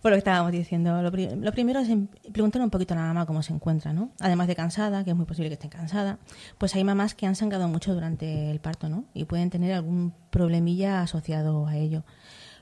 Por 0.00 0.12
lo 0.12 0.14
que 0.14 0.18
estábamos 0.18 0.52
diciendo, 0.52 1.02
lo, 1.02 1.10
pri- 1.10 1.34
lo 1.36 1.52
primero 1.52 1.80
es 1.80 1.88
preguntar 2.32 2.62
un 2.62 2.70
poquito 2.70 2.94
a 2.94 2.98
la 2.98 3.02
mamá 3.02 3.26
cómo 3.26 3.42
se 3.42 3.52
encuentra, 3.52 3.92
¿no? 3.92 4.10
Además 4.20 4.46
de 4.46 4.54
cansada, 4.56 5.04
que 5.04 5.10
es 5.10 5.16
muy 5.16 5.26
posible 5.26 5.48
que 5.50 5.54
esté 5.54 5.68
cansada, 5.68 6.18
pues 6.58 6.74
hay 6.76 6.84
mamás 6.84 7.14
que 7.14 7.26
han 7.26 7.34
sangrado 7.34 7.68
mucho 7.68 7.92
durante 7.92 8.50
el 8.50 8.60
parto, 8.60 8.88
¿no? 8.88 9.04
Y 9.14 9.24
pueden 9.24 9.50
tener 9.50 9.72
algún 9.74 10.14
problemilla 10.30 11.02
asociado 11.02 11.66
a 11.66 11.76
ello. 11.76 12.04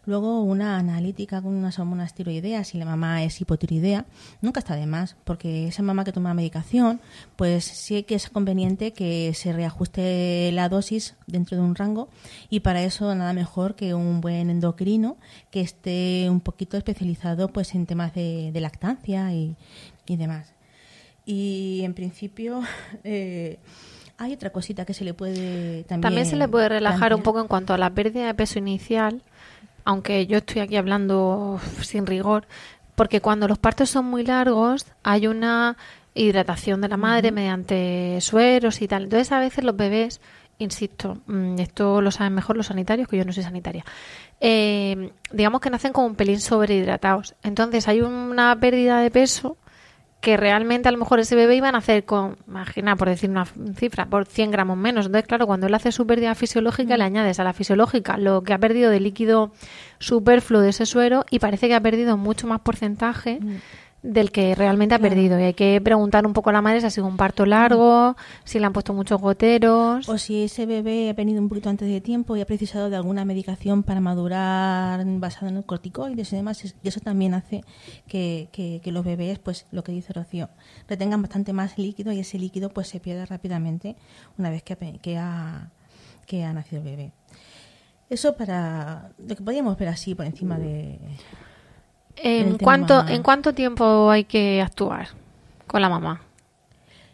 Luego 0.09 0.41
una 0.41 0.79
analítica 0.79 1.43
con 1.43 1.55
unas 1.55 1.79
hormonas 1.79 2.15
tiroideas 2.15 2.69
si 2.69 2.79
la 2.79 2.87
mamá 2.87 3.25
es 3.25 3.43
hipotiroidea, 3.43 4.07
nunca 4.41 4.61
está 4.61 4.75
de 4.75 4.87
más, 4.87 5.17
porque 5.25 5.69
esa 5.69 5.83
mamá 5.83 6.03
que 6.03 6.13
toma 6.13 6.33
medicación, 6.33 7.03
pues 7.37 7.67
sí 7.67 8.05
que 8.05 8.15
es 8.15 8.31
conveniente 8.31 8.95
que 8.95 9.35
se 9.35 9.53
reajuste 9.53 10.51
la 10.53 10.71
dosis 10.71 11.15
dentro 11.27 11.59
de 11.59 11.63
un 11.63 11.75
rango 11.75 12.09
y 12.49 12.61
para 12.61 12.83
eso 12.83 13.15
nada 13.15 13.35
mejor 13.35 13.75
que 13.75 13.93
un 13.93 14.23
buen 14.23 14.49
endocrino 14.49 15.19
que 15.51 15.61
esté 15.61 16.31
un 16.31 16.41
poquito 16.41 16.79
especializado 16.79 17.49
pues 17.49 17.75
en 17.75 17.85
temas 17.85 18.15
de, 18.15 18.51
de 18.51 18.61
lactancia 18.63 19.35
y, 19.35 19.57
y 20.07 20.17
demás. 20.17 20.55
Y 21.27 21.83
en 21.85 21.93
principio 21.93 22.63
eh, 23.05 23.59
hay 24.17 24.33
otra 24.33 24.51
cosita 24.51 24.85
que 24.85 24.95
se 24.95 25.05
le 25.05 25.15
puede 25.15 25.85
también 25.85 26.01
También 26.01 26.27
se 26.27 26.37
le 26.37 26.49
puede 26.49 26.71
relajar 26.71 27.11
plantear. 27.11 27.15
un 27.19 27.23
poco 27.23 27.41
en 27.41 27.47
cuanto 27.47 27.75
a 27.75 27.79
la 27.79 27.91
pérdida 27.91 28.27
de 28.27 28.33
peso 28.35 28.59
inicial, 28.59 29.23
aunque 29.89 30.27
yo 30.27 30.37
estoy 30.37 30.61
aquí 30.61 30.77
hablando 30.77 31.59
sin 31.81 32.05
rigor, 32.05 32.47
porque 32.95 33.23
cuando 33.23 33.49
los 33.49 33.59
partos 33.59 33.89
son 33.89 34.05
muy 34.05 34.23
largos 34.23 34.85
hay 35.03 35.27
una 35.27 35.79
hidratación 36.13 36.83
de 36.83 36.89
la 36.89 36.99
madre 36.99 37.33
mediante 37.33 38.19
sueros 38.21 38.83
y 38.83 38.87
tal. 38.87 39.05
Entonces 39.05 39.33
a 39.33 39.41
veces 39.41 39.65
los 39.65 39.75
bebés, 39.75 40.21
insisto, 40.59 41.17
mm, 41.27 41.59
esto 41.61 42.03
lo 42.03 42.11
saben 42.11 42.35
mejor 42.35 42.59
los 42.59 42.67
sanitarios, 42.67 43.09
que 43.09 43.17
yo 43.17 43.25
no 43.25 43.33
soy 43.33 43.45
sanitaria, 43.45 43.83
eh, 44.43 45.11
digamos 45.33 45.63
que 45.63 45.71
nacen 45.71 45.95
como 45.95 46.09
un 46.09 46.17
pelín 46.17 46.41
sobrehidratados. 46.41 47.35
Entonces 47.43 47.89
hay 47.89 48.03
una 48.03 48.55
pérdida 48.61 49.01
de 49.01 49.11
peso 49.11 49.57
que 50.29 50.37
realmente 50.37 50.91
a 50.91 50.93
lo 50.93 50.99
mejor 50.99 51.21
ese 51.21 51.35
bebé 51.37 51.57
iba 51.57 51.71
a 51.71 51.73
nacer 51.73 52.05
con, 52.05 52.37
imagina, 52.47 52.97
por 52.97 53.09
decir 53.09 53.31
una 53.31 53.47
cifra, 53.47 54.05
por 54.11 54.27
100 54.27 54.51
gramos 54.51 54.77
menos. 54.77 55.07
Entonces, 55.07 55.27
claro, 55.27 55.47
cuando 55.47 55.69
él 55.69 55.75
hace 55.75 55.91
su 55.91 56.07
pérdida 56.07 56.35
fisiológica, 56.35 56.99
le 56.99 57.05
añades 57.05 57.41
a 57.41 57.45
la 57.45 57.55
fisiológica 57.55 58.19
lo 58.19 58.43
que 58.43 58.53
ha 58.53 58.59
perdido 58.59 58.91
de 58.91 59.01
líquido 59.01 59.53
superfluo 59.99 60.61
de 60.61 60.69
ese 60.69 60.85
suero 60.85 61.25
y 61.31 61.39
parece 61.39 61.67
que 61.69 61.75
ha 61.75 61.81
perdido 61.81 62.19
mucho 62.19 62.47
más 62.47 62.61
porcentaje 62.61 63.39
del 64.03 64.31
que 64.31 64.55
realmente 64.55 64.95
ha 64.95 64.99
perdido. 64.99 65.39
Y 65.41 65.43
hay 65.43 65.55
que 65.55 65.81
preguntar 65.81 66.25
un 66.27 66.33
poco 66.33 66.51
a 66.51 66.53
la 66.53 66.63
madre 66.63 66.81
si 66.81 66.87
ha 66.87 66.91
sido 66.91 67.07
un 67.07 67.17
parto 67.17 67.45
largo, 67.47 68.17
si 68.45 68.59
le 68.61 68.67
han 68.67 68.73
puesto 68.73 68.95
muchos 68.95 69.21
goteros. 69.21 70.09
O 70.09 70.19
si 70.19 70.45
ese 70.45 70.67
bebé 70.67 71.11
ha 71.11 71.13
venido 71.15 71.41
un 71.43 71.49
poquito 71.49 71.69
antes 71.69 71.89
de 71.89 72.01
tiempo 72.01 72.37
y 72.37 72.41
ha 72.41 72.47
precisado 72.47 72.91
de 72.91 72.97
alguna 72.97 73.25
medicación 73.25 73.83
para 73.83 74.01
madurar 74.01 75.05
basada 75.05 75.51
en 75.51 75.57
el 75.59 75.65
corticoides 75.65 76.33
y 76.33 76.37
demás, 76.37 76.65
y 76.65 76.89
eso 76.89 77.01
también 77.01 77.35
hace 77.35 77.63
que, 78.07 78.49
que- 78.53 78.81
que 78.83 78.93
los 78.93 79.05
bebés, 79.05 79.39
pues 79.41 79.67
lo 79.73 79.83
que 79.83 79.93
dice 79.93 80.13
Rocío, 80.13 80.49
retengan 80.89 81.21
bastante 81.23 81.53
más 81.53 81.77
líquido 81.79 82.13
y 82.13 82.21
ese 82.21 82.39
líquido 82.39 82.69
pues 82.71 82.89
se 82.89 83.01
pierde 83.01 83.27
rápidamente 83.27 83.97
una 84.39 84.51
vez 84.51 84.63
que 84.63 84.75
ha, 84.75 84.77
que 85.03 85.19
ha, 85.19 85.71
que 86.27 86.45
ha 86.45 86.53
nacido 86.53 86.83
el 86.83 86.89
bebé. 86.89 87.13
Eso 88.11 88.37
para 88.37 89.11
lo 89.19 89.35
que 89.35 89.43
podríamos 89.43 89.77
ver 89.77 89.89
así 89.89 90.15
por 90.15 90.25
encima 90.25 90.57
de... 90.59 90.99
¿En 92.23 92.59
cuánto, 92.59 93.07
¿En 93.07 93.23
cuánto 93.23 93.55
tiempo 93.55 94.11
hay 94.11 94.25
que 94.25 94.63
actuar 94.63 95.09
con 95.67 95.83
la 95.83 95.89
mamá? 95.89 96.23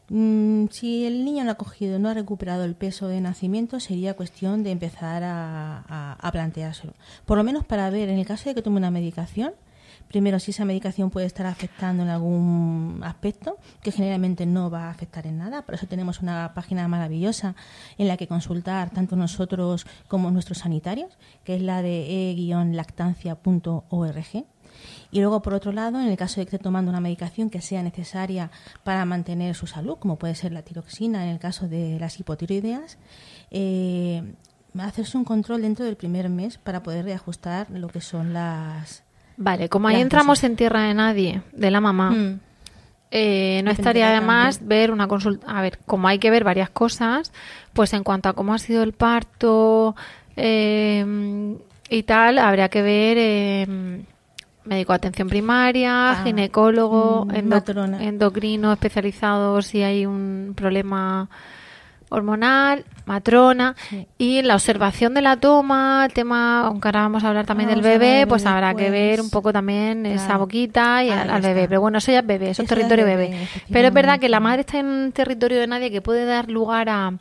Mm, 0.08 0.66
si 0.70 1.06
el 1.06 1.24
niño 1.24 1.44
no 1.44 1.52
ha 1.52 1.54
cogido, 1.54 1.98
no 1.98 2.08
ha 2.08 2.14
recuperado 2.14 2.64
el 2.64 2.74
peso 2.74 3.08
de 3.08 3.20
nacimiento, 3.20 3.80
sería 3.80 4.14
cuestión 4.14 4.62
de 4.62 4.70
empezar 4.70 5.22
a, 5.22 5.84
a, 5.88 6.16
a 6.20 6.32
planteárselo. 6.32 6.92
Por 7.24 7.38
lo 7.38 7.44
menos 7.44 7.64
para 7.64 7.88
ver, 7.90 8.10
en 8.10 8.18
el 8.18 8.26
caso 8.26 8.48
de 8.48 8.54
que 8.54 8.62
tome 8.62 8.76
una 8.76 8.90
medicación, 8.90 9.54
primero 10.08 10.38
si 10.38 10.52
esa 10.52 10.64
medicación 10.64 11.10
puede 11.10 11.26
estar 11.26 11.46
afectando 11.46 12.02
en 12.02 12.08
algún 12.08 13.00
aspecto, 13.04 13.58
que 13.82 13.92
generalmente 13.92 14.46
no 14.46 14.70
va 14.70 14.84
a 14.84 14.90
afectar 14.90 15.26
en 15.26 15.38
nada. 15.38 15.62
Por 15.62 15.74
eso 15.74 15.86
tenemos 15.86 16.20
una 16.20 16.52
página 16.54 16.86
maravillosa 16.86 17.54
en 17.98 18.08
la 18.08 18.16
que 18.16 18.28
consultar 18.28 18.90
tanto 18.90 19.16
nosotros 19.16 19.86
como 20.06 20.30
nuestros 20.30 20.58
sanitarios, 20.58 21.18
que 21.44 21.56
es 21.56 21.62
la 21.62 21.82
de 21.82 22.30
e-lactancia.org. 22.30 24.44
Y 25.10 25.20
luego, 25.20 25.42
por 25.42 25.54
otro 25.54 25.72
lado, 25.72 26.00
en 26.00 26.08
el 26.08 26.16
caso 26.16 26.40
de 26.40 26.46
que 26.46 26.56
esté 26.56 26.62
tomando 26.62 26.90
una 26.90 27.00
medicación 27.00 27.50
que 27.50 27.60
sea 27.60 27.82
necesaria 27.82 28.50
para 28.82 29.04
mantener 29.04 29.54
su 29.54 29.66
salud, 29.66 29.96
como 29.98 30.16
puede 30.16 30.34
ser 30.34 30.52
la 30.52 30.62
tiroxina 30.62 31.24
en 31.24 31.30
el 31.30 31.38
caso 31.38 31.68
de 31.68 31.98
las 32.00 32.18
hipotiroideas, 32.20 32.98
eh, 33.50 34.22
hacerse 34.78 35.16
un 35.16 35.24
control 35.24 35.62
dentro 35.62 35.84
del 35.84 35.96
primer 35.96 36.28
mes 36.28 36.58
para 36.58 36.82
poder 36.82 37.04
reajustar 37.04 37.68
lo 37.70 37.88
que 37.88 38.00
son 38.00 38.32
las... 38.32 39.02
Vale, 39.36 39.68
como 39.68 39.88
ahí 39.88 40.00
entramos 40.00 40.42
en 40.44 40.56
tierra 40.56 40.82
de 40.82 40.94
nadie, 40.94 41.42
de 41.52 41.70
la 41.70 41.80
mamá, 41.80 42.10
Mm. 42.10 42.40
eh, 43.10 43.62
no 43.64 43.70
estaría 43.70 44.10
de 44.10 44.20
más 44.20 44.64
ver 44.66 44.90
una 44.90 45.06
consulta. 45.08 45.46
A 45.46 45.60
ver, 45.62 45.78
como 45.86 46.06
hay 46.08 46.18
que 46.18 46.30
ver 46.30 46.42
varias 46.44 46.70
cosas, 46.70 47.32
pues 47.72 47.92
en 47.94 48.02
cuanto 48.04 48.28
a 48.28 48.32
cómo 48.32 48.54
ha 48.54 48.58
sido 48.58 48.82
el 48.82 48.92
parto 48.92 49.94
eh, 50.36 51.56
y 51.88 52.02
tal, 52.04 52.38
habría 52.38 52.68
que 52.68 52.82
ver 52.82 53.16
eh, 53.20 54.04
médico 54.64 54.92
de 54.92 54.96
atención 54.96 55.28
primaria, 55.28 56.10
Ah, 56.12 56.22
ginecólogo, 56.24 57.26
mm, 57.26 57.34
endo- 57.34 57.56
matrona. 57.56 58.02
endocrino 58.04 58.72
especializado 58.72 59.60
si 59.62 59.82
hay 59.82 60.06
un 60.06 60.52
problema 60.56 61.28
hormonal, 62.10 62.84
matrona 63.06 63.74
y 64.18 64.38
en 64.38 64.46
la 64.46 64.54
observación 64.54 65.14
de 65.14 65.22
la 65.22 65.36
toma, 65.38 66.04
el 66.06 66.12
tema, 66.12 66.60
aunque 66.66 66.86
ahora 66.88 67.00
vamos 67.02 67.24
a 67.24 67.28
hablar 67.28 67.44
también 67.44 67.70
Vamos 67.70 67.82
del 67.82 67.98
bebé, 67.98 68.26
pues 68.28 68.46
habrá 68.46 68.74
que 68.74 68.88
ver 68.90 69.10
después. 69.16 69.24
un 69.24 69.30
poco 69.30 69.52
también 69.52 70.06
esa 70.06 70.36
boquita 70.36 71.02
y 71.02 71.10
Ahí 71.10 71.28
al, 71.28 71.42
bebé. 71.42 71.66
Pero 71.66 71.80
bueno, 71.80 71.98
eso 71.98 72.12
ya 72.12 72.20
es 72.20 72.26
bebé, 72.26 72.50
eso 72.50 72.62
es 72.62 72.66
Eso 72.70 72.74
ya 72.76 72.82
es 72.82 72.88
territorio 72.88 73.04
bebé, 73.04 73.32
bebé. 73.32 73.48
Pero 73.72 73.88
es 73.88 73.94
verdad 73.94 74.20
que 74.20 74.28
la 74.28 74.38
madre 74.38 74.60
está 74.60 74.78
en 74.78 74.86
un 74.86 75.12
territorio 75.12 75.58
de 75.58 75.66
nadie 75.66 75.90
que 75.90 76.02
puede 76.02 76.24
dar 76.24 76.48
lugar 76.50 76.88
a, 76.88 77.12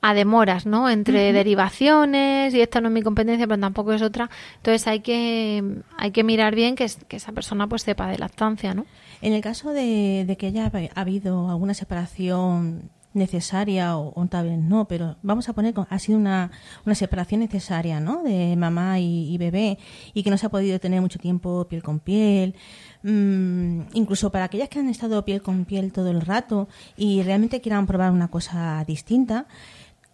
a 0.00 0.14
demoras, 0.14 0.64
¿no? 0.64 0.88
Entre 0.88 1.32
derivaciones 1.32 2.54
y 2.54 2.60
esta 2.60 2.80
no 2.80 2.88
es 2.88 2.94
mi 2.94 3.02
competencia, 3.02 3.46
pero 3.48 3.60
tampoco 3.60 3.92
es 3.92 4.02
otra. 4.02 4.30
Entonces 4.56 4.86
hay 4.86 5.00
que 5.00 5.82
hay 5.96 6.10
que 6.12 6.22
mirar 6.24 6.54
bien 6.54 6.76
que, 6.76 6.84
es- 6.84 7.04
que 7.08 7.16
esa 7.16 7.32
persona 7.32 7.66
pues 7.68 7.82
sepa 7.82 8.06
de 8.08 8.18
lactancia, 8.18 8.74
¿no? 8.74 8.86
En 9.22 9.32
el 9.32 9.40
caso 9.42 9.72
de, 9.72 10.24
de 10.26 10.36
que 10.36 10.46
haya 10.46 10.70
hab- 10.70 10.90
habido 10.94 11.50
alguna 11.50 11.74
separación 11.74 12.90
necesaria 13.14 13.96
o, 13.96 14.12
o 14.14 14.26
tal 14.26 14.46
vez 14.48 14.58
no, 14.58 14.86
pero 14.86 15.16
vamos 15.22 15.48
a 15.48 15.52
poner 15.52 15.74
que 15.74 15.82
ha 15.88 15.98
sido 15.98 16.18
una, 16.18 16.52
una 16.86 16.94
separación 16.94 17.40
necesaria, 17.40 17.98
¿no? 17.98 18.22
De 18.22 18.54
mamá 18.54 19.00
y, 19.00 19.32
y 19.34 19.38
bebé 19.38 19.78
y 20.14 20.22
que 20.22 20.30
no 20.30 20.38
se 20.38 20.46
ha 20.46 20.50
podido 20.50 20.78
tener 20.78 21.00
mucho 21.00 21.18
tiempo 21.18 21.66
piel 21.68 21.82
con 21.82 21.98
piel. 21.98 22.54
Mm, 23.02 23.82
incluso 23.94 24.30
para 24.30 24.44
aquellas 24.44 24.68
que 24.68 24.80
han 24.80 24.88
estado 24.88 25.24
piel 25.24 25.40
con 25.40 25.64
piel 25.64 25.92
todo 25.92 26.10
el 26.10 26.20
rato 26.20 26.68
y 26.96 27.22
realmente 27.22 27.60
quieran 27.60 27.86
probar 27.86 28.10
una 28.12 28.28
cosa 28.28 28.84
distinta, 28.86 29.46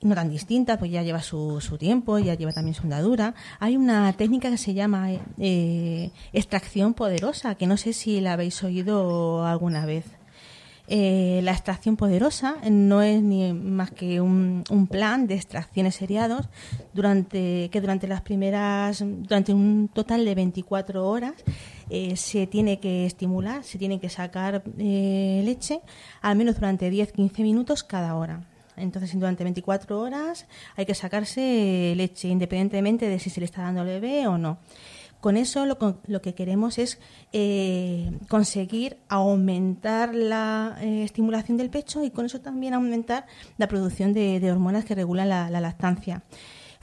no 0.05 0.14
tan 0.14 0.30
distinta, 0.30 0.78
pues 0.78 0.90
ya 0.90 1.02
lleva 1.02 1.22
su, 1.22 1.61
su 1.61 1.78
tiempo, 1.78 2.18
ya 2.18 2.34
lleva 2.34 2.52
también 2.52 2.74
su 2.74 2.82
andadura. 2.82 3.34
Hay 3.59 3.76
una 3.76 4.12
técnica 4.12 4.50
que 4.50 4.59
se 4.59 4.74
llama 4.74 5.09
eh, 5.38 6.11
extracción 6.32 6.94
poderosa, 6.94 7.55
que 7.57 7.66
no 7.66 7.76
sé 7.76 7.92
si 7.92 8.20
la 8.20 8.34
habéis 8.34 8.62
oído 8.62 9.44
alguna 9.46 9.86
vez. 9.86 10.05
Eh, 10.86 11.40
la 11.42 11.52
extracción 11.52 11.96
poderosa 11.96 12.57
no 12.70 13.00
es 13.00 13.22
ni 13.22 13.55
más 13.55 13.90
que 13.90 14.20
un, 14.20 14.64
un 14.68 14.86
plan 14.86 15.26
de 15.26 15.34
extracciones 15.34 15.94
seriados 15.94 16.50
durante 16.92 17.70
que 17.70 17.80
durante 17.80 18.07
las 18.07 18.20
primeras 18.20 19.02
durante 19.02 19.55
un 19.55 19.88
total 19.88 20.26
de 20.26 20.34
24 20.34 21.09
horas 21.09 21.32
eh, 21.88 22.16
se 22.16 22.46
tiene 22.46 22.80
que 22.80 23.07
estimular 23.07 23.64
se 23.64 23.78
tiene 23.78 23.98
que 23.98 24.11
sacar 24.11 24.62
eh, 24.76 25.40
leche 25.46 25.80
al 26.20 26.36
menos 26.36 26.57
durante 26.57 26.92
10-15 26.92 27.40
minutos 27.40 27.82
cada 27.82 28.14
hora 28.14 28.46
entonces 28.76 29.18
durante 29.18 29.44
24 29.44 30.00
horas 30.00 30.46
hay 30.76 30.86
que 30.86 30.94
sacarse 30.94 31.94
leche 31.96 32.28
independientemente 32.28 33.08
de 33.08 33.18
si 33.18 33.30
se 33.30 33.40
le 33.40 33.46
está 33.46 33.62
dando 33.62 33.82
al 33.82 33.86
bebé 33.86 34.26
o 34.26 34.38
no 34.38 34.58
con 35.24 35.38
eso 35.38 35.64
lo, 35.64 35.78
lo 36.06 36.20
que 36.20 36.34
queremos 36.34 36.76
es 36.76 37.00
eh, 37.32 38.10
conseguir 38.28 38.98
aumentar 39.08 40.14
la 40.14 40.76
eh, 40.82 41.02
estimulación 41.02 41.56
del 41.56 41.70
pecho 41.70 42.04
y 42.04 42.10
con 42.10 42.26
eso 42.26 42.42
también 42.42 42.74
aumentar 42.74 43.24
la 43.56 43.66
producción 43.66 44.12
de, 44.12 44.52
hormonas 44.52 44.84
que 44.84 44.94
regulan 44.94 45.30
la, 45.30 45.48
la 45.48 45.62
lactancia. 45.62 46.22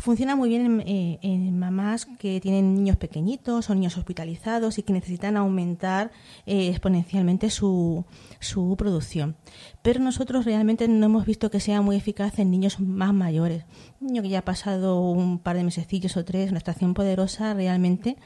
Funciona 0.02 0.36
muy 0.36 0.50
bien 0.50 0.66
en, 0.66 0.80
eh, 0.82 1.20
en 1.22 1.60
mamás 1.60 2.08
que 2.18 2.42
tienen 2.42 2.74
niños 2.74 2.98
pequeñitos 2.98 3.70
o 3.70 3.76
niños 3.76 3.98
hospitalizados 3.98 4.80
y 4.80 4.84
que 4.84 4.94
necesitan 4.94 5.38
aumentar 5.38 6.10
eh, 6.48 6.70
exponencialmente 6.70 7.52
su, 7.52 8.04
su 8.40 8.76
producción. 8.80 9.36
Pero 9.84 10.00
nosotros 10.00 10.46
realmente 10.46 10.88
no 10.88 11.06
hemos 11.06 11.28
visto 11.28 11.52
que 11.52 11.60
sea 11.60 11.82
muy 11.82 11.98
eficaz 11.98 12.40
en 12.40 12.50
niños 12.50 12.80
más 12.80 13.14
mayores. 13.14 13.66
Un 14.00 14.08
niño 14.08 14.24
que 14.24 14.30
ya 14.30 14.40
ha 14.40 14.46
pasado 14.46 15.02
un 15.02 15.38
par 15.38 15.56
de 15.56 15.66
mesecillos 15.66 16.18
o 16.18 16.26
tres, 16.26 16.50
una 16.50 16.58
extracción 16.58 16.96
poderosa 16.96 17.54
realmente 17.54 18.18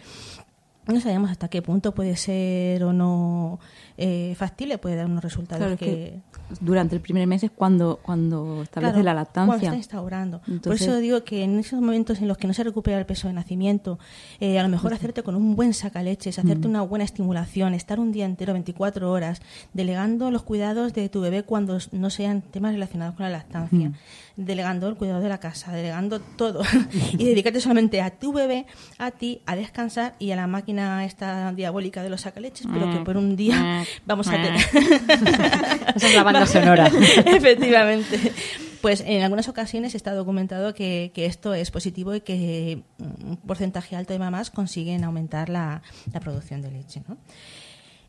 no 0.88 1.02
sabemos 1.02 1.32
hasta 1.32 1.48
qué 1.48 1.62
punto 1.62 1.94
puede 1.94 2.16
ser 2.16 2.84
o 2.84 2.94
no 2.94 3.60
eh, 3.98 4.36
factible, 4.38 4.78
puede 4.78 4.96
dar 4.96 5.08
unos 5.08 5.24
resultados 5.24 5.58
Claro, 5.58 5.74
es 5.74 5.80
que, 5.80 5.86
que 5.86 6.35
durante 6.60 6.96
el 6.96 7.02
primer 7.02 7.28
mes 7.28 7.44
es 7.44 7.52
cuando, 7.52 8.00
cuando 8.02 8.64
establece 8.64 9.02
Claro, 9.02 9.04
la 9.04 9.26
Cuando 9.26 9.52
lactancia. 9.54 9.68
está 9.70 9.78
instaurando. 9.78 10.42
Por 10.64 10.76
eso 10.76 10.98
digo 10.98 11.24
que 11.24 11.44
en 11.44 11.60
esos 11.60 11.82
momentos 11.82 12.20
en 12.22 12.28
los 12.28 12.38
que 12.38 12.48
no 12.48 12.54
se 12.54 12.64
recupera 12.64 12.98
el 12.98 13.06
peso 13.06 13.28
de 13.28 13.34
nacimiento, 13.34 14.00
eh, 14.40 14.60
a 14.60 14.64
lo 14.64 14.70
mejor 14.70 14.94
hacerte 14.94 15.24
con 15.24 15.36
un 15.36 15.56
buen 15.56 15.74
sacaleches, 15.74 16.38
hacerte 16.40 16.68
una 16.68 16.82
buena 16.82 17.06
estimulación, 17.06 17.74
estar 17.74 18.00
un 18.00 18.12
día 18.12 18.26
entero, 18.26 18.54
24 18.54 19.12
horas, 19.12 19.42
delegando 19.74 20.32
los 20.32 20.44
cuidados 20.44 20.94
de 20.94 21.10
tu 21.10 21.22
bebé 21.22 21.44
cuando 21.44 21.78
no 21.92 22.10
sean 22.10 22.42
temas 22.42 22.74
relacionados 22.74 23.16
con 23.16 23.24
la 23.24 23.30
lactancia, 23.32 23.90
Mm. 23.90 23.94
Delegando 24.38 24.88
el 24.88 24.96
cuidado 24.96 25.22
de 25.22 25.30
la 25.30 25.40
casa, 25.40 25.72
delegando 25.72 26.20
todo 26.20 26.62
y 27.14 27.26
dedicarte 27.26 27.62
solamente 27.62 28.02
a 28.02 28.12
tu 28.12 28.34
bebé, 28.34 28.66
a 28.98 29.12
ti, 29.12 29.42
a 29.46 29.56
descansar 29.56 30.16
y 30.20 30.32
a 30.32 30.36
la 30.36 30.48
máquina 30.48 31.06
esta 31.06 31.54
diabólica 31.54 32.04
de 32.04 32.10
los 32.10 32.22
sacaleches, 32.22 32.68
pero 32.72 32.92
que 32.92 33.00
por 33.00 33.18
un 33.18 33.36
día 33.36 33.86
vamos 34.06 34.28
a 34.28 34.32
tener. 34.32 34.56
Esa 35.96 36.08
es 36.08 36.16
la 36.16 36.24
banda 36.24 36.46
sonora. 36.46 36.88
Efectivamente. 37.26 38.34
Pues 38.82 39.02
en 39.02 39.24
algunas 39.24 39.48
ocasiones 39.48 39.96
está 39.96 40.14
documentado 40.14 40.76
que, 40.76 41.12
que 41.16 41.26
esto 41.26 41.56
es 41.56 41.72
positivo 41.72 42.14
y 42.14 42.22
que 42.22 42.84
mm, 43.00 43.30
un 43.32 43.38
porcentaje 43.38 43.96
alto 43.96 44.14
de 44.14 44.20
mamás 44.20 44.52
consiguen 44.52 45.04
aumentar 45.04 45.50
la, 45.50 45.82
la 46.14 46.20
producción 46.20 46.62
de 46.62 46.70
leche. 46.70 47.02
¿no? 47.08 47.18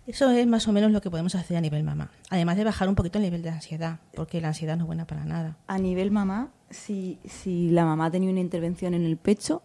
Eso 0.07 0.31
es 0.31 0.47
más 0.47 0.69
o 0.69 0.73
menos 0.73 0.93
lo 0.93 1.01
que 1.01 1.11
podemos 1.11 1.35
hacer 1.35 1.57
a 1.57 1.61
nivel 1.61 1.83
mamá. 1.83 2.11
Además 2.31 2.57
de 2.57 2.65
bajar 2.65 2.89
un 2.89 2.95
poquito 2.95 3.19
el 3.19 3.25
nivel 3.25 3.43
de 3.43 3.51
ansiedad, 3.51 3.99
porque 4.15 4.41
la 4.41 4.49
ansiedad 4.49 4.77
no 4.77 4.85
es 4.85 4.87
buena 4.87 5.07
para 5.07 5.25
nada. 5.25 5.57
A 5.67 5.79
nivel 5.79 6.13
mamá, 6.13 6.51
si, 6.71 7.19
si 7.25 7.71
la 7.71 7.85
mamá 7.85 8.11
tenía 8.11 8.31
una 8.31 8.41
intervención 8.41 8.95
en 8.95 9.05
el 9.05 9.17
pecho, 9.17 9.63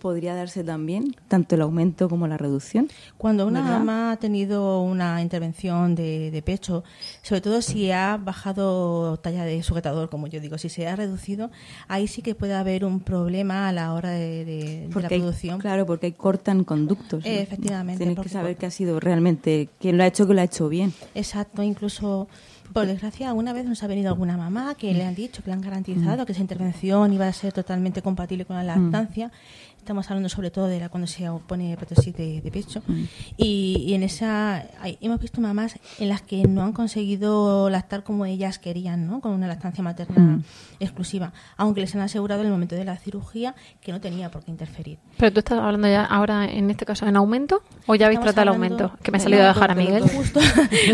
podría 0.00 0.34
darse 0.34 0.64
también 0.64 1.14
tanto 1.28 1.54
el 1.54 1.60
aumento 1.62 2.08
como 2.08 2.26
la 2.26 2.36
reducción. 2.36 2.88
Cuando 3.16 3.46
una 3.46 3.62
¿verdad? 3.62 3.78
mamá 3.78 4.12
ha 4.12 4.16
tenido 4.16 4.82
una 4.82 5.22
intervención 5.22 5.94
de, 5.94 6.30
de 6.30 6.42
pecho, 6.42 6.82
sobre 7.22 7.40
todo 7.40 7.62
si 7.62 7.90
ha 7.90 8.16
bajado 8.16 9.16
talla 9.18 9.44
de 9.44 9.62
sujetador, 9.62 10.10
como 10.10 10.26
yo 10.26 10.40
digo, 10.40 10.58
si 10.58 10.68
se 10.68 10.86
ha 10.88 10.96
reducido, 10.96 11.50
ahí 11.88 12.06
sí 12.08 12.22
que 12.22 12.34
puede 12.34 12.54
haber 12.54 12.84
un 12.84 13.00
problema 13.00 13.68
a 13.68 13.72
la 13.72 13.92
hora 13.94 14.10
de, 14.10 14.44
de- 14.44 14.88
de 14.88 15.00
la 15.02 15.08
hay- 15.08 15.18
producción. 15.20 15.58
claro, 15.60 15.86
porque 15.86 16.12
cortan 16.14 16.64
conductos. 16.64 17.24
Eh, 17.24 17.40
efectivamente, 17.42 18.04
Tienes 18.04 18.18
que 18.22 18.28
saber 18.28 18.56
que 18.56 18.66
ha 18.66 18.70
sido 18.70 18.98
realmente 19.00 19.68
quien 19.78 19.96
lo 19.96 20.02
ha 20.02 20.06
hecho, 20.06 20.26
que 20.26 20.34
lo 20.34 20.40
ha 20.40 20.44
hecho 20.44 20.68
bien. 20.68 20.92
Exacto, 21.14 21.62
incluso 21.62 22.28
por 22.72 22.86
desgracia 22.86 23.28
alguna 23.28 23.52
vez 23.52 23.64
nos 23.64 23.82
ha 23.82 23.86
venido 23.86 24.08
alguna 24.10 24.36
mamá 24.36 24.74
que 24.76 24.92
le 24.94 25.04
han 25.04 25.14
dicho, 25.14 25.42
que 25.42 25.48
le 25.50 25.54
han 25.54 25.60
garantizado 25.60 26.22
Mm. 26.22 26.26
que 26.26 26.32
esa 26.32 26.40
intervención 26.40 27.12
iba 27.12 27.26
a 27.26 27.32
ser 27.32 27.52
totalmente 27.52 28.00
compatible 28.02 28.44
con 28.44 28.56
la 28.56 28.62
lactancia. 28.62 29.30
Estamos 29.80 30.08
hablando 30.10 30.28
sobre 30.28 30.50
todo 30.50 30.66
de 30.66 30.78
la 30.78 30.88
cuando 30.90 31.06
se 31.06 31.26
pone 31.46 31.74
prótesis 31.76 32.14
de, 32.14 32.40
de 32.42 32.50
pecho. 32.50 32.82
Mm. 32.86 33.04
Y, 33.38 33.84
y 33.88 33.94
en 33.94 34.02
esa 34.02 34.66
hay- 34.80 34.98
hemos 35.00 35.18
visto 35.20 35.40
mamás 35.40 35.74
en 35.98 36.08
las 36.10 36.20
que 36.22 36.42
no 36.46 36.62
han 36.62 36.72
conseguido 36.72 37.68
lactar 37.70 38.04
como 38.04 38.26
ellas 38.26 38.58
querían, 38.58 39.06
¿no? 39.06 39.20
Con 39.20 39.32
una 39.32 39.46
lactancia 39.48 39.82
materna 39.82 40.20
Mm. 40.20 40.42
exclusiva, 40.80 41.32
aunque 41.56 41.80
les 41.80 41.94
han 41.94 42.02
asegurado 42.02 42.40
en 42.42 42.46
el 42.48 42.52
momento 42.52 42.76
de 42.76 42.84
la 42.84 42.96
cirugía 42.98 43.54
que 43.80 43.90
no 43.92 44.00
tenía 44.00 44.30
por 44.30 44.44
qué 44.44 44.50
interferir. 44.50 44.98
Pero 45.16 45.32
tú 45.32 45.38
estás 45.40 45.58
hablando 45.58 45.88
ya 45.88 46.04
ahora, 46.04 46.44
en 46.44 46.70
este 46.70 46.84
caso, 46.84 47.06
en 47.06 47.16
aumento 47.16 47.62
o 47.86 47.94
ya 47.94 48.06
habéis 48.06 48.20
tratado 48.20 48.42
el 48.42 48.48
aumento? 48.48 48.92
Que 49.02 49.10
me 49.10 49.16
ha 49.16 49.18
de 49.18 49.24
salido 49.24 49.42
a 49.42 49.46
los 49.46 49.54
dejar 49.56 49.70
a 49.70 49.74
de 49.74 49.82
Miguel. 49.82 50.02
Justo, 50.02 50.40
De 50.40 50.46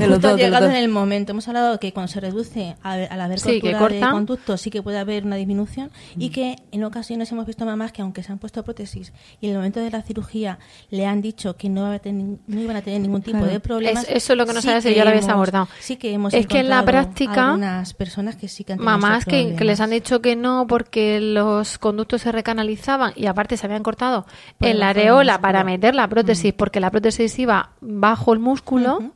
justo 0.06 0.18
dos, 0.20 0.36
de 0.36 0.42
llegado 0.44 0.66
en 0.66 0.76
el 0.76 0.88
momento. 0.88 1.32
Hemos 1.32 1.48
hablado 1.48 1.78
que 1.80 1.92
cuando 1.92 2.10
se 2.12 2.20
reduce 2.20 2.76
a, 2.82 2.92
a 2.92 3.16
la 3.16 3.24
abertura 3.24 3.52
Sí, 3.54 3.60
de 3.60 3.72
corta. 3.76 4.10
conductos 4.12 4.60
sí 4.60 4.70
que 4.70 4.80
puede 4.82 4.98
haber 4.98 5.24
una 5.26 5.36
disminución 5.36 5.90
Mm. 6.14 6.22
y 6.22 6.30
que 6.30 6.56
en 6.72 6.84
ocasiones 6.84 7.32
hemos 7.32 7.46
visto 7.46 7.64
mamás 7.64 7.90
que 7.92 8.02
aunque 8.02 8.22
se 8.22 8.30
han 8.30 8.38
puesto 8.38 8.62
prótesis 8.62 8.75
y 8.84 9.46
en 9.46 9.50
el 9.52 9.56
momento 9.56 9.80
de 9.80 9.90
la 9.90 10.02
cirugía 10.02 10.58
le 10.90 11.06
han 11.06 11.20
dicho 11.22 11.56
que 11.56 11.68
no, 11.68 11.98
tener- 12.00 12.38
iban 12.48 12.76
a 12.76 12.82
tener 12.82 13.00
ningún 13.00 13.22
tipo 13.22 13.38
Claro. 13.38 13.52
de 13.52 13.60
problemas. 13.60 14.04
Es- 14.04 14.16
eso 14.16 14.32
es 14.32 14.36
lo 14.36 14.46
que 14.46 14.52
no 14.52 14.60
sí 14.60 14.68
sabes 14.68 14.84
si 14.84 14.94
ya 14.94 15.04
lo 15.04 15.10
habéis 15.10 15.28
abordado. 15.28 15.68
Sí 15.80 15.96
que 15.96 16.12
hemos 16.12 16.34
Es 16.34 16.46
que 16.46 16.60
en 16.60 16.68
la 16.68 16.84
práctica, 16.84 17.46
algunas 17.50 17.94
personas 17.94 18.36
que 18.36 18.48
sí 18.48 18.64
que 18.64 18.72
han 18.74 18.78
tenido 18.78 18.90
Mamás 18.98 19.24
que, 19.24 19.54
que 19.56 19.64
les 19.64 19.80
han 19.80 19.90
dicho 19.90 20.20
que 20.20 20.36
no 20.36 20.66
porque 20.68 21.20
los 21.20 21.78
conductos 21.78 22.22
se 22.22 22.32
recanalizaban 22.32 23.12
y 23.16 23.26
aparte 23.26 23.56
se 23.56 23.66
habían 23.66 23.82
cortado 23.82 24.26
Por 24.58 24.68
en 24.68 24.78
la 24.78 24.90
areola 24.90 25.40
para 25.40 25.64
meter 25.64 25.94
la 25.94 26.08
prótesis 26.08 26.52
porque 26.52 26.80
la 26.80 26.90
prótesis 26.90 27.38
iba 27.38 27.70
bajo 27.80 28.32
el 28.32 28.38
músculo 28.40 29.12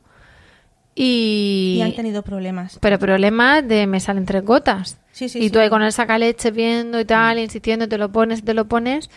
y, 0.93 1.75
Y 1.77 1.81
han 1.81 1.95
tenido 1.95 2.21
problemas. 2.21 2.77
pero 2.81 2.99
problemas 2.99 3.65
de 3.67 3.87
me 3.87 3.99
salen 3.99 4.25
tres 4.25 4.43
gotas 4.43 4.97
Sí, 5.13 5.29
sí, 5.29 5.39
y 5.39 5.43
sí. 5.43 5.49
tú 5.49 5.59
ahí 5.59 5.69
con 5.69 5.81
el 5.83 5.91
sacaleche 5.91 6.51
viendo 6.51 6.99
y 6.99 7.05
tal 7.05 7.39
insistiendo 7.39 7.87
te 7.87 7.97
lo 7.97 8.11
pones 8.11 8.43
te 8.43 8.53
lo 8.53 8.65
pones 8.65 9.09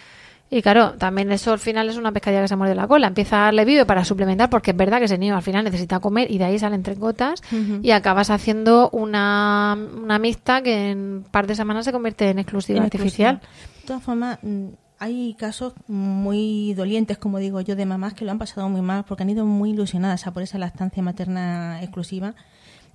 y 0.51 0.63
claro, 0.63 0.93
también 0.93 1.33
eso 1.33 1.53
al 1.53 1.59
final 1.59 1.89
es 1.89 1.97
una 1.97 2.13
pescadilla 2.13 2.43
que 2.43 2.49
se 2.49 2.55
muerde 2.57 2.75
la 2.75 2.87
cola. 2.87 3.09
Empieza 3.09 3.39
a 3.39 3.45
darle 3.47 3.65
vive 3.65 3.87
para 3.87 4.05
suplementar 4.05 4.51
porque 4.51 4.71
es 4.71 4.77
verdad 4.77 4.99
que 4.99 5.07
ese 5.07 5.19
niño 5.19 5.35
al 5.37 5.43
final 5.43 5.65
necesita 5.65 5.99
comer 6.01 6.31
y 6.31 6.39
de 6.39 6.45
ahí 6.45 6.59
salen 6.59 6.83
tres 6.83 6.99
gotas 6.99 7.43
y 7.83 7.91
acabas 7.91 8.31
haciendo 8.31 8.89
una, 8.91 9.77
una 9.97 10.19
mixta 10.19 10.63
que 10.63 10.91
en 10.91 10.99
un 10.99 11.25
par 11.31 11.47
de 11.47 11.55
semanas 11.57 11.85
se 11.87 11.93
convierte 11.93 12.31
en 12.31 12.39
exclusiva 12.39 12.79
En 12.79 12.85
artificial. 12.85 13.37
exclusiva. 13.37 13.81
De 13.81 13.87
todas 13.87 14.03
formas, 14.03 14.39
mm, 14.43 14.67
hay 15.01 15.35
casos 15.35 15.73
muy 15.89 16.73
dolientes, 16.75 17.19
como 17.19 17.39
digo 17.39 17.61
yo, 17.61 17.75
de 17.75 17.85
mamás 17.85 18.15
que 18.15 18.25
lo 18.25 18.31
han 18.31 18.39
pasado 18.39 18.69
muy 18.69 18.81
mal 18.81 19.05
porque 19.05 19.25
han 19.25 19.31
ido 19.31 19.45
muy 19.45 19.71
ilusionadas 19.71 20.27
a 20.27 20.33
por 20.33 20.43
esa 20.45 20.59
lactancia 20.59 21.03
materna 21.03 21.83
exclusiva 21.83 22.35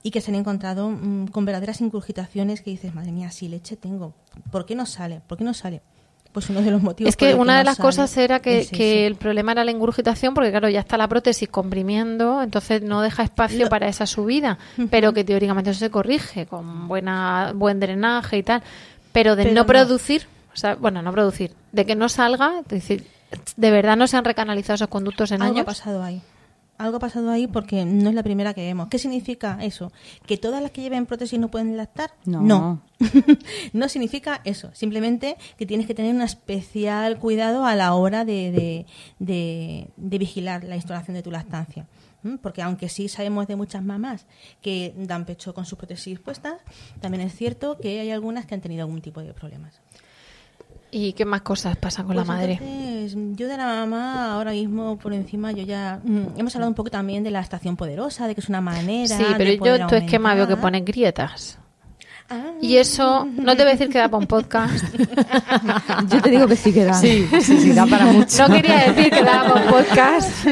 y 0.01 0.11
que 0.11 0.21
se 0.21 0.31
han 0.31 0.35
encontrado 0.35 0.89
mm, 0.91 1.27
con 1.27 1.43
verdaderas 1.43 1.81
ingurgitaciones 1.81 2.61
que 2.61 2.69
dices, 2.71 2.95
madre 2.95 3.11
mía, 3.11 3.31
si 3.31 3.49
leche 3.49 3.75
tengo, 3.75 4.13
¿por 4.49 4.65
qué 4.65 4.75
no 4.75 4.85
sale? 4.85 5.21
¿Por 5.27 5.37
qué 5.37 5.43
no 5.43 5.53
sale? 5.53 5.81
Pues 6.31 6.47
uno 6.51 6.61
de 6.61 6.69
los 6.69 6.81
motivos 6.83 7.09
Es 7.09 7.17
que 7.17 7.33
una 7.33 7.57
de 7.57 7.63
las 7.63 7.77
sale 7.77 7.87
cosas 7.87 8.15
era 8.17 8.39
que, 8.39 8.67
que 8.71 9.07
el 9.07 9.15
problema 9.15 9.51
era 9.53 9.63
la 9.63 9.71
ingurgitación, 9.71 10.35
porque 10.35 10.51
claro, 10.51 10.69
ya 10.69 10.79
está 10.81 10.95
la 10.95 11.07
prótesis 11.07 11.49
comprimiendo, 11.49 12.43
entonces 12.43 12.83
no 12.83 13.01
deja 13.01 13.23
espacio 13.23 13.67
para 13.67 13.87
esa 13.87 14.05
subida, 14.05 14.59
pero 14.91 15.11
que 15.11 15.23
teóricamente 15.23 15.71
eso 15.71 15.79
se 15.79 15.89
corrige 15.89 16.45
con 16.45 16.87
buena 16.87 17.51
buen 17.55 17.79
drenaje 17.79 18.37
y 18.37 18.43
tal. 18.43 18.61
Pero 19.11 19.35
de 19.35 19.43
Pero 19.43 19.55
no 19.55 19.61
no. 19.61 19.65
producir, 19.67 20.27
o 20.53 20.55
sea, 20.57 20.75
bueno, 20.75 21.01
no 21.01 21.11
producir, 21.11 21.51
de 21.71 21.85
que 21.85 21.95
no 21.95 22.09
salga, 22.09 22.59
es 22.59 22.67
decir, 22.67 23.07
de 23.57 23.71
verdad 23.71 23.97
no 23.97 24.05
se 24.07 24.17
han 24.17 24.23
recanalizado 24.25 24.75
esos 24.75 24.87
conductos 24.87 25.31
en 25.31 25.41
Algo 25.41 25.55
ha 25.55 25.57
años. 25.61 25.65
pasado 25.65 26.03
ahí. 26.03 26.21
Algo 26.79 26.97
ha 26.97 26.99
pasado 26.99 27.29
ahí 27.29 27.45
porque 27.45 27.85
no 27.85 28.09
es 28.09 28.15
la 28.15 28.23
primera 28.23 28.53
que 28.55 28.61
vemos. 28.61 28.87
¿Qué 28.87 28.97
significa 28.97 29.59
eso? 29.61 29.91
¿Que 30.25 30.37
todas 30.37 30.61
las 30.63 30.71
que 30.71 30.81
lleven 30.81 31.05
prótesis 31.05 31.37
no 31.39 31.51
pueden 31.51 31.77
lactar? 31.77 32.11
No. 32.25 32.41
No, 32.41 32.81
No 33.73 33.89
significa 33.89 34.41
eso. 34.45 34.69
Simplemente 34.73 35.35
que 35.57 35.65
tienes 35.65 35.85
que 35.87 35.93
tener 35.93 36.15
un 36.15 36.21
especial 36.21 37.19
cuidado 37.19 37.65
a 37.65 37.75
la 37.75 37.93
hora 37.93 38.25
de, 38.25 38.51
de, 38.51 38.85
de- 39.19 39.89
de 39.97 40.17
vigilar 40.17 40.63
la 40.63 40.75
instalación 40.75 41.15
de 41.15 41.21
tu 41.21 41.31
lactancia. 41.31 41.85
Porque 42.41 42.61
aunque 42.61 42.89
sí 42.89 43.07
sabemos 43.07 43.47
de 43.47 43.55
muchas 43.55 43.81
mamás 43.83 44.25
que 44.61 44.93
dan 44.97 45.25
pecho 45.25 45.53
con 45.53 45.65
sus 45.65 45.77
prótesis 45.77 46.19
puestas, 46.19 46.55
también 46.99 47.21
es 47.25 47.33
cierto 47.33 47.77
que 47.77 47.99
hay 48.01 48.11
algunas 48.11 48.45
que 48.45 48.55
han 48.55 48.61
tenido 48.61 48.83
algún 48.83 49.01
tipo 49.01 49.21
de 49.21 49.33
problemas. 49.33 49.79
¿Y 50.91 51.13
qué 51.13 51.23
más 51.25 51.41
cosas 51.41 51.77
pasan 51.77 52.05
con 52.07 52.15
Pues 52.15 52.27
la 52.27 52.33
madre? 52.33 52.53
entonces, 52.53 53.35
yo 53.37 53.47
de 53.47 53.57
la 53.57 53.65
mamá, 53.65 54.33
ahora 54.33 54.51
mismo 54.51 54.97
por 54.97 55.13
encima, 55.13 55.51
yo 55.51 55.63
ya. 55.63 55.99
mm, 56.03 56.37
hemos 56.37 56.55
hablado 56.55 56.69
un 56.69 56.75
poco 56.75 56.89
también 56.89 57.23
de 57.23 57.31
la 57.31 57.39
estación 57.41 57.75
poderosa, 57.75 58.27
de 58.27 58.33
que 58.35 58.41
es 58.41 58.49
una 58.49 58.61
manera. 58.61 59.15
Sí, 59.15 59.23
de 59.23 59.35
pero 59.37 59.51
yo 59.51 59.57
poder 59.59 59.87
tu 59.87 59.95
esquema 59.95 60.33
veo 60.33 60.47
que 60.47 60.57
ponen 60.57 60.85
grietas. 60.85 61.59
Y 62.61 62.77
eso 62.77 63.25
no 63.37 63.55
te 63.55 63.63
voy 63.63 63.69
a 63.71 63.75
decir 63.75 63.89
que 63.89 63.97
da 63.97 64.07
para 64.09 64.17
un 64.19 64.27
podcast. 64.27 64.83
Yo 66.09 66.21
te 66.21 66.29
digo 66.29 66.47
que 66.47 66.55
sí 66.55 66.73
que 66.73 66.83
da. 66.85 66.93
Sí, 66.93 67.27
sí, 67.41 67.57
sí, 67.59 67.71
da 67.73 67.85
para 67.85 68.05
mucho. 68.07 68.47
No 68.47 68.53
quería 68.53 68.91
decir 68.91 69.11
que 69.11 69.23
daba 69.23 69.53
para 69.53 69.65
un 69.65 69.71
podcast, 69.71 70.45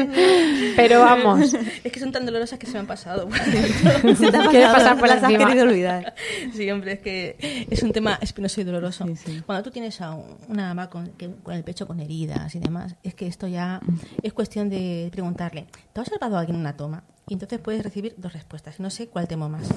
pero 0.76 1.00
vamos. 1.00 1.54
Es 1.84 1.92
que 1.92 2.00
son 2.00 2.10
tan 2.12 2.24
dolorosas 2.26 2.58
que 2.58 2.66
se 2.66 2.72
me 2.72 2.78
han 2.80 2.86
pasado. 2.86 3.28
Se 3.38 4.30
te 4.30 4.36
ha 4.36 4.48
Quieres 4.48 4.68
pasado, 4.68 4.72
pasar 4.74 4.98
por 4.98 5.08
las 5.08 5.18
has 5.18 5.30
encima. 5.30 5.46
querido 5.46 5.64
olvidar. 5.66 6.14
Sí, 6.54 6.70
hombre, 6.70 6.92
es 6.94 6.98
que 7.00 7.66
es 7.70 7.82
un 7.82 7.92
tema 7.92 8.18
espinoso 8.20 8.60
y 8.60 8.64
doloroso. 8.64 9.06
Sí, 9.06 9.16
sí. 9.16 9.42
Cuando 9.44 9.62
tú 9.64 9.70
tienes 9.70 10.00
a 10.00 10.12
un- 10.12 10.36
una 10.48 10.68
mamá 10.68 10.88
con, 10.90 11.08
que- 11.10 11.30
con 11.42 11.54
el 11.54 11.62
pecho 11.64 11.86
con 11.86 12.00
heridas 12.00 12.54
y 12.54 12.58
demás, 12.58 12.96
es 13.02 13.14
que 13.14 13.26
esto 13.26 13.46
ya 13.46 13.80
es 14.22 14.32
cuestión 14.32 14.68
de 14.70 15.08
preguntarle, 15.12 15.66
¿te 15.92 16.00
ha 16.00 16.02
observado 16.02 16.38
alguien 16.38 16.56
una 16.58 16.76
toma? 16.76 17.04
Y 17.28 17.34
entonces 17.34 17.58
puedes 17.60 17.82
recibir 17.82 18.14
dos 18.16 18.32
respuestas. 18.32 18.80
No 18.80 18.90
sé 18.90 19.08
cuál 19.08 19.28
temo 19.28 19.48
más. 19.48 19.68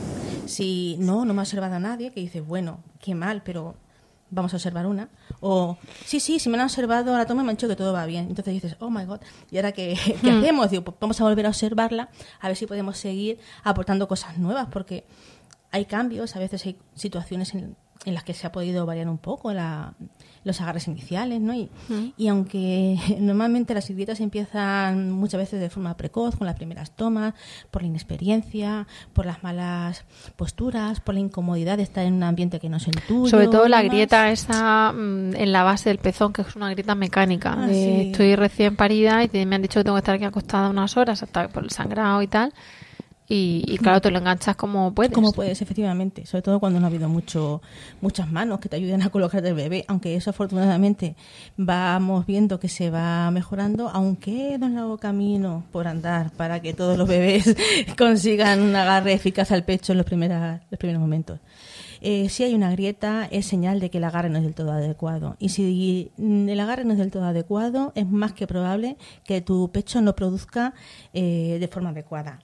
Si 0.45 0.95
no, 0.99 1.25
no 1.25 1.33
me 1.33 1.41
ha 1.41 1.43
observado 1.43 1.75
a 1.75 1.79
nadie, 1.79 2.11
que 2.11 2.19
dices, 2.21 2.45
bueno, 2.45 2.79
qué 2.99 3.13
mal, 3.15 3.41
pero 3.43 3.75
vamos 4.29 4.53
a 4.53 4.57
observar 4.57 4.85
una. 4.87 5.09
O, 5.41 5.77
sí, 6.05 6.19
sí, 6.21 6.39
si 6.39 6.49
me 6.49 6.57
han 6.57 6.63
observado 6.63 7.17
la 7.17 7.25
toma 7.25 7.43
me 7.43 7.49
han 7.49 7.57
dicho 7.57 7.67
que 7.67 7.75
todo 7.75 7.91
va 7.93 8.05
bien. 8.05 8.27
Entonces 8.29 8.53
dices, 8.53 8.77
oh 8.79 8.89
my 8.89 9.03
god, 9.05 9.19
¿y 9.51 9.57
ahora 9.57 9.71
qué, 9.73 9.97
qué 10.21 10.31
hacemos? 10.31 10.69
Digo, 10.71 10.83
pues 10.83 10.97
vamos 10.99 11.19
a 11.19 11.23
volver 11.25 11.45
a 11.45 11.49
observarla, 11.49 12.09
a 12.39 12.47
ver 12.47 12.55
si 12.55 12.65
podemos 12.65 12.97
seguir 12.97 13.39
aportando 13.63 14.07
cosas 14.07 14.37
nuevas, 14.37 14.67
porque 14.71 15.05
hay 15.71 15.85
cambios, 15.85 16.35
a 16.35 16.39
veces 16.39 16.65
hay 16.65 16.77
situaciones 16.95 17.53
en- 17.53 17.75
en 18.05 18.13
las 18.15 18.23
que 18.23 18.33
se 18.33 18.47
ha 18.47 18.51
podido 18.51 18.85
variar 18.87 19.07
un 19.09 19.19
poco 19.19 19.53
la, 19.53 19.93
los 20.43 20.59
agarres 20.61 20.87
iniciales, 20.87 21.39
¿no? 21.39 21.53
Y, 21.53 21.69
y 22.17 22.27
aunque 22.27 22.97
normalmente 23.19 23.73
las 23.73 23.89
grietas 23.89 24.19
empiezan 24.19 25.11
muchas 25.11 25.39
veces 25.39 25.59
de 25.59 25.69
forma 25.69 25.95
precoz, 25.97 26.35
con 26.35 26.47
las 26.47 26.55
primeras 26.55 26.91
tomas, 26.91 27.33
por 27.69 27.81
la 27.81 27.87
inexperiencia, 27.87 28.87
por 29.13 29.25
las 29.25 29.43
malas 29.43 30.03
posturas, 30.35 30.99
por 30.99 31.13
la 31.13 31.21
incomodidad 31.21 31.77
de 31.77 31.83
estar 31.83 32.05
en 32.05 32.13
un 32.13 32.23
ambiente 32.23 32.59
que 32.59 32.69
no 32.69 32.77
es 32.77 32.87
el 32.87 33.01
tuyo. 33.07 33.29
Sobre 33.29 33.47
todo 33.47 33.67
la 33.67 33.81
grieta 33.83 34.31
esa 34.31 34.91
mm, 34.91 35.35
en 35.35 35.51
la 35.51 35.63
base 35.63 35.89
del 35.89 35.99
pezón, 35.99 36.33
que 36.33 36.41
es 36.41 36.55
una 36.55 36.69
grieta 36.71 36.95
mecánica. 36.95 37.55
Ah, 37.57 37.67
de, 37.67 37.73
sí. 37.73 38.09
Estoy 38.11 38.35
recién 38.35 38.75
parida 38.75 39.23
y 39.23 39.45
me 39.45 39.55
han 39.55 39.61
dicho 39.61 39.79
que 39.79 39.83
tengo 39.83 39.95
que 39.95 39.99
estar 39.99 40.15
aquí 40.15 40.25
acostada 40.25 40.69
unas 40.69 40.97
horas 40.97 41.21
hasta 41.23 41.47
por 41.49 41.63
el 41.63 41.69
sangrado 41.69 42.21
y 42.21 42.27
tal. 42.27 42.53
Y, 43.33 43.63
y 43.65 43.77
claro, 43.77 44.01
te 44.01 44.11
lo 44.11 44.19
enganchas 44.19 44.57
como 44.57 44.93
puedes. 44.93 45.13
Como 45.13 45.31
puedes, 45.31 45.61
efectivamente. 45.61 46.25
Sobre 46.25 46.41
todo 46.41 46.59
cuando 46.59 46.81
no 46.81 46.85
ha 46.85 46.89
habido 46.89 47.07
mucho, 47.07 47.61
muchas 48.01 48.29
manos 48.29 48.59
que 48.59 48.67
te 48.67 48.75
ayuden 48.75 49.03
a 49.03 49.09
colocar 49.09 49.45
el 49.45 49.53
bebé. 49.53 49.85
Aunque 49.87 50.17
eso 50.17 50.31
afortunadamente 50.31 51.15
vamos 51.55 52.25
viendo 52.25 52.59
que 52.59 52.67
se 52.67 52.89
va 52.89 53.31
mejorando, 53.31 53.87
aunque 53.87 54.57
nos 54.59 54.71
largo 54.71 54.97
camino 54.97 55.63
por 55.71 55.87
andar 55.87 56.31
para 56.31 56.59
que 56.59 56.73
todos 56.73 56.97
los 56.97 57.07
bebés 57.07 57.55
consigan 57.97 58.61
un 58.61 58.75
agarre 58.75 59.13
eficaz 59.13 59.53
al 59.53 59.63
pecho 59.63 59.93
en 59.93 59.99
los, 59.99 60.05
primeras, 60.05 60.59
los 60.69 60.77
primeros 60.77 60.99
momentos. 61.01 61.39
Eh, 62.01 62.27
si 62.27 62.43
hay 62.43 62.53
una 62.53 62.69
grieta, 62.71 63.29
es 63.31 63.45
señal 63.45 63.79
de 63.79 63.89
que 63.89 63.99
el 63.99 64.03
agarre 64.03 64.29
no 64.29 64.39
es 64.39 64.43
del 64.43 64.55
todo 64.55 64.73
adecuado. 64.73 65.37
Y 65.39 65.49
si 65.49 66.11
el 66.17 66.59
agarre 66.59 66.83
no 66.83 66.91
es 66.91 66.99
del 66.99 67.11
todo 67.11 67.23
adecuado, 67.23 67.93
es 67.95 68.09
más 68.09 68.33
que 68.33 68.45
probable 68.45 68.97
que 69.23 69.39
tu 69.39 69.71
pecho 69.71 70.01
no 70.01 70.17
produzca 70.17 70.73
eh, 71.13 71.59
de 71.61 71.67
forma 71.69 71.91
adecuada. 71.91 72.41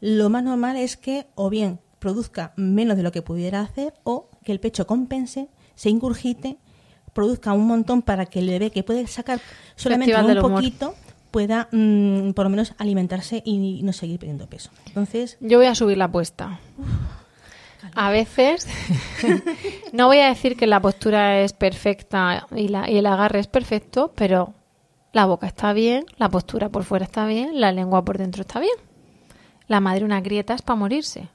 Lo 0.00 0.30
más 0.30 0.42
normal 0.42 0.76
es 0.76 0.96
que 0.96 1.26
o 1.34 1.50
bien 1.50 1.80
produzca 1.98 2.52
menos 2.56 2.96
de 2.96 3.02
lo 3.02 3.12
que 3.12 3.22
pudiera 3.22 3.60
hacer 3.60 3.94
o 4.04 4.30
que 4.44 4.52
el 4.52 4.60
pecho 4.60 4.86
compense, 4.86 5.48
se 5.74 5.90
ingurgite, 5.90 6.56
produzca 7.12 7.52
un 7.52 7.66
montón 7.66 8.02
para 8.02 8.26
que 8.26 8.40
el 8.40 8.48
bebé 8.48 8.70
que 8.70 8.82
puede 8.82 9.06
sacar 9.06 9.40
solamente 9.76 10.14
un 10.16 10.40
poquito 10.40 10.94
pueda 11.30 11.68
mm, 11.70 12.32
por 12.32 12.46
lo 12.46 12.50
menos 12.50 12.74
alimentarse 12.78 13.42
y 13.44 13.82
no 13.82 13.92
seguir 13.92 14.18
perdiendo 14.18 14.48
peso. 14.48 14.70
Entonces, 14.86 15.36
Yo 15.40 15.58
voy 15.58 15.66
a 15.66 15.74
subir 15.74 15.96
la 15.96 16.06
apuesta. 16.06 16.58
A 17.94 18.10
veces, 18.10 18.66
no 19.92 20.06
voy 20.06 20.18
a 20.18 20.28
decir 20.28 20.56
que 20.56 20.66
la 20.66 20.80
postura 20.80 21.40
es 21.40 21.52
perfecta 21.52 22.46
y, 22.54 22.68
la, 22.68 22.90
y 22.90 22.98
el 22.98 23.06
agarre 23.06 23.40
es 23.40 23.46
perfecto, 23.46 24.12
pero 24.14 24.54
la 25.12 25.26
boca 25.26 25.46
está 25.46 25.72
bien, 25.72 26.04
la 26.18 26.28
postura 26.28 26.68
por 26.68 26.84
fuera 26.84 27.04
está 27.04 27.26
bien, 27.26 27.60
la 27.60 27.72
lengua 27.72 28.04
por 28.04 28.18
dentro 28.18 28.42
está 28.42 28.60
bien. 28.60 28.74
La 29.70 29.78
madre 29.78 30.04
una 30.04 30.20
grieta 30.20 30.52
es 30.54 30.62
para 30.62 30.76
morirse. 30.80 31.28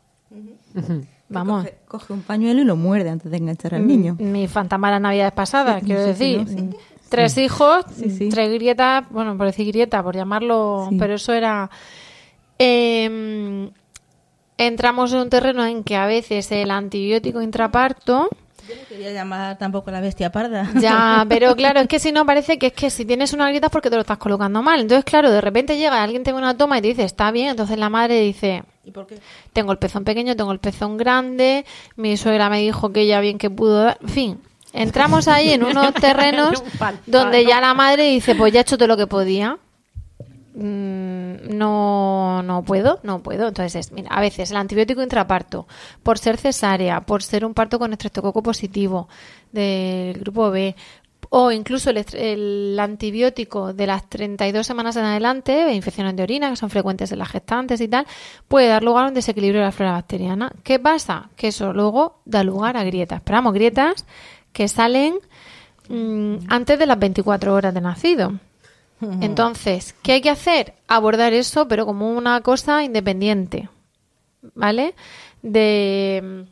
Vamos. 1.30 1.64
Coge, 1.64 1.78
coge 1.88 2.14
un 2.14 2.22
pañuelo 2.22 2.62
y 2.62 2.66
lo 2.66 2.76
muerde 2.76 3.10
antes 3.10 3.32
de 3.32 3.38
enganchar 3.38 3.76
al 3.76 3.88
niño. 3.88 4.18
Mi 4.20 4.46
fantasma 4.50 4.90
de 4.90 4.92
las 4.96 5.02
navidades 5.02 5.32
pasadas, 5.32 5.80
Sí, 5.80 5.86
quiero 5.86 6.02
sí, 6.02 6.14
sí, 6.14 6.38
decir. 6.38 6.66
no, 6.66 6.72
sí. 6.74 6.78
Tres 7.08 7.38
hijos, 7.38 7.86
Sí, 7.96 8.10
sí. 8.10 8.28
tres 8.30 8.52
grietas, 8.52 9.06
bueno, 9.10 9.38
por 9.38 9.46
decir 9.46 9.66
grieta, 9.68 10.04
por 10.04 10.18
llamarlo, 10.18 10.88
Sí. 10.90 10.98
pero 11.00 11.14
eso 11.14 11.32
era... 11.32 11.70
Em, 12.58 13.70
entramos 14.58 15.14
en 15.14 15.20
un 15.20 15.30
terreno 15.30 15.66
en 15.66 15.86
que 15.86 15.96
a 15.96 16.06
veces 16.08 16.52
el 16.52 16.72
antibiótico 16.72 17.42
intraparto... 17.42 18.28
yo 18.68 18.76
no 18.76 18.82
quería 18.88 19.12
llamar 19.12 19.58
tampoco 19.58 19.92
la 19.92 20.02
bestia 20.02 20.32
parda. 20.32 20.70
Ya, 20.80 21.26
pero 21.30 21.56
claro, 21.56 21.82
es 21.82 21.88
que 21.88 22.00
si 22.00 22.12
no 22.12 22.26
parece 22.26 22.58
que 22.58 22.68
es 22.68 22.74
que 22.74 22.90
si 22.90 23.06
tienes 23.06 23.34
una 23.34 23.48
grieta 23.50 23.68
es 23.68 23.72
porque 23.72 23.90
te 23.90 23.96
lo 23.96 24.02
estás 24.02 24.18
colocando 24.18 24.62
mal. 24.62 24.80
Entonces, 24.82 25.06
claro, 25.06 25.32
de 25.32 25.42
repente 25.42 25.78
llega 25.78 26.02
alguien 26.02 26.24
te 26.24 26.32
ve 26.32 26.38
una 26.38 26.58
toma 26.58 26.78
y 26.78 26.82
te 26.82 26.88
dice, 26.90 27.04
está 27.04 27.32
bien, 27.32 27.50
entonces 27.50 27.78
la 27.78 27.90
madre 27.90 28.22
dice, 28.22 28.64
¿Y 28.84 28.92
por 28.92 29.08
qué? 29.08 29.18
tengo 29.54 29.72
el 29.72 29.78
pezón 29.78 30.04
pequeño, 30.04 30.36
tengo 30.36 30.52
el 30.52 30.60
pezón 30.60 30.98
grande, 30.98 31.66
mi 31.96 32.18
suegra 32.18 32.50
me 32.50 32.60
dijo 32.60 32.92
que 32.92 33.02
ella 33.02 33.20
bien 33.20 33.38
que 33.38 33.50
pudo 33.50 33.84
dar, 33.84 33.98
en 34.02 34.10
fin. 34.10 34.42
Entramos 34.74 35.28
ahí 35.28 35.52
en 35.52 35.64
unos 35.64 35.94
terrenos 36.02 36.62
donde 37.06 37.46
ya 37.46 37.62
la 37.62 37.74
madre 37.74 38.10
dice, 38.10 38.36
pues 38.36 38.52
ya 38.52 38.60
he 38.60 38.62
hecho 38.62 38.78
todo 38.78 38.88
lo 38.88 38.98
que 38.98 39.08
podía. 39.08 39.58
Mm, 40.56 41.58
no, 41.58 42.42
no 42.42 42.64
puedo, 42.64 43.00
no 43.04 43.22
puedo. 43.22 43.48
Entonces, 43.48 43.76
es, 43.76 43.92
mira, 43.92 44.10
a 44.10 44.22
veces 44.22 44.52
el 44.52 44.58
antibiótico 44.58 45.04
intraparto, 45.04 45.68
por 46.02 46.18
ser 46.18 46.38
cesárea, 46.38 47.02
por 47.02 47.24
ser 47.24 47.46
un 47.46 47.54
parto 47.54 47.78
con 47.78 47.92
estreptococo 47.92 48.42
positivo 48.42 49.10
del 49.52 50.18
grupo 50.20 50.50
B, 50.52 50.76
o 51.30 51.52
incluso 51.52 51.90
el, 51.90 52.78
antibiótico 52.80 53.74
de 53.74 53.88
las 53.88 54.08
32 54.10 54.66
semanas 54.66 54.96
en 54.96 55.04
adelante, 55.04 55.74
infecciones 55.74 56.16
de 56.16 56.24
orina, 56.24 56.50
que 56.50 56.56
son 56.56 56.70
frecuentes 56.70 57.12
en 57.12 57.20
las 57.20 57.30
gestantes 57.30 57.82
y 57.82 57.88
tal, 57.88 58.06
puede 58.48 58.68
dar 58.68 58.84
lugar 58.84 59.06
a 59.06 59.08
un 59.10 59.14
desequilibrio 59.14 59.60
de 59.62 59.66
la 59.66 59.72
flora 59.72 59.94
bacteriana. 59.94 60.52
¿Qué 60.64 60.80
pasa? 60.80 61.30
Que 61.36 61.50
eso 61.50 61.74
luego 61.74 62.20
da 62.26 62.44
lugar 62.44 62.78
a 62.78 62.84
grietas. 62.84 63.18
Esperamos 63.18 63.54
grietas 63.54 64.06
que 64.54 64.68
salen 64.70 65.16
mm, 65.90 66.36
antes 66.48 66.80
de 66.80 66.86
las 66.86 67.00
24 67.00 67.54
horas 67.54 67.74
de 67.74 67.82
nacido. 67.82 68.34
Entonces, 69.22 69.94
¿qué 70.02 70.14
hay 70.14 70.22
que 70.22 70.30
hacer? 70.30 70.74
Abordar 70.88 71.34
eso, 71.34 71.68
pero 71.68 71.86
como 71.86 72.12
una 72.12 72.42
cosa 72.42 72.84
independiente. 72.84 73.70
¿Vale? 74.54 74.96
De 75.42 76.46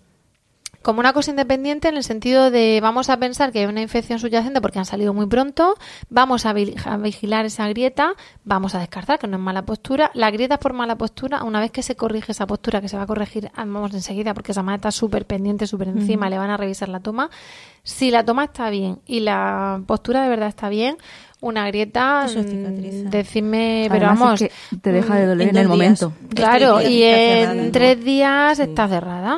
como 0.81 0.99
una 0.99 1.13
cosa 1.13 1.31
independiente 1.31 1.87
en 1.87 1.95
el 1.95 2.03
sentido 2.03 2.51
de 2.51 2.79
vamos 2.81 3.09
a 3.09 3.15
pensar 3.15 3.53
que 3.53 3.59
hay 3.59 3.65
una 3.67 3.81
infección 3.81 4.19
subyacente 4.19 4.59
porque 4.59 4.79
han 4.79 4.85
salido 4.85 5.13
muy 5.13 5.27
pronto, 5.27 5.75
vamos 6.09 6.45
a, 6.45 6.51
vi- 6.51 6.75
a 6.83 6.97
vigilar 6.97 7.45
esa 7.45 7.69
grieta, 7.69 8.15
vamos 8.43 8.75
a 8.75 8.79
descartar 8.79 9.17
que 9.17 9.27
no 9.27 9.37
es 9.37 9.41
mala 9.41 9.61
postura. 9.61 10.11
La 10.13 10.29
grieta 10.29 10.59
por 10.59 10.73
mala 10.73 10.97
postura, 10.97 11.41
una 11.45 11.61
vez 11.61 11.71
que 11.71 11.83
se 11.83 11.95
corrige 11.95 12.33
esa 12.33 12.45
postura, 12.47 12.81
que 12.81 12.89
se 12.89 12.97
va 12.97 13.03
a 13.03 13.07
corregir, 13.07 13.49
ah, 13.55 13.63
vamos 13.63 13.93
enseguida 13.93 14.33
porque 14.33 14.51
esa 14.51 14.61
madre 14.61 14.75
está 14.77 14.91
súper 14.91 15.25
pendiente, 15.25 15.67
súper 15.67 15.87
encima, 15.87 16.29
le 16.29 16.37
van 16.37 16.49
a 16.49 16.57
revisar 16.57 16.89
la 16.89 16.99
toma. 16.99 17.29
Si 17.83 18.11
la 18.11 18.25
toma 18.25 18.43
está 18.43 18.69
bien 18.69 18.99
y 19.05 19.21
la 19.21 19.81
postura 19.87 20.21
de 20.23 20.27
verdad 20.29 20.49
está 20.49 20.67
bien, 20.67 20.97
una 21.43 21.67
grieta, 21.67 22.23
Eso 22.25 22.39
mm, 22.39 22.43
cicatriza. 22.43 23.09
decidme, 23.09 23.87
pero 23.91 24.07
Además 24.07 24.19
vamos. 24.19 24.41
es 24.41 24.49
que 24.69 24.77
te 24.77 24.91
deja 24.91 25.15
de 25.15 25.25
mm, 25.25 25.29
doler 25.29 25.47
en, 25.49 25.55
en 25.55 25.61
el 25.61 25.67
momento. 25.67 26.13
Claro, 26.33 26.81
y 26.81 27.03
en 27.03 27.71
tres 27.71 28.03
días 28.03 28.59
está 28.59 28.87
cerrada. 28.87 29.37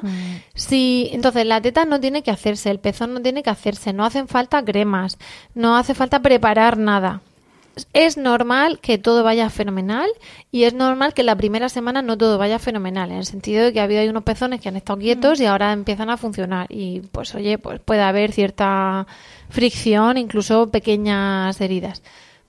Sí, 0.54 1.10
entonces 1.12 1.46
la 1.46 1.60
teta 1.62 1.84
no 1.86 2.00
tiene 2.00 2.24
que 2.24 2.32
hacerse, 2.32 2.72
el 2.72 2.80
pezón 2.80 3.14
no 3.14 3.22
tiene 3.22 3.44
que 3.44 3.50
hacerse, 3.50 3.92
no 3.92 4.06
hacen 4.06 4.28
falta 4.28 4.64
cremas, 4.64 5.18
no 5.54 5.76
hace 5.78 5.94
falta 5.94 6.22
preparar 6.22 6.78
nada. 6.78 7.22
Es 7.94 8.18
normal 8.18 8.80
que 8.80 8.98
todo 8.98 9.24
vaya 9.24 9.50
fenomenal 9.50 10.10
y 10.52 10.64
es 10.64 10.74
normal 10.74 11.14
que 11.14 11.24
la 11.24 11.36
primera 11.36 11.70
semana 11.70 12.02
no 12.02 12.18
todo 12.18 12.38
vaya 12.38 12.60
fenomenal, 12.60 13.12
en 13.12 13.18
el 13.18 13.26
sentido 13.26 13.66
de 13.66 13.74
que 13.74 13.82
ha 13.82 13.84
habido 13.84 14.10
unos 14.10 14.24
pezones 14.24 14.62
que 14.62 14.70
han 14.70 14.76
estado 14.76 15.00
quietos 15.00 15.40
y 15.42 15.46
ahora 15.46 15.74
empiezan 15.74 16.10
a 16.10 16.18
funcionar. 16.18 16.68
Y 16.70 17.02
pues 17.12 17.36
oye, 17.36 17.58
pues 17.58 17.80
puede 17.80 18.02
haber 18.02 18.32
cierta 18.32 19.08
fricción, 19.50 20.18
incluso 20.18 20.70
pequeñas 20.70 21.60
heridas. 21.60 22.02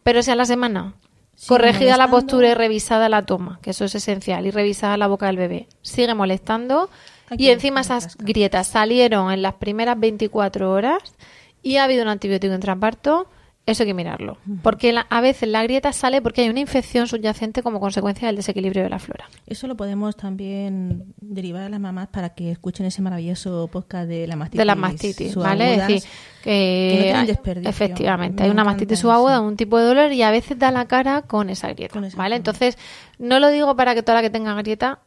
Pero 0.02 0.22
si 0.22 0.30
a 0.30 0.36
la 0.36 0.44
semana 0.44 0.94
Sigue 1.36 1.48
corregida 1.48 1.98
la 1.98 2.08
postura 2.08 2.48
y 2.48 2.54
revisada 2.54 3.10
la 3.10 3.26
toma, 3.26 3.58
que 3.60 3.70
eso 3.70 3.84
es 3.84 3.94
esencial, 3.94 4.46
y 4.46 4.50
revisada 4.50 4.96
la 4.96 5.06
boca 5.06 5.26
del 5.26 5.36
bebé, 5.36 5.68
sigue 5.82 6.14
molestando 6.14 6.88
y 7.36 7.48
encima 7.48 7.82
esas 7.82 8.16
grietas 8.16 8.68
salieron 8.68 9.30
en 9.30 9.42
las 9.42 9.54
primeras 9.54 10.00
24 10.00 10.70
horas 10.70 11.14
y 11.62 11.76
ha 11.76 11.84
habido 11.84 12.04
un 12.04 12.08
antibiótico 12.08 12.54
intraparto, 12.54 13.26
eso 13.66 13.82
hay 13.82 13.88
que 13.88 13.94
mirarlo. 13.94 14.38
Porque 14.62 14.92
la- 14.92 15.06
a 15.10 15.20
veces 15.20 15.48
la 15.48 15.62
grieta 15.64 15.92
sale 15.92 16.22
porque 16.22 16.42
hay 16.42 16.48
una 16.48 16.60
infección 16.60 17.08
subyacente 17.08 17.62
como 17.64 17.80
consecuencia 17.80 18.28
del 18.28 18.36
desequilibrio 18.36 18.84
de 18.84 18.90
la 18.90 19.00
flora. 19.00 19.28
Eso 19.46 19.66
lo 19.66 19.76
podemos 19.76 20.16
también 20.16 21.12
derivar 21.20 21.64
a 21.64 21.68
las 21.68 21.80
mamás 21.80 22.06
para 22.08 22.30
que 22.30 22.52
escuchen 22.52 22.86
ese 22.86 23.02
maravilloso 23.02 23.68
podcast 23.72 24.08
de 24.08 24.26
la 24.28 24.36
mastitis. 24.36 24.58
de 24.58 24.64
la 24.64 24.74
mastitis, 24.76 25.34
¿vale? 25.34 25.74
Es 25.74 25.80
decir, 25.88 26.02
que, 26.44 26.50
que 26.50 26.94
no 26.96 27.02
tienen 27.02 27.16
hay- 27.22 27.26
desperdicio. 27.26 27.70
efectivamente, 27.70 28.40
Me 28.42 28.44
hay 28.46 28.50
una 28.52 28.62
mastitis 28.64 29.00
subaguda, 29.00 29.40
un 29.40 29.56
tipo 29.56 29.78
de 29.78 29.84
dolor 29.84 30.12
y 30.12 30.22
a 30.22 30.30
veces 30.30 30.58
da 30.58 30.70
la 30.70 30.86
cara 30.86 31.22
con 31.22 31.50
esa 31.50 31.72
grieta, 31.72 31.92
Con 31.94 32.04
esa 32.04 32.16
¿vale? 32.16 32.36
forma. 32.36 32.36
Entonces, 32.36 32.78
no 33.18 33.40
lo 33.40 33.50
digo 33.50 33.74
para 33.74 33.94
que 33.96 34.02
toda 34.04 34.14
la 34.16 34.22
que 34.22 34.30
tenga 34.30 34.54
grieta 34.54 35.00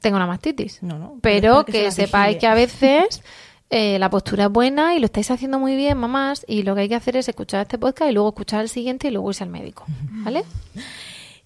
tenga 0.00 0.16
una 0.16 0.26
mastitis, 0.26 0.82
No, 0.82 0.98
no, 0.98 1.18
pero 1.22 1.64
que, 1.64 1.72
se 1.72 1.82
la 1.84 1.90
sepáis 1.92 2.36
que 2.38 2.46
a 2.46 2.54
veces 2.54 3.22
eh, 3.70 3.98
la 3.98 4.10
postura 4.10 4.44
es 4.44 4.50
buena 4.50 4.94
y 4.94 5.00
lo 5.00 5.06
estáis 5.06 5.30
haciendo 5.30 5.58
muy 5.58 5.74
bien, 5.74 5.98
mamás, 5.98 6.44
y 6.46 6.62
lo 6.62 6.74
que 6.74 6.82
hay 6.82 6.88
que 6.88 6.94
hacer 6.94 7.16
es 7.16 7.28
escuchar 7.28 7.62
este 7.62 7.78
podcast 7.78 8.10
y 8.10 8.14
luego 8.14 8.28
escuchar 8.28 8.60
el 8.60 8.68
siguiente 8.68 9.08
y 9.08 9.10
luego 9.10 9.30
irse 9.30 9.42
al 9.44 9.50
médico, 9.50 9.84
¿vale? 10.24 10.44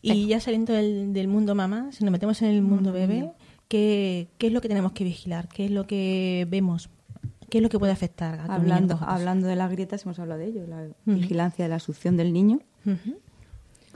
Y 0.03 0.27
ya 0.27 0.41
saliendo 0.41 0.73
del, 0.73 1.13
del 1.13 1.29
mundo 1.29 1.55
mamá, 1.55 1.91
si 1.93 2.05
nos 2.05 2.13
metemos 2.13 2.41
en 2.43 2.49
el 2.49 2.63
mundo 2.63 2.93
bebé, 2.93 3.31
¿qué, 3.69 4.29
¿qué 4.39 4.49
es 4.49 4.53
lo 4.53 4.61
que 4.61 4.69
tenemos 4.69 4.93
que 4.93 5.05
vigilar? 5.05 5.49
¿Qué 5.49 5.65
es 5.65 5.71
lo 5.71 5.87
que 5.87 6.47
vemos? 6.51 6.91
¿Qué 7.51 7.59
es 7.59 7.63
lo 7.63 7.71
que 7.71 7.79
puede 7.79 7.93
afectar 7.93 8.35
a 8.35 8.43
niño 8.43 8.55
Hablando, 8.55 8.99
hablando 9.01 9.47
de 9.49 9.57
las 9.57 9.71
grietas, 9.71 10.05
hemos 10.05 10.19
hablado 10.19 10.41
de 10.41 10.49
ello, 10.49 10.67
la 10.67 10.87
vigilancia 11.07 11.65
de 11.65 11.71
la 11.71 11.79
succión 11.79 12.17
del 12.17 12.33
niño, 12.33 12.61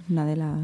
una 0.09 0.25
de 0.25 0.37
las... 0.37 0.59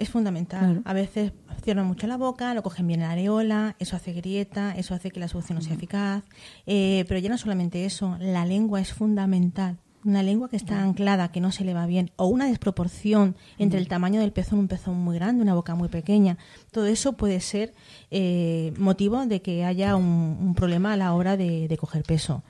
Es 0.00 0.08
fundamental. 0.08 0.60
Claro. 0.60 0.82
A 0.86 0.92
veces 0.94 1.32
cierran 1.62 1.86
mucho 1.86 2.06
la 2.06 2.16
boca, 2.16 2.54
lo 2.54 2.62
cogen 2.62 2.86
bien 2.86 3.00
en 3.00 3.06
la 3.06 3.12
areola, 3.12 3.76
eso 3.78 3.96
hace 3.96 4.14
grieta, 4.14 4.74
eso 4.74 4.94
hace 4.94 5.10
que 5.10 5.20
la 5.20 5.28
succión 5.28 5.58
no 5.58 5.62
sea 5.62 5.74
eficaz. 5.74 6.24
Eh, 6.66 7.04
pero 7.06 7.20
ya 7.20 7.28
no 7.28 7.36
solamente 7.36 7.84
eso, 7.84 8.16
la 8.18 8.46
lengua 8.46 8.80
es 8.80 8.94
fundamental. 8.94 9.76
Una 10.02 10.22
lengua 10.22 10.48
que 10.48 10.56
está 10.56 10.82
anclada, 10.82 11.30
que 11.30 11.42
no 11.42 11.52
se 11.52 11.62
le 11.62 11.74
va 11.74 11.84
bien, 11.84 12.10
o 12.16 12.26
una 12.28 12.46
desproporción 12.46 13.36
entre 13.58 13.78
el 13.78 13.88
tamaño 13.88 14.22
del 14.22 14.32
pezón, 14.32 14.60
un 14.60 14.68
pezón 14.68 14.96
muy 14.96 15.16
grande, 15.16 15.42
una 15.42 15.52
boca 15.52 15.74
muy 15.74 15.90
pequeña. 15.90 16.38
Todo 16.70 16.86
eso 16.86 17.12
puede 17.12 17.38
ser 17.40 17.74
eh, 18.10 18.72
motivo 18.78 19.26
de 19.26 19.42
que 19.42 19.66
haya 19.66 19.96
un, 19.96 20.38
un 20.40 20.54
problema 20.54 20.94
a 20.94 20.96
la 20.96 21.12
hora 21.12 21.36
de, 21.36 21.68
de 21.68 21.76
coger 21.76 22.02
peso. 22.04 22.42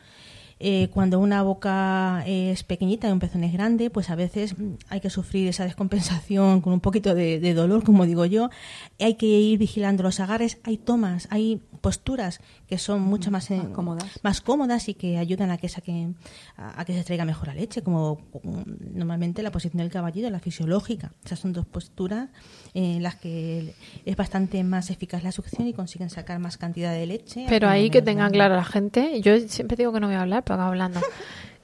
Eh, 0.63 0.89
cuando 0.93 1.19
una 1.19 1.43
boca 1.43 2.23
es 2.27 2.65
pequeñita 2.65 3.09
y 3.09 3.13
un 3.13 3.19
pezón 3.19 3.45
es 3.45 3.53
grande, 3.53 3.89
pues 3.89 4.11
a 4.11 4.15
veces 4.15 4.59
mm, 4.59 4.75
hay 4.91 5.01
que 5.01 5.09
sufrir 5.09 5.49
esa 5.49 5.65
descompensación 5.65 6.61
con 6.61 6.75
un 6.75 6.81
poquito 6.81 7.15
de, 7.15 7.41
de 7.41 7.55
dolor, 7.55 7.83
como 7.83 8.05
digo 8.05 8.27
yo. 8.27 8.51
Hay 8.99 9.15
que 9.15 9.27
ir 9.27 9.59
vigilando 9.59 10.03
los 10.03 10.21
agarres. 10.21 10.59
Hay 10.65 10.77
tomas, 10.77 11.29
hay 11.31 11.63
posturas 11.81 12.41
que 12.67 12.79
son 12.79 13.01
mucho 13.01 13.31
más, 13.31 13.51
eh, 13.51 13.63
cómodas. 13.73 14.21
más 14.23 14.41
cómodas 14.41 14.89
y 14.89 14.95
que 14.95 15.19
ayudan 15.19 15.51
a 15.51 15.57
que, 15.57 15.69
saquen, 15.69 16.17
a, 16.57 16.81
a 16.81 16.85
que 16.85 16.93
se 16.93 17.05
traiga 17.05 17.25
mejor 17.25 17.49
la 17.49 17.55
leche, 17.55 17.83
como 17.83 18.19
mm, 18.43 18.99
normalmente 18.99 19.43
la 19.43 19.51
posición 19.51 19.79
del 19.79 19.91
caballito, 19.91 20.29
la 20.31 20.41
fisiológica. 20.41 21.13
Esas 21.25 21.39
son 21.39 21.53
dos 21.53 21.67
posturas 21.67 22.29
en 22.75 23.03
las 23.03 23.17
que 23.17 23.75
es 24.05 24.17
bastante 24.17 24.63
más 24.63 24.91
eficaz 24.91 25.25
la 25.25 25.33
succión 25.33 25.67
y 25.67 25.73
consiguen 25.73 26.11
sacar 26.11 26.39
más 26.39 26.59
cantidad 26.59 26.93
de 26.93 27.07
leche. 27.07 27.47
Pero 27.49 27.69
ahí 27.69 27.91
que 27.91 28.03
tenga 28.03 28.29
claro 28.31 28.57
la 28.57 28.65
gente, 28.65 29.21
yo 29.23 29.39
siempre 29.49 29.77
digo 29.77 29.93
que 29.93 30.01
no 30.01 30.07
voy 30.07 30.17
a 30.17 30.23
hablar, 30.23 30.45
hablando. 30.59 31.01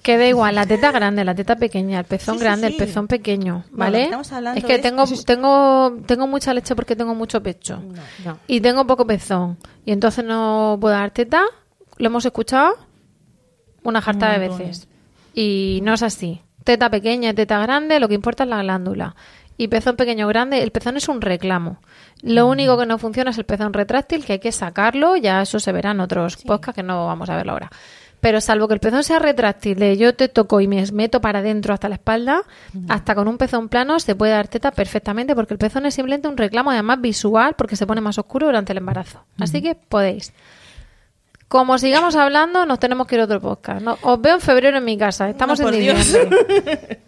Que 0.03 0.17
da 0.19 0.27
igual, 0.29 0.55
la 0.55 0.67
teta 0.67 0.93
grande, 0.93 1.25
la 1.25 1.35
teta 1.35 1.57
pequeña, 1.57 1.99
el 1.99 2.05
pezón 2.05 2.35
Sí, 2.35 2.39
sí, 2.39 2.45
grande, 2.45 2.69
sí. 2.69 2.73
el 2.75 2.79
pezón 2.79 3.09
pequeño, 3.09 3.65
¿vale? 3.73 4.09
es 4.55 4.65
que 4.65 4.77
es- 4.77 4.83
tengo, 4.83 5.05
tengo, 5.27 5.97
tengo 6.07 6.27
mucha 6.29 6.55
leche 6.55 6.77
porque 6.77 6.95
tengo 6.95 7.15
mucho 7.17 7.43
pecho. 7.43 7.83
No. 8.25 8.39
Y 8.47 8.61
tengo 8.61 8.87
poco 8.87 9.05
pezón. 9.05 9.59
Y 9.85 9.91
entonces 9.91 10.25
no 10.25 10.79
puedo 10.81 10.95
dar 10.95 11.11
teta. 11.11 11.43
Lo 11.99 12.07
hemos 12.07 12.25
escuchado 12.25 12.77
una 13.83 14.01
jarta 14.01 14.31
de 14.33 14.39
veces. 14.49 14.87
Y 15.35 15.81
no 15.83 15.95
es 15.95 16.03
así. 16.05 16.41
Teta 16.63 16.89
pequeña 16.89 17.35
teta 17.35 17.59
grande, 17.61 17.99
lo 17.99 18.07
que 18.09 18.15
importa 18.15 18.45
es 18.45 18.51
la 18.51 18.63
glándula. 18.63 19.17
Y 19.59 19.69
pezón 19.69 19.97
pequeño 19.97 20.29
grande, 20.29 20.63
el 20.63 20.71
pezón 20.71 20.97
es 20.99 21.09
un 21.09 21.21
reclamo. 21.21 21.79
Lo 22.23 22.47
único 22.47 22.77
que 22.79 22.87
no 22.87 22.99
funciona 22.99 23.31
es 23.31 23.39
el 23.39 23.45
pezón 23.45 23.73
retráctil, 23.73 24.25
que 24.25 24.35
hay 24.35 24.39
que 24.39 24.53
sacarlo, 24.53 25.17
ya 25.17 25.43
eso 25.43 25.59
se 25.59 25.73
verá 25.73 25.93
en 25.93 26.01
otros 26.01 26.37
podcasts 26.37 26.77
que 26.77 26.83
no 26.83 27.07
vamos 27.07 27.29
a 27.31 27.37
verlo 27.37 27.53
ahora. 27.53 27.71
Pero 28.27 28.41
salvo 28.41 28.67
que 28.67 28.75
el 28.75 28.81
pezón 28.81 29.05
sea 29.05 29.21
retráctil, 29.21 29.79
de 29.79 29.97
yo 29.97 30.17
te 30.17 30.27
toco 30.27 30.61
y 30.61 30.67
me 30.67 30.85
meto 30.91 31.21
para 31.21 31.39
adentro 31.39 31.73
hasta 31.73 31.89
la 31.89 31.95
espalda, 31.95 32.43
hasta 32.89 33.15
con 33.15 33.29
un 33.29 33.39
pezón 33.39 33.69
plano 33.69 34.01
se 34.01 34.17
puede 34.17 34.33
dar 34.33 34.49
teta 34.49 34.73
perfectamente, 34.73 35.37
porque 35.37 35.55
el 35.55 35.59
pezón 35.59 35.87
es 35.87 35.95
simplemente 35.95 36.27
un 36.27 36.37
reclamo, 36.37 36.73
además 36.73 37.01
visual, 37.01 37.55
porque 37.57 37.77
se 37.77 37.87
pone 37.87 38.01
más 38.01 38.19
oscuro 38.19 38.47
durante 38.47 38.73
el 38.73 38.79
embarazo. 38.79 39.23
Así 39.39 39.63
que 39.63 39.77
podéis. 39.77 40.33
Como 41.49 41.79
sigamos 41.79 42.17
hablando, 42.17 42.67
nos 42.67 42.81
tenemos 42.81 43.07
que 43.07 43.15
ir 43.15 43.21
a 43.21 43.25
otro 43.25 43.41
podcast. 43.41 43.81
No, 43.81 43.97
os 44.03 44.21
veo 44.21 44.35
en 44.35 44.41
febrero 44.41 44.79
en 44.79 44.85
mi 44.85 44.99
casa. 44.99 45.31
Estamos 45.31 45.61
No, 45.61 45.69
en 45.69 45.79
diciembre. 45.79 47.03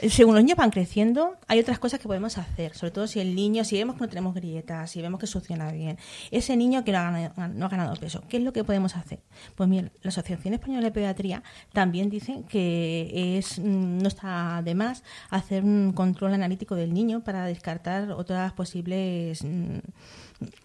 Según 0.08 0.34
los 0.34 0.42
niños 0.44 0.56
van 0.56 0.70
creciendo, 0.70 1.36
hay 1.46 1.60
otras 1.60 1.78
cosas 1.78 2.00
que 2.00 2.06
podemos 2.06 2.38
hacer, 2.38 2.74
sobre 2.74 2.90
todo 2.90 3.06
si 3.06 3.20
el 3.20 3.34
niño, 3.34 3.64
si 3.64 3.76
vemos 3.76 3.96
que 3.96 4.02
no 4.02 4.08
tenemos 4.08 4.34
grietas, 4.34 4.90
si 4.90 5.02
vemos 5.02 5.20
que 5.20 5.26
succiona 5.26 5.72
bien, 5.72 5.98
ese 6.30 6.56
niño 6.56 6.84
que 6.84 6.92
no 6.92 6.98
ha 6.98 7.02
ganado, 7.10 7.48
no 7.48 7.66
ha 7.66 7.68
ganado 7.68 7.96
peso, 7.96 8.22
¿qué 8.28 8.38
es 8.38 8.42
lo 8.42 8.52
que 8.52 8.64
podemos 8.64 8.96
hacer? 8.96 9.20
Pues 9.54 9.68
mira, 9.68 9.90
la 10.02 10.08
Asociación 10.08 10.54
Española 10.54 10.82
de 10.84 10.92
Pediatría 10.92 11.42
también 11.72 12.08
dice 12.08 12.44
que 12.48 13.36
es 13.36 13.58
mm, 13.58 13.98
no 13.98 14.08
está 14.08 14.62
de 14.64 14.74
más 14.74 15.02
hacer 15.28 15.64
un 15.64 15.92
control 15.92 16.32
analítico 16.34 16.76
del 16.76 16.94
niño 16.94 17.20
para 17.24 17.44
descartar 17.44 18.10
otras 18.12 18.52
posibles 18.52 19.44
mm, 19.44 19.78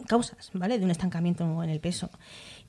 causas, 0.07 0.49
¿vale? 0.53 0.78
De 0.78 0.86
un 0.86 0.91
estancamiento 0.91 1.64
en 1.64 1.70
el 1.70 1.80
peso. 1.80 2.09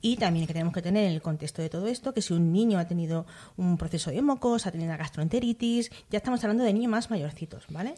Y 0.05 0.17
también 0.17 0.45
que 0.45 0.51
tenemos 0.51 0.73
que 0.73 0.81
tener 0.81 1.05
en 1.07 1.13
el 1.13 1.21
contexto 1.21 1.61
de 1.61 1.69
todo 1.69 1.87
esto 1.87 2.13
que 2.13 2.21
si 2.21 2.33
un 2.33 2.51
niño 2.51 2.77
ha 2.77 2.85
tenido 2.85 3.25
un 3.55 3.77
proceso 3.77 4.11
de 4.11 4.21
mocos, 4.21 4.67
ha 4.67 4.71
tenido 4.71 4.89
una 4.89 4.97
gastroenteritis, 4.97 5.91
ya 6.11 6.17
estamos 6.17 6.43
hablando 6.43 6.65
de 6.65 6.73
niños 6.73 6.91
más 6.91 7.09
mayorcitos, 7.09 7.63
¿vale? 7.69 7.95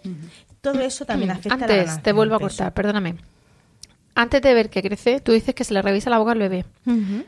Todo 0.61 0.81
eso 0.81 1.03
también 1.05 1.31
afecta 1.31 1.55
a 1.55 1.57
la 1.57 1.65
Antes, 1.65 2.03
te 2.03 2.13
vuelvo 2.13 2.35
a 2.35 2.39
cortar, 2.39 2.71
perdóname. 2.75 3.15
Antes 4.13 4.39
de 4.43 4.53
ver 4.53 4.69
que 4.69 4.83
crece, 4.83 5.19
tú 5.19 5.31
dices 5.31 5.55
que 5.55 5.63
se 5.63 5.73
le 5.73 5.81
revisa 5.81 6.11
la 6.11 6.19
boca 6.19 6.33
al 6.33 6.37
bebé. 6.37 6.63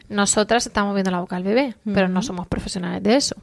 Nosotras 0.09 0.67
estamos 0.67 0.93
viendo 0.93 1.09
la 1.09 1.21
boca 1.21 1.35
al 1.35 1.43
bebé, 1.43 1.75
pero 1.83 2.07
no 2.07 2.21
somos 2.21 2.47
profesionales 2.47 3.01
de 3.01 3.15
eso. 3.15 3.35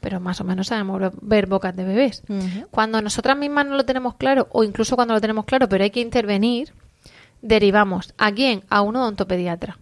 Pero 0.00 0.18
más 0.18 0.40
o 0.40 0.44
menos 0.44 0.66
sabemos 0.66 1.12
ver 1.22 1.46
bocas 1.46 1.76
de 1.76 1.84
bebés. 1.84 2.24
Cuando 2.72 3.00
nosotras 3.00 3.38
mismas 3.38 3.66
no 3.66 3.76
lo 3.76 3.84
tenemos 3.84 4.16
claro, 4.16 4.48
o 4.50 4.64
incluso 4.64 4.96
cuando 4.96 5.14
lo 5.14 5.20
tenemos 5.20 5.44
claro, 5.44 5.68
pero 5.68 5.84
hay 5.84 5.90
que 5.90 6.00
intervenir, 6.00 6.72
derivamos 7.40 8.14
a 8.18 8.32
quién? 8.32 8.64
A 8.68 8.82
un 8.82 8.96
odontopediatra. 8.96 9.78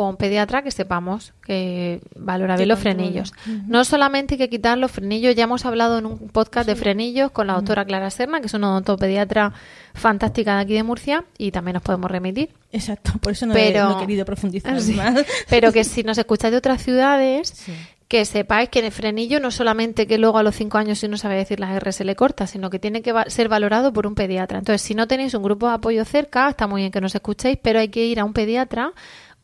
O 0.00 0.04
a 0.06 0.08
un 0.08 0.16
pediatra 0.16 0.62
que 0.62 0.70
sepamos 0.70 1.34
que 1.44 2.00
valora 2.16 2.56
bien 2.56 2.68
los 2.70 2.78
frenillos. 2.78 3.34
No 3.66 3.84
solamente 3.84 4.34
hay 4.34 4.38
que 4.38 4.48
quitar 4.48 4.78
los 4.78 4.90
frenillos, 4.90 5.34
ya 5.34 5.44
hemos 5.44 5.66
hablado 5.66 5.98
en 5.98 6.06
un 6.06 6.16
podcast 6.30 6.66
de 6.66 6.74
frenillos 6.74 7.30
con 7.32 7.46
la 7.48 7.52
doctora 7.52 7.84
Clara 7.84 8.08
Serna, 8.10 8.40
que 8.40 8.46
es 8.46 8.54
una 8.54 8.70
odontopediatra 8.70 9.52
fantástica 9.92 10.54
de 10.56 10.60
aquí 10.62 10.72
de 10.74 10.84
Murcia, 10.84 11.24
y 11.36 11.50
también 11.50 11.74
nos 11.74 11.82
podemos 11.82 12.10
remitir. 12.10 12.50
Exacto, 12.72 13.12
por 13.20 13.32
eso 13.32 13.44
no, 13.46 13.52
pero, 13.52 13.80
he, 13.80 13.82
no 13.82 13.96
he 13.98 14.00
querido 14.00 14.24
profundizar 14.24 14.80
Sí. 14.80 14.94
más. 14.94 15.24
Pero 15.50 15.70
que 15.72 15.84
si 15.84 16.02
nos 16.02 16.16
escucháis 16.16 16.52
de 16.52 16.58
otras 16.58 16.82
ciudades, 16.82 17.48
Sí. 17.54 17.72
que 18.08 18.24
sepáis 18.24 18.68
que 18.70 18.78
en 18.78 18.86
el 18.86 18.92
frenillo 18.92 19.38
no 19.38 19.50
solamente 19.50 20.06
que 20.06 20.16
luego 20.18 20.38
a 20.38 20.42
los 20.42 20.56
cinco 20.56 20.78
años 20.78 20.98
si 20.98 21.08
no 21.08 21.16
sabe 21.16 21.36
decir 21.36 21.60
las 21.60 21.70
R 21.76 21.92
se 21.92 22.04
le 22.04 22.16
corta, 22.16 22.46
sino 22.46 22.70
que 22.70 22.78
tiene 22.78 23.02
que 23.02 23.12
va- 23.12 23.26
ser 23.28 23.48
valorado 23.48 23.92
por 23.92 24.06
un 24.06 24.14
pediatra. 24.14 24.58
Entonces, 24.58 24.82
si 24.82 24.94
no 24.94 25.06
tenéis 25.06 25.34
un 25.34 25.42
grupo 25.42 25.68
de 25.68 25.74
apoyo 25.74 26.04
cerca, 26.04 26.48
está 26.48 26.66
muy 26.66 26.80
bien 26.82 26.90
que 26.90 27.00
nos 27.00 27.14
escuchéis, 27.14 27.58
pero 27.62 27.78
hay 27.80 27.88
que 27.88 28.04
ir 28.06 28.18
a 28.18 28.24
un 28.24 28.32
pediatra 28.32 28.92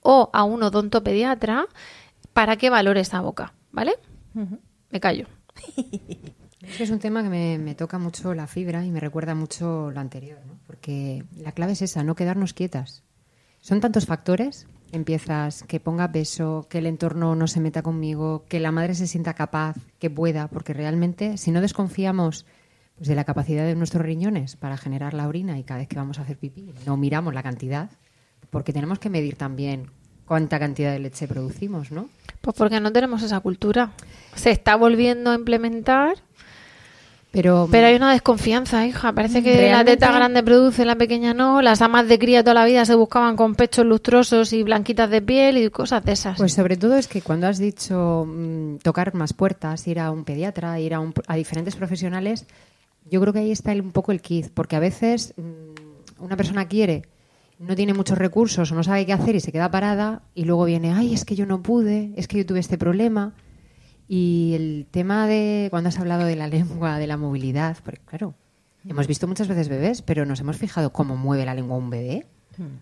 o 0.06 0.30
a 0.32 0.44
un 0.44 0.62
odontopediatra 0.62 1.66
para 2.32 2.56
que 2.56 2.70
valore 2.70 3.00
esa 3.00 3.20
boca, 3.20 3.54
¿vale? 3.72 3.94
Me 4.90 5.00
callo. 5.00 5.26
Es 6.62 6.78
que 6.78 6.82
es 6.82 6.90
un 6.90 6.98
tema 6.98 7.22
que 7.22 7.28
me, 7.28 7.58
me 7.58 7.76
toca 7.76 7.96
mucho 7.96 8.34
la 8.34 8.48
fibra 8.48 8.84
y 8.84 8.90
me 8.90 8.98
recuerda 8.98 9.36
mucho 9.36 9.92
lo 9.92 10.00
anterior, 10.00 10.40
¿no? 10.44 10.58
porque 10.66 11.22
la 11.36 11.52
clave 11.52 11.72
es 11.72 11.82
esa, 11.82 12.02
no 12.02 12.16
quedarnos 12.16 12.54
quietas. 12.54 13.04
Son 13.60 13.80
tantos 13.80 14.06
factores, 14.06 14.66
empiezas 14.90 15.62
que 15.64 15.78
ponga 15.78 16.10
peso, 16.10 16.66
que 16.68 16.78
el 16.78 16.86
entorno 16.86 17.36
no 17.36 17.46
se 17.46 17.60
meta 17.60 17.82
conmigo, 17.82 18.44
que 18.48 18.58
la 18.58 18.72
madre 18.72 18.96
se 18.96 19.06
sienta 19.06 19.34
capaz, 19.34 19.76
que 20.00 20.10
pueda, 20.10 20.48
porque 20.48 20.72
realmente 20.72 21.36
si 21.36 21.52
no 21.52 21.60
desconfiamos 21.60 22.46
pues, 22.96 23.08
de 23.08 23.14
la 23.14 23.24
capacidad 23.24 23.64
de 23.64 23.76
nuestros 23.76 24.04
riñones 24.04 24.56
para 24.56 24.76
generar 24.76 25.14
la 25.14 25.28
orina 25.28 25.58
y 25.60 25.62
cada 25.62 25.78
vez 25.78 25.88
que 25.88 25.96
vamos 25.96 26.18
a 26.18 26.22
hacer 26.22 26.36
pipí 26.36 26.74
no 26.84 26.96
miramos 26.96 27.32
la 27.32 27.44
cantidad, 27.44 27.90
porque 28.50 28.72
tenemos 28.72 28.98
que 28.98 29.10
medir 29.10 29.36
también 29.36 29.90
cuánta 30.26 30.58
cantidad 30.58 30.92
de 30.92 30.98
leche 30.98 31.26
producimos, 31.28 31.90
¿no? 31.92 32.08
Pues 32.40 32.56
porque 32.56 32.80
no 32.80 32.92
tenemos 32.92 33.22
esa 33.22 33.40
cultura. 33.40 33.92
Se 34.34 34.50
está 34.50 34.76
volviendo 34.76 35.30
a 35.30 35.34
implementar, 35.34 36.14
Pero, 37.32 37.68
pero 37.70 37.86
hay 37.88 37.96
una 37.96 38.12
desconfianza, 38.12 38.86
hija. 38.86 39.12
Parece 39.12 39.42
que 39.42 39.70
la 39.70 39.84
teta 39.84 40.10
grande 40.10 40.42
produce, 40.42 40.84
la 40.86 40.94
pequeña 40.96 41.34
no. 41.34 41.60
Las 41.60 41.82
amas 41.82 42.08
de 42.08 42.18
cría 42.18 42.42
toda 42.42 42.54
la 42.54 42.64
vida 42.64 42.84
se 42.86 42.94
buscaban 42.94 43.36
con 43.36 43.54
pechos 43.54 43.84
lustrosos 43.84 44.52
y 44.54 44.62
blanquitas 44.62 45.10
de 45.10 45.20
piel 45.20 45.58
y 45.58 45.68
cosas 45.70 46.02
de 46.04 46.12
esas. 46.12 46.38
Pues 46.38 46.54
sobre 46.54 46.76
todo 46.78 46.96
es 46.96 47.08
que 47.08 47.20
cuando 47.20 47.46
has 47.46 47.58
dicho 47.58 48.24
mm, 48.26 48.76
tocar 48.78 49.12
más 49.14 49.34
puertas, 49.34 49.86
ir 49.86 50.00
a 50.00 50.10
un 50.10 50.24
pediatra, 50.24 50.80
ir 50.80 50.94
a, 50.94 51.00
un- 51.00 51.12
a 51.26 51.36
diferentes 51.36 51.76
profesionales, 51.76 52.46
yo 53.10 53.20
creo 53.20 53.32
que 53.34 53.40
ahí 53.40 53.50
está 53.52 53.72
el- 53.72 53.82
un 53.82 53.92
poco 53.92 54.12
el 54.12 54.22
kit, 54.22 54.48
porque 54.54 54.76
a 54.76 54.80
veces 54.80 55.34
mm, 55.36 56.22
una 56.24 56.36
persona 56.38 56.66
quiere, 56.68 57.02
no 57.58 57.74
tiene 57.74 57.94
muchos 57.94 58.18
recursos 58.18 58.70
o 58.70 58.74
no 58.74 58.82
sabe 58.82 59.06
qué 59.06 59.12
hacer 59.12 59.34
y 59.34 59.40
se 59.40 59.52
queda 59.52 59.70
parada 59.70 60.22
y 60.34 60.44
luego 60.44 60.64
viene, 60.64 60.92
ay, 60.92 61.14
es 61.14 61.24
que 61.24 61.36
yo 61.36 61.46
no 61.46 61.62
pude, 61.62 62.12
es 62.16 62.28
que 62.28 62.38
yo 62.38 62.46
tuve 62.46 62.60
este 62.60 62.78
problema. 62.78 63.34
Y 64.08 64.52
el 64.54 64.86
tema 64.90 65.26
de 65.26 65.68
cuando 65.70 65.88
has 65.88 65.98
hablado 65.98 66.24
de 66.26 66.36
la 66.36 66.48
lengua, 66.48 66.98
de 66.98 67.06
la 67.06 67.16
movilidad, 67.16 67.76
porque 67.84 68.00
claro, 68.04 68.34
hemos 68.86 69.06
visto 69.06 69.26
muchas 69.26 69.48
veces 69.48 69.68
bebés, 69.68 70.02
pero 70.02 70.24
nos 70.26 70.40
hemos 70.40 70.56
fijado 70.56 70.90
cómo 70.90 71.16
mueve 71.16 71.44
la 71.44 71.54
lengua 71.54 71.76
un 71.76 71.90
bebé 71.90 72.26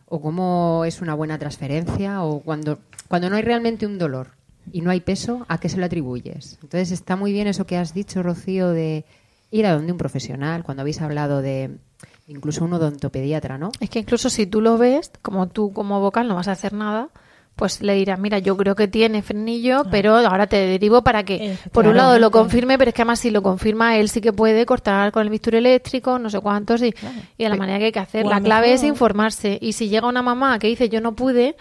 o 0.07 0.21
cómo 0.21 0.85
es 0.85 1.01
una 1.01 1.15
buena 1.15 1.39
transferencia 1.39 2.23
o 2.23 2.41
cuando, 2.41 2.79
cuando 3.09 3.31
no 3.31 3.37
hay 3.37 3.43
realmente 3.43 3.87
un 3.87 3.99
dolor 3.99 4.33
y 4.73 4.81
no 4.83 4.91
hay 4.91 5.01
peso, 5.01 5.45
¿a 5.49 5.59
qué 5.59 5.69
se 5.69 5.79
lo 5.79 5.87
atribuyes? 5.87 6.59
Entonces 6.63 6.91
está 6.91 7.17
muy 7.17 7.33
bien 7.33 7.47
eso 7.47 7.67
que 7.67 7.77
has 7.77 7.93
dicho, 7.93 8.23
Rocío, 8.23 8.71
de 8.71 9.05
ir 9.51 9.67
a 9.67 9.75
donde 9.75 9.93
un 9.93 9.99
profesional, 9.99 10.63
cuando 10.63 10.83
habéis 10.83 11.01
hablado 11.01 11.43
de 11.43 11.79
incluso 12.27 12.65
un 12.65 12.73
odontopediatra, 12.73 13.59
¿no? 13.59 13.71
Es 13.81 13.91
que 13.91 13.99
incluso 13.99 14.31
si 14.31 14.47
tú 14.47 14.61
lo 14.61 14.79
ves, 14.79 15.11
como 15.23 15.49
tú 15.49 15.73
como 15.73 16.01
vocal 16.01 16.29
no 16.29 16.35
vas 16.35 16.49
a 16.49 16.53
hacer 16.53 16.73
nada, 16.73 17.09
pues 17.57 17.83
le 17.83 17.95
dirás, 17.95 18.19
mira, 18.19 18.41
yo 18.41 18.57
creo 18.57 18.75
que 18.75 18.89
tiene 18.89 19.23
frenillo, 19.23 19.85
pero 19.91 20.17
ahora 20.17 20.49
te 20.49 20.57
derivo 20.57 21.03
para 21.03 21.23
que, 21.23 21.57
por 21.71 21.87
un 21.87 21.97
lado, 21.97 22.19
lo 22.19 22.33
confirme, 22.33 22.79
pero 22.79 22.89
es 22.89 22.95
que 22.95 23.03
además 23.03 23.21
si 23.21 23.31
lo 23.31 23.43
confirma, 23.43 23.97
él 23.97 24.09
sí 24.09 24.21
que 24.21 24.33
puede 24.33 24.67
cortar 24.67 25.13
con 25.13 25.23
el 25.23 25.31
bisturí 25.31 25.59
eléctrico, 25.59 26.19
no 26.19 26.31
sé 26.31 26.41
cuántos, 26.41 26.83
y, 26.83 26.93
y 27.39 27.45
de 27.45 27.49
la 27.49 27.57
manera 27.57 27.79
que 27.79 27.85
hay 27.87 27.93
que 27.93 28.01
hacer. 28.01 28.27
A 28.27 28.31
La 28.31 28.41
clave 28.41 28.73
es 28.73 28.83
informarse. 28.83 29.59
Y 29.61 29.75
si 29.75 29.89
llega 29.89 30.09
una 30.09 30.23
mamá 30.23 30.59
que 30.59 30.67
dice, 30.67 30.89
yo 30.89 31.01
no 31.01 31.15
pude, 31.15 31.55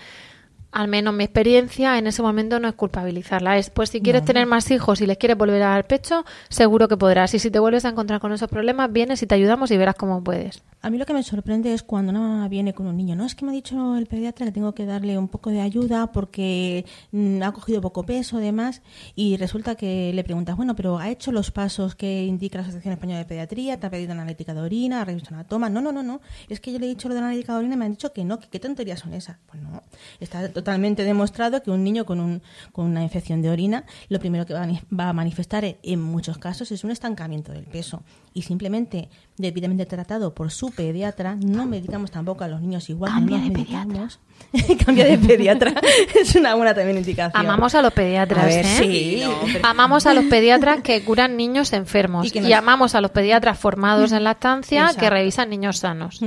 al 0.73 0.87
menos 0.87 1.13
mi 1.13 1.23
experiencia 1.23 1.97
en 1.97 2.07
ese 2.07 2.21
momento 2.21 2.59
no 2.59 2.67
es 2.67 2.73
culpabilizarla. 2.73 3.57
Es, 3.57 3.69
pues 3.69 3.89
si 3.89 4.01
quieres 4.01 4.25
tener 4.25 4.47
más 4.47 4.69
hijos 4.71 5.01
y 5.01 5.07
les 5.07 5.17
quieres 5.17 5.37
volver 5.37 5.61
a 5.61 5.69
dar 5.69 5.87
pecho, 5.87 6.25
seguro 6.49 6.87
que 6.87 6.97
podrás. 6.97 7.33
Y 7.33 7.39
si 7.39 7.51
te 7.51 7.59
vuelves 7.59 7.85
a 7.85 7.89
encontrar 7.89 8.19
con 8.19 8.33
esos 8.33 8.49
problemas, 8.49 8.91
vienes 8.91 9.21
y 9.21 9.27
te 9.27 9.35
ayudamos 9.35 9.71
y 9.71 9.77
verás 9.77 9.95
cómo 9.95 10.23
puedes. 10.23 10.63
A 10.81 10.89
mí 10.89 10.97
lo 10.97 11.05
que 11.05 11.13
me 11.13 11.23
sorprende 11.23 11.73
es 11.73 11.81
cuando 11.81 12.09
una 12.09 12.19
mamá 12.19 12.47
viene 12.49 12.73
con 12.73 12.87
un 12.87 12.97
niño. 12.97 13.15
No 13.15 13.25
es 13.25 13.35
que 13.35 13.45
me 13.45 13.51
ha 13.51 13.55
dicho 13.55 13.95
el 13.95 14.05
pediatra 14.05 14.45
que 14.47 14.51
tengo 14.51 14.73
que 14.73 14.85
darle 14.85 15.17
un 15.17 15.29
poco 15.29 15.49
de 15.49 15.61
ayuda 15.61 16.11
porque 16.11 16.85
mm, 17.11 17.41
ha 17.41 17.53
cogido 17.53 17.79
poco 17.79 18.03
peso, 18.03 18.37
demás, 18.39 18.81
y 19.15 19.37
resulta 19.37 19.75
que 19.75 20.11
le 20.13 20.23
preguntas, 20.25 20.57
bueno, 20.57 20.75
pero 20.75 20.97
¿ha 20.97 21.09
hecho 21.09 21.31
los 21.31 21.51
pasos 21.51 21.95
que 21.95 22.25
indica 22.25 22.57
la 22.57 22.63
Asociación 22.63 22.95
Española 22.95 23.19
de 23.19 23.25
Pediatría? 23.25 23.79
¿Te 23.79 23.87
ha 23.87 23.89
pedido 23.89 24.11
analítica 24.11 24.53
de 24.53 24.59
orina? 24.59 25.01
¿Ha 25.01 25.05
revisado 25.05 25.35
una 25.35 25.45
toma? 25.45 25.69
No, 25.69 25.79
no, 25.79 25.93
no, 25.93 26.03
no. 26.03 26.19
Es 26.49 26.59
que 26.59 26.73
yo 26.73 26.79
le 26.79 26.87
he 26.87 26.89
dicho 26.89 27.07
lo 27.07 27.13
de 27.15 27.21
la 27.21 27.27
analítica 27.27 27.53
de 27.53 27.59
orina 27.59 27.75
y 27.75 27.77
me 27.77 27.85
han 27.85 27.91
dicho 27.91 28.11
que 28.11 28.25
no, 28.25 28.39
que 28.39 28.49
qué 28.49 28.59
tonterías 28.59 28.99
son 28.99 29.13
esas. 29.13 29.37
Pues 29.47 29.63
no, 29.63 29.81
está 30.19 30.49
totalmente 30.63 31.03
demostrado 31.03 31.61
que 31.61 31.71
un 31.71 31.83
niño 31.83 32.05
con, 32.05 32.21
un, 32.21 32.41
con 32.71 32.85
una 32.85 33.03
infección 33.03 33.41
de 33.41 33.49
orina, 33.49 33.83
lo 34.07 34.19
primero 34.19 34.45
que 34.45 34.53
va 34.53 34.63
a, 34.63 34.67
va 34.97 35.09
a 35.09 35.13
manifestar 35.13 35.63
en 35.65 36.01
muchos 36.01 36.37
casos 36.37 36.71
es 36.71 36.85
un 36.85 36.91
estancamiento 36.91 37.51
del 37.51 37.65
peso. 37.65 38.01
Y 38.33 38.41
simplemente 38.43 39.09
debidamente 39.37 39.85
tratado 39.85 40.33
por 40.33 40.51
su 40.51 40.71
pediatra, 40.71 41.35
no 41.35 41.65
medicamos 41.65 42.11
tampoco 42.11 42.43
a 42.43 42.47
los 42.47 42.61
niños 42.61 42.89
igual. 42.89 43.11
Cambia 43.11 43.37
no 43.37 43.43
de 43.43 43.49
los 43.49 43.57
medicamos. 43.59 44.19
Cambia 44.85 45.05
de 45.05 45.17
pediatra. 45.17 45.73
es 46.19 46.35
una 46.35 46.55
buena 46.55 46.73
también 46.73 46.97
indicación. 46.97 47.43
Amamos 47.43 47.73
a 47.75 47.81
los 47.81 47.93
pediatras, 47.93 48.43
A 48.43 48.47
ver, 48.47 48.65
¿eh? 48.65 48.69
sí, 48.77 49.21
no, 49.23 49.33
pero- 49.51 49.65
Amamos 49.67 50.05
a 50.05 50.13
los 50.13 50.25
pediatras 50.25 50.81
que 50.81 51.03
curan 51.03 51.37
niños 51.37 51.73
enfermos. 51.73 52.25
Y 52.25 52.27
Y, 52.27 52.31
que 52.31 52.41
nos- 52.41 52.51
amamos 52.53 52.95
a 52.95 53.01
los 53.01 53.11
pediatras 53.11 53.57
formados 53.59 54.11
en 54.11 54.23
lactancia 54.23 54.81
Exacto. 54.81 54.99
que 55.01 55.09
revisan 55.09 55.49
niños 55.49 55.77
sanos. 55.79 56.19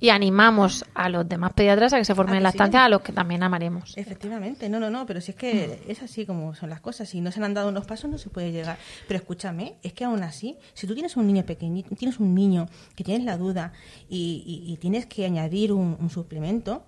Y 0.00 0.08
animamos 0.10 0.84
a 0.94 1.08
los 1.08 1.28
demás 1.28 1.52
pediatras 1.54 1.92
a 1.92 1.98
que 1.98 2.04
se 2.04 2.14
formen 2.14 2.36
¿A 2.36 2.38
en 2.38 2.44
que 2.44 2.52
sí? 2.52 2.58
lactancia, 2.58 2.84
a 2.84 2.88
los 2.88 3.00
que 3.02 3.12
también 3.12 3.42
amaremos. 3.42 3.96
Efectivamente, 3.96 4.68
no, 4.68 4.80
no, 4.80 4.90
no, 4.90 5.04
pero 5.06 5.20
si 5.20 5.32
es 5.32 5.36
que 5.36 5.82
es 5.88 6.02
así 6.02 6.24
como 6.26 6.54
son 6.54 6.70
las 6.70 6.80
cosas. 6.80 7.08
Si 7.08 7.20
no 7.20 7.30
se 7.32 7.42
han 7.42 7.54
dado 7.54 7.68
unos 7.68 7.84
pasos, 7.86 8.10
no 8.10 8.18
se 8.18 8.30
puede 8.30 8.52
llegar. 8.52 8.78
Pero 9.08 9.18
escúchame, 9.18 9.74
es 9.82 9.92
que 9.92 10.04
aún 10.04 10.22
así, 10.22 10.56
si 10.74 10.86
tú 10.86 10.94
tienes 10.94 11.16
un 11.16 11.26
niño 11.26 11.44
pequeñito, 11.54 11.94
tienes 11.96 12.18
un 12.20 12.34
niño 12.34 12.66
que 12.94 13.04
tienes 13.04 13.24
la 13.24 13.36
duda 13.36 13.72
y, 14.08 14.42
y- 14.66 14.72
y 14.72 14.76
tienes 14.76 15.06
que 15.06 15.24
añadir 15.24 15.72
un, 15.72 15.96
un 16.00 16.10
suplemento, 16.10 16.82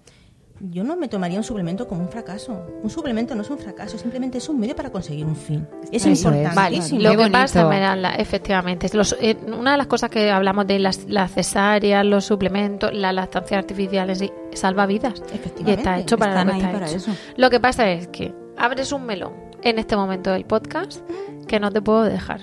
yo 0.58 0.84
no 0.84 0.96
me 0.96 1.06
tomaría 1.08 1.36
un 1.36 1.44
suplemento 1.44 1.86
como 1.86 2.00
un 2.00 2.08
fracaso. 2.08 2.66
Un 2.82 2.88
suplemento 2.88 3.34
no 3.34 3.42
es 3.42 3.50
un 3.50 3.58
fracaso, 3.58 3.98
simplemente 3.98 4.38
es 4.38 4.48
un 4.48 4.58
medio 4.58 4.74
para 4.74 4.88
conseguir 4.90 5.26
un 5.26 5.36
fin. 5.36 5.68
Es 5.92 6.06
Eso 6.06 6.30
es. 6.30 6.54
Vale, 6.54 6.76
importantísimo. 6.76 7.00
lo 7.02 7.10
que 7.10 7.30
pasa, 7.30 8.14
efectivamente, 8.16 8.86
es 8.86 8.94
los- 8.94 9.16
eh, 9.20 9.36
una 9.46 9.72
de 9.72 9.76
las 9.78 9.86
cosas 9.86 10.08
que 10.08 10.30
hablamos 10.30 10.66
de 10.66 10.78
las, 10.78 11.04
las 11.08 11.32
cesáreas, 11.32 12.06
los 12.06 12.24
suplementos, 12.24 12.90
la 12.94 13.12
lactancia 13.12 13.58
artificial 13.58 14.08
en 14.08 14.16
sí, 14.16 14.32
salva 14.54 14.86
vidas. 14.86 15.22
Y 15.30 15.34
Efectivamente. 15.36 15.72
está 15.82 15.98
hecho 15.98 16.16
para 16.16 16.32
Están 16.40 16.46
lo 16.46 16.52
que 16.52 16.56
ahí 16.56 16.62
está 16.62 16.72
para 16.72 16.86
hecho. 16.86 16.96
eso. 16.96 17.10
Lo 17.36 17.50
que 17.50 17.60
pasa 17.60 17.90
es 17.90 18.08
que 18.08 18.34
abres 18.56 18.92
un 18.92 19.04
melón 19.04 19.34
en 19.62 19.78
este 19.78 19.96
momento 19.96 20.30
del 20.30 20.44
podcast 20.44 21.00
que 21.46 21.60
no 21.60 21.70
te 21.70 21.80
puedo 21.80 22.04
dejar. 22.04 22.40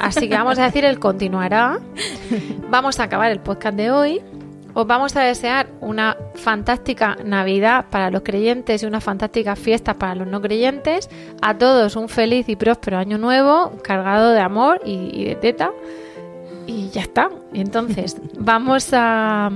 Así 0.00 0.28
que 0.28 0.34
vamos 0.34 0.58
a 0.58 0.64
decir, 0.64 0.84
el 0.84 0.98
continuará. 0.98 1.80
Vamos 2.70 3.00
a 3.00 3.04
acabar 3.04 3.30
el 3.30 3.40
podcast 3.40 3.76
de 3.76 3.90
hoy. 3.90 4.20
Os 4.76 4.86
vamos 4.86 5.14
a 5.14 5.22
desear 5.22 5.68
una 5.80 6.16
fantástica 6.34 7.16
Navidad 7.24 7.86
para 7.90 8.10
los 8.10 8.22
creyentes 8.22 8.82
y 8.82 8.86
una 8.86 9.00
fantástica 9.00 9.54
fiesta 9.54 9.94
para 9.94 10.16
los 10.16 10.26
no 10.26 10.40
creyentes. 10.40 11.08
A 11.42 11.56
todos 11.56 11.94
un 11.96 12.08
feliz 12.08 12.48
y 12.48 12.56
próspero 12.56 12.98
año 12.98 13.18
nuevo, 13.18 13.72
cargado 13.82 14.32
de 14.32 14.40
amor 14.40 14.80
y, 14.84 15.10
y 15.12 15.24
de 15.26 15.36
teta. 15.36 15.70
Y 16.66 16.88
ya 16.90 17.02
está. 17.02 17.28
Entonces 17.52 18.16
vamos 18.38 18.88
a, 18.92 19.50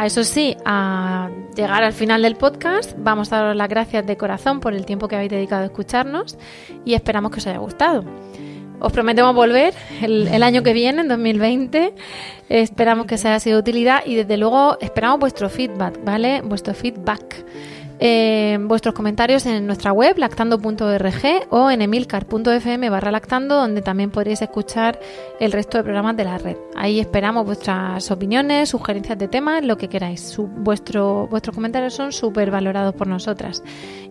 a 0.00 0.06
eso 0.06 0.24
sí, 0.24 0.56
a 0.64 1.28
llegar 1.54 1.82
al 1.82 1.92
final 1.92 2.22
del 2.22 2.34
podcast. 2.34 2.94
Vamos 2.96 3.30
a 3.34 3.36
daros 3.36 3.54
las 3.54 3.68
gracias 3.68 4.06
de 4.06 4.16
corazón 4.16 4.58
por 4.58 4.72
el 4.72 4.86
tiempo 4.86 5.08
que 5.08 5.16
habéis 5.16 5.30
dedicado 5.30 5.60
a 5.60 5.66
escucharnos 5.66 6.38
y 6.86 6.94
esperamos 6.94 7.30
que 7.30 7.36
os 7.36 7.46
haya 7.46 7.58
gustado. 7.58 8.02
Os 8.80 8.90
prometemos 8.94 9.34
volver 9.34 9.74
el, 10.00 10.26
el 10.28 10.42
año 10.42 10.62
que 10.62 10.72
viene, 10.72 11.02
en 11.02 11.08
2020. 11.08 11.92
Esperamos 12.48 13.04
que 13.04 13.16
os 13.16 13.24
haya 13.26 13.38
sido 13.40 13.56
de 13.58 13.60
utilidad 13.60 14.00
y 14.06 14.14
desde 14.14 14.38
luego 14.38 14.78
esperamos 14.80 15.20
vuestro 15.20 15.50
feedback, 15.50 16.02
¿vale? 16.02 16.40
Vuestro 16.40 16.72
feedback. 16.72 17.44
Eh, 18.02 18.58
vuestros 18.62 18.94
comentarios 18.94 19.44
en 19.44 19.66
nuestra 19.66 19.92
web 19.92 20.16
lactando.org 20.16 21.22
o 21.50 21.70
en 21.70 21.82
emilcar.fm 21.82 22.88
barra 22.88 23.10
lactando 23.10 23.56
donde 23.56 23.82
también 23.82 24.10
podréis 24.10 24.40
escuchar 24.40 24.98
el 25.38 25.52
resto 25.52 25.76
de 25.76 25.84
programas 25.84 26.16
de 26.16 26.24
la 26.24 26.38
red. 26.38 26.56
Ahí 26.76 26.98
esperamos 26.98 27.44
vuestras 27.44 28.10
opiniones, 28.10 28.70
sugerencias 28.70 29.18
de 29.18 29.28
temas, 29.28 29.62
lo 29.64 29.76
que 29.76 29.88
queráis. 29.88 30.22
Su- 30.22 30.46
vuestro, 30.46 31.26
vuestros 31.28 31.54
comentarios 31.54 31.92
son 31.92 32.10
súper 32.12 32.50
valorados 32.50 32.94
por 32.94 33.06
nosotras. 33.06 33.62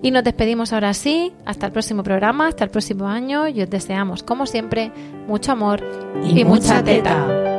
Y 0.03 0.11
nos 0.11 0.23
despedimos 0.23 0.71
ahora 0.71 0.93
sí, 0.93 1.33
hasta 1.45 1.65
el 1.65 1.71
próximo 1.71 2.03
programa, 2.03 2.47
hasta 2.47 2.63
el 2.63 2.69
próximo 2.69 3.07
año 3.07 3.47
y 3.47 3.61
os 3.63 3.69
deseamos, 3.69 4.21
como 4.21 4.45
siempre, 4.45 4.91
mucho 5.27 5.51
amor 5.53 5.81
y, 6.23 6.41
Y 6.41 6.45
mucha 6.45 6.75
mucha 6.75 6.83
teta. 6.83 7.58